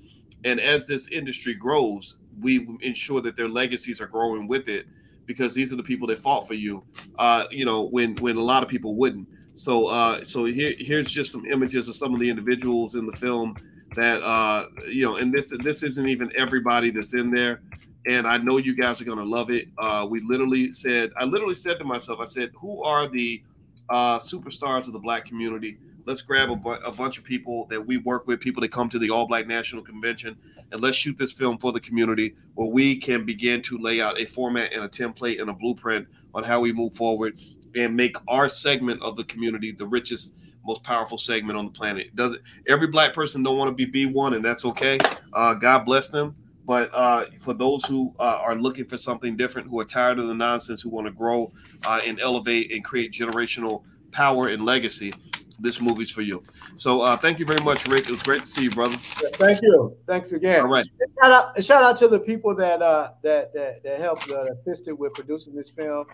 and 0.44 0.60
as 0.60 0.86
this 0.86 1.08
industry 1.08 1.54
grows, 1.54 2.18
we 2.40 2.68
ensure 2.82 3.20
that 3.22 3.36
their 3.36 3.48
legacies 3.48 4.00
are 4.00 4.06
growing 4.06 4.46
with 4.46 4.68
it, 4.68 4.86
because 5.26 5.54
these 5.54 5.72
are 5.72 5.76
the 5.76 5.82
people 5.82 6.06
that 6.08 6.18
fought 6.18 6.46
for 6.46 6.54
you, 6.54 6.84
uh, 7.18 7.46
you 7.50 7.64
know, 7.64 7.84
when 7.88 8.14
when 8.16 8.36
a 8.36 8.42
lot 8.42 8.62
of 8.62 8.68
people 8.68 8.94
wouldn't. 8.94 9.26
So 9.54 9.86
uh, 9.86 10.22
so 10.22 10.44
here 10.44 10.74
here's 10.78 11.10
just 11.10 11.32
some 11.32 11.46
images 11.46 11.88
of 11.88 11.96
some 11.96 12.14
of 12.14 12.20
the 12.20 12.28
individuals 12.28 12.94
in 12.94 13.06
the 13.06 13.16
film 13.16 13.56
that 13.96 14.22
uh, 14.22 14.66
you 14.88 15.04
know, 15.04 15.16
and 15.16 15.32
this 15.32 15.52
this 15.62 15.82
isn't 15.82 16.08
even 16.08 16.30
everybody 16.36 16.90
that's 16.90 17.14
in 17.14 17.30
there. 17.30 17.60
and 18.06 18.26
I 18.26 18.38
know 18.38 18.58
you 18.58 18.74
guys 18.74 19.00
are 19.00 19.04
gonna 19.04 19.24
love 19.24 19.50
it. 19.50 19.68
Uh, 19.78 20.06
we 20.08 20.20
literally 20.20 20.70
said, 20.72 21.10
I 21.16 21.24
literally 21.24 21.54
said 21.56 21.78
to 21.78 21.84
myself, 21.84 22.20
I 22.20 22.26
said, 22.26 22.50
who 22.56 22.82
are 22.82 23.08
the 23.08 23.42
uh, 23.90 24.18
superstars 24.18 24.86
of 24.86 24.92
the 24.92 24.98
black 25.00 25.24
community? 25.24 25.78
Let's 26.04 26.22
grab 26.22 26.50
a, 26.50 26.56
bu- 26.56 26.70
a 26.84 26.92
bunch 26.92 27.18
of 27.18 27.24
people 27.24 27.66
that 27.66 27.84
we 27.84 27.96
work 27.98 28.28
with, 28.28 28.38
people 28.38 28.60
that 28.60 28.70
come 28.70 28.88
to 28.90 28.98
the 28.98 29.10
All 29.10 29.26
Black 29.26 29.48
National 29.48 29.82
Convention, 29.82 30.36
and 30.70 30.80
let's 30.80 30.96
shoot 30.96 31.18
this 31.18 31.32
film 31.32 31.58
for 31.58 31.72
the 31.72 31.80
community 31.80 32.36
where 32.54 32.68
we 32.68 32.96
can 32.96 33.24
begin 33.26 33.60
to 33.62 33.78
lay 33.78 34.00
out 34.00 34.20
a 34.20 34.24
format 34.24 34.72
and 34.72 34.84
a 34.84 34.88
template 34.88 35.40
and 35.40 35.50
a 35.50 35.52
blueprint 35.52 36.06
on 36.32 36.44
how 36.44 36.60
we 36.60 36.72
move 36.72 36.94
forward 36.94 37.36
and 37.74 37.96
make 37.96 38.16
our 38.28 38.48
segment 38.48 39.02
of 39.02 39.16
the 39.16 39.24
community 39.24 39.72
the 39.72 39.86
richest 39.86 40.36
most 40.66 40.82
powerful 40.82 41.18
segment 41.18 41.58
on 41.58 41.64
the 41.64 41.70
planet. 41.70 42.14
Does 42.14 42.34
it 42.34 42.42
every 42.68 42.88
black 42.88 43.14
person 43.14 43.42
don't 43.42 43.56
want 43.56 43.76
to 43.76 43.86
be 43.86 44.06
b1 44.06 44.34
and 44.34 44.44
that's 44.44 44.64
okay. 44.64 44.98
Uh, 45.32 45.54
god 45.54 45.84
bless 45.84 46.10
them. 46.10 46.34
But 46.64 46.90
uh, 46.92 47.26
for 47.38 47.54
those 47.54 47.84
who 47.84 48.12
uh, 48.18 48.40
are 48.42 48.56
looking 48.56 48.86
for 48.86 48.98
something 48.98 49.36
different 49.36 49.68
who 49.68 49.78
are 49.78 49.84
tired 49.84 50.18
of 50.18 50.26
the 50.26 50.34
nonsense 50.34 50.82
who 50.82 50.90
want 50.90 51.06
to 51.06 51.12
grow 51.12 51.52
uh, 51.84 52.00
and 52.04 52.20
elevate 52.20 52.72
and 52.72 52.84
create 52.84 53.12
generational 53.12 53.84
power 54.10 54.48
and 54.48 54.64
legacy 54.64 55.12
this 55.58 55.80
movie's 55.80 56.10
for 56.10 56.20
you. 56.20 56.42
So 56.76 57.00
uh, 57.00 57.16
thank 57.16 57.38
you 57.38 57.46
very 57.46 57.64
much 57.64 57.86
rick. 57.86 58.04
It 58.04 58.10
was 58.10 58.22
great 58.22 58.42
to 58.42 58.48
see 58.48 58.64
you 58.64 58.70
brother. 58.70 58.96
Thank 58.96 59.62
you. 59.62 59.96
Thanks 60.06 60.32
again. 60.32 60.60
all 60.60 60.68
right. 60.68 60.86
And 61.00 61.10
shout 61.22 61.32
out, 61.32 61.56
and 61.56 61.64
shout 61.64 61.82
out 61.82 61.96
to 61.98 62.08
the 62.08 62.20
people 62.20 62.54
that 62.56 62.82
uh 62.82 63.12
that 63.22 63.54
that, 63.54 63.82
that 63.82 64.00
helped 64.00 64.30
uh, 64.30 64.44
assisted 64.52 64.94
with 64.94 65.14
producing 65.14 65.54
this 65.54 65.70
film, 65.70 66.06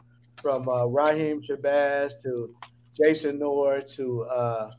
from 0.42 0.68
uh, 0.68 0.86
Raheem 0.86 1.40
Shabazz 1.40 2.20
to 2.22 2.54
Jason 2.96 3.38
Noor 3.38 3.80
to 3.80 4.22
uh, 4.22 4.70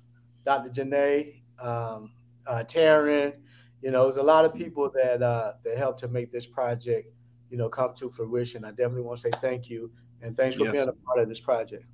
Dr. 0.45 0.69
Janae, 0.69 1.41
um, 1.59 2.11
uh, 2.47 2.63
Taryn. 2.67 3.37
You 3.81 3.91
know, 3.91 4.03
there's 4.03 4.17
a 4.17 4.23
lot 4.23 4.45
of 4.45 4.53
people 4.53 4.89
that 4.95 5.21
uh, 5.21 5.53
that 5.63 5.77
helped 5.77 5.99
to 6.01 6.07
make 6.07 6.31
this 6.31 6.45
project, 6.45 7.11
you 7.49 7.57
know, 7.57 7.69
come 7.69 7.93
to 7.95 8.09
fruition. 8.09 8.63
I 8.63 8.69
definitely 8.71 9.01
want 9.01 9.19
to 9.21 9.29
say 9.29 9.37
thank 9.41 9.69
you 9.69 9.91
and 10.21 10.35
thanks 10.37 10.55
for 10.55 10.63
Yes. 10.63 10.71
being 10.73 10.87
a 10.87 10.93
part 11.05 11.19
of 11.19 11.27
this 11.29 11.39
project. 11.39 11.85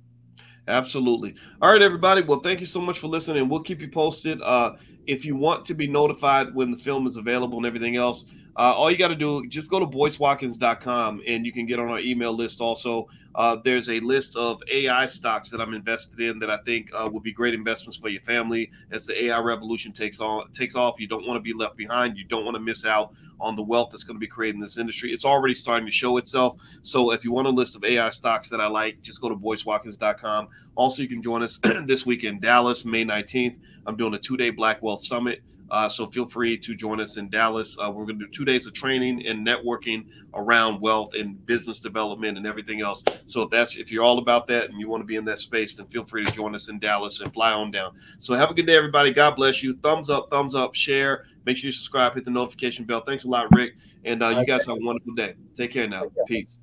Absolutely. 0.68 1.34
All 1.60 1.72
right, 1.72 1.82
everybody. 1.82 2.22
Well, 2.22 2.40
thank 2.40 2.60
you 2.60 2.66
so 2.66 2.80
much 2.80 2.98
for 2.98 3.08
listening. 3.08 3.48
We'll 3.48 3.62
keep 3.62 3.80
you 3.80 3.88
posted. 3.88 4.40
Uh, 4.40 4.76
if 5.06 5.24
you 5.24 5.34
want 5.34 5.64
to 5.64 5.74
be 5.74 5.88
notified 5.88 6.54
when 6.54 6.70
the 6.70 6.76
film 6.76 7.06
is 7.06 7.16
available 7.16 7.56
and 7.56 7.66
everything 7.66 7.96
else, 7.96 8.26
uh, 8.56 8.74
all 8.74 8.90
you 8.90 8.98
got 8.98 9.08
to 9.08 9.16
do 9.16 9.46
just 9.46 9.70
go 9.70 9.78
to 9.78 9.86
boycewatkins.com 9.86 11.22
and 11.26 11.46
you 11.46 11.52
can 11.52 11.66
get 11.66 11.78
on 11.78 11.88
our 11.88 12.00
email 12.00 12.32
list. 12.32 12.60
Also, 12.60 13.08
uh, 13.34 13.56
there's 13.64 13.88
a 13.88 14.00
list 14.00 14.36
of 14.36 14.60
AI 14.72 15.06
stocks 15.06 15.50
that 15.50 15.60
I'm 15.60 15.72
invested 15.72 16.20
in 16.20 16.40
that 16.40 16.50
I 16.50 16.58
think 16.58 16.90
uh, 16.92 17.08
will 17.10 17.20
be 17.20 17.32
great 17.32 17.54
investments 17.54 17.96
for 17.96 18.08
your 18.08 18.20
family 18.22 18.70
as 18.90 19.06
the 19.06 19.24
AI 19.26 19.38
revolution 19.38 19.92
takes 19.92 20.20
on 20.20 20.50
takes 20.52 20.74
off. 20.74 20.98
You 20.98 21.06
don't 21.06 21.26
want 21.26 21.36
to 21.36 21.40
be 21.40 21.52
left 21.52 21.76
behind. 21.76 22.16
You 22.16 22.24
don't 22.24 22.44
want 22.44 22.56
to 22.56 22.60
miss 22.60 22.84
out 22.84 23.14
on 23.40 23.56
the 23.56 23.62
wealth 23.62 23.90
that's 23.90 24.04
going 24.04 24.16
to 24.16 24.20
be 24.20 24.26
created 24.26 24.56
in 24.56 24.60
this 24.60 24.76
industry. 24.78 25.10
It's 25.10 25.24
already 25.24 25.54
starting 25.54 25.86
to 25.86 25.92
show 25.92 26.16
itself. 26.16 26.56
So 26.82 27.12
if 27.12 27.24
you 27.24 27.32
want 27.32 27.46
a 27.46 27.50
list 27.50 27.76
of 27.76 27.84
AI 27.84 28.10
stocks 28.10 28.48
that 28.50 28.60
I 28.60 28.66
like, 28.66 29.00
just 29.00 29.20
go 29.20 29.28
to 29.28 29.36
boycewatkins.com. 29.36 30.48
Also, 30.74 31.02
you 31.02 31.08
can 31.08 31.22
join 31.22 31.42
us 31.42 31.58
this 31.84 32.04
week 32.04 32.24
in 32.24 32.40
Dallas, 32.40 32.84
May 32.84 33.04
19th. 33.04 33.58
I'm 33.86 33.96
doing 33.96 34.14
a 34.14 34.18
two-day 34.18 34.50
Black 34.50 34.82
Wealth 34.82 35.02
Summit. 35.02 35.42
Uh, 35.70 35.88
so 35.88 36.06
feel 36.06 36.26
free 36.26 36.58
to 36.58 36.74
join 36.74 37.00
us 37.00 37.16
in 37.16 37.28
Dallas. 37.28 37.76
Uh, 37.78 37.90
we're 37.90 38.04
going 38.04 38.18
to 38.18 38.24
do 38.24 38.30
two 38.30 38.44
days 38.44 38.66
of 38.66 38.74
training 38.74 39.26
and 39.26 39.46
networking 39.46 40.06
around 40.34 40.80
wealth 40.80 41.14
and 41.14 41.44
business 41.46 41.80
development 41.80 42.36
and 42.36 42.46
everything 42.46 42.80
else. 42.80 43.04
So 43.26 43.42
if 43.42 43.50
that's 43.50 43.76
if 43.76 43.90
you're 43.92 44.04
all 44.04 44.18
about 44.18 44.46
that 44.48 44.70
and 44.70 44.80
you 44.80 44.88
want 44.88 45.02
to 45.02 45.06
be 45.06 45.16
in 45.16 45.24
that 45.26 45.38
space, 45.38 45.76
then 45.76 45.86
feel 45.86 46.04
free 46.04 46.24
to 46.24 46.32
join 46.32 46.54
us 46.54 46.68
in 46.68 46.78
Dallas 46.78 47.20
and 47.20 47.32
fly 47.32 47.52
on 47.52 47.70
down. 47.70 47.92
So 48.18 48.34
have 48.34 48.50
a 48.50 48.54
good 48.54 48.66
day, 48.66 48.76
everybody. 48.76 49.12
God 49.12 49.36
bless 49.36 49.62
you. 49.62 49.74
Thumbs 49.76 50.10
up, 50.10 50.30
thumbs 50.30 50.54
up, 50.54 50.74
share. 50.74 51.26
Make 51.46 51.56
sure 51.56 51.68
you 51.68 51.72
subscribe, 51.72 52.14
hit 52.14 52.24
the 52.24 52.30
notification 52.30 52.84
bell. 52.84 53.00
Thanks 53.00 53.24
a 53.24 53.28
lot, 53.28 53.46
Rick. 53.54 53.74
And 54.04 54.22
uh, 54.22 54.28
you 54.28 54.46
guys 54.46 54.66
have 54.66 54.76
a 54.76 54.84
wonderful 54.84 55.14
day. 55.14 55.34
Take 55.54 55.72
care 55.72 55.88
now. 55.88 56.04
Peace. 56.26 56.58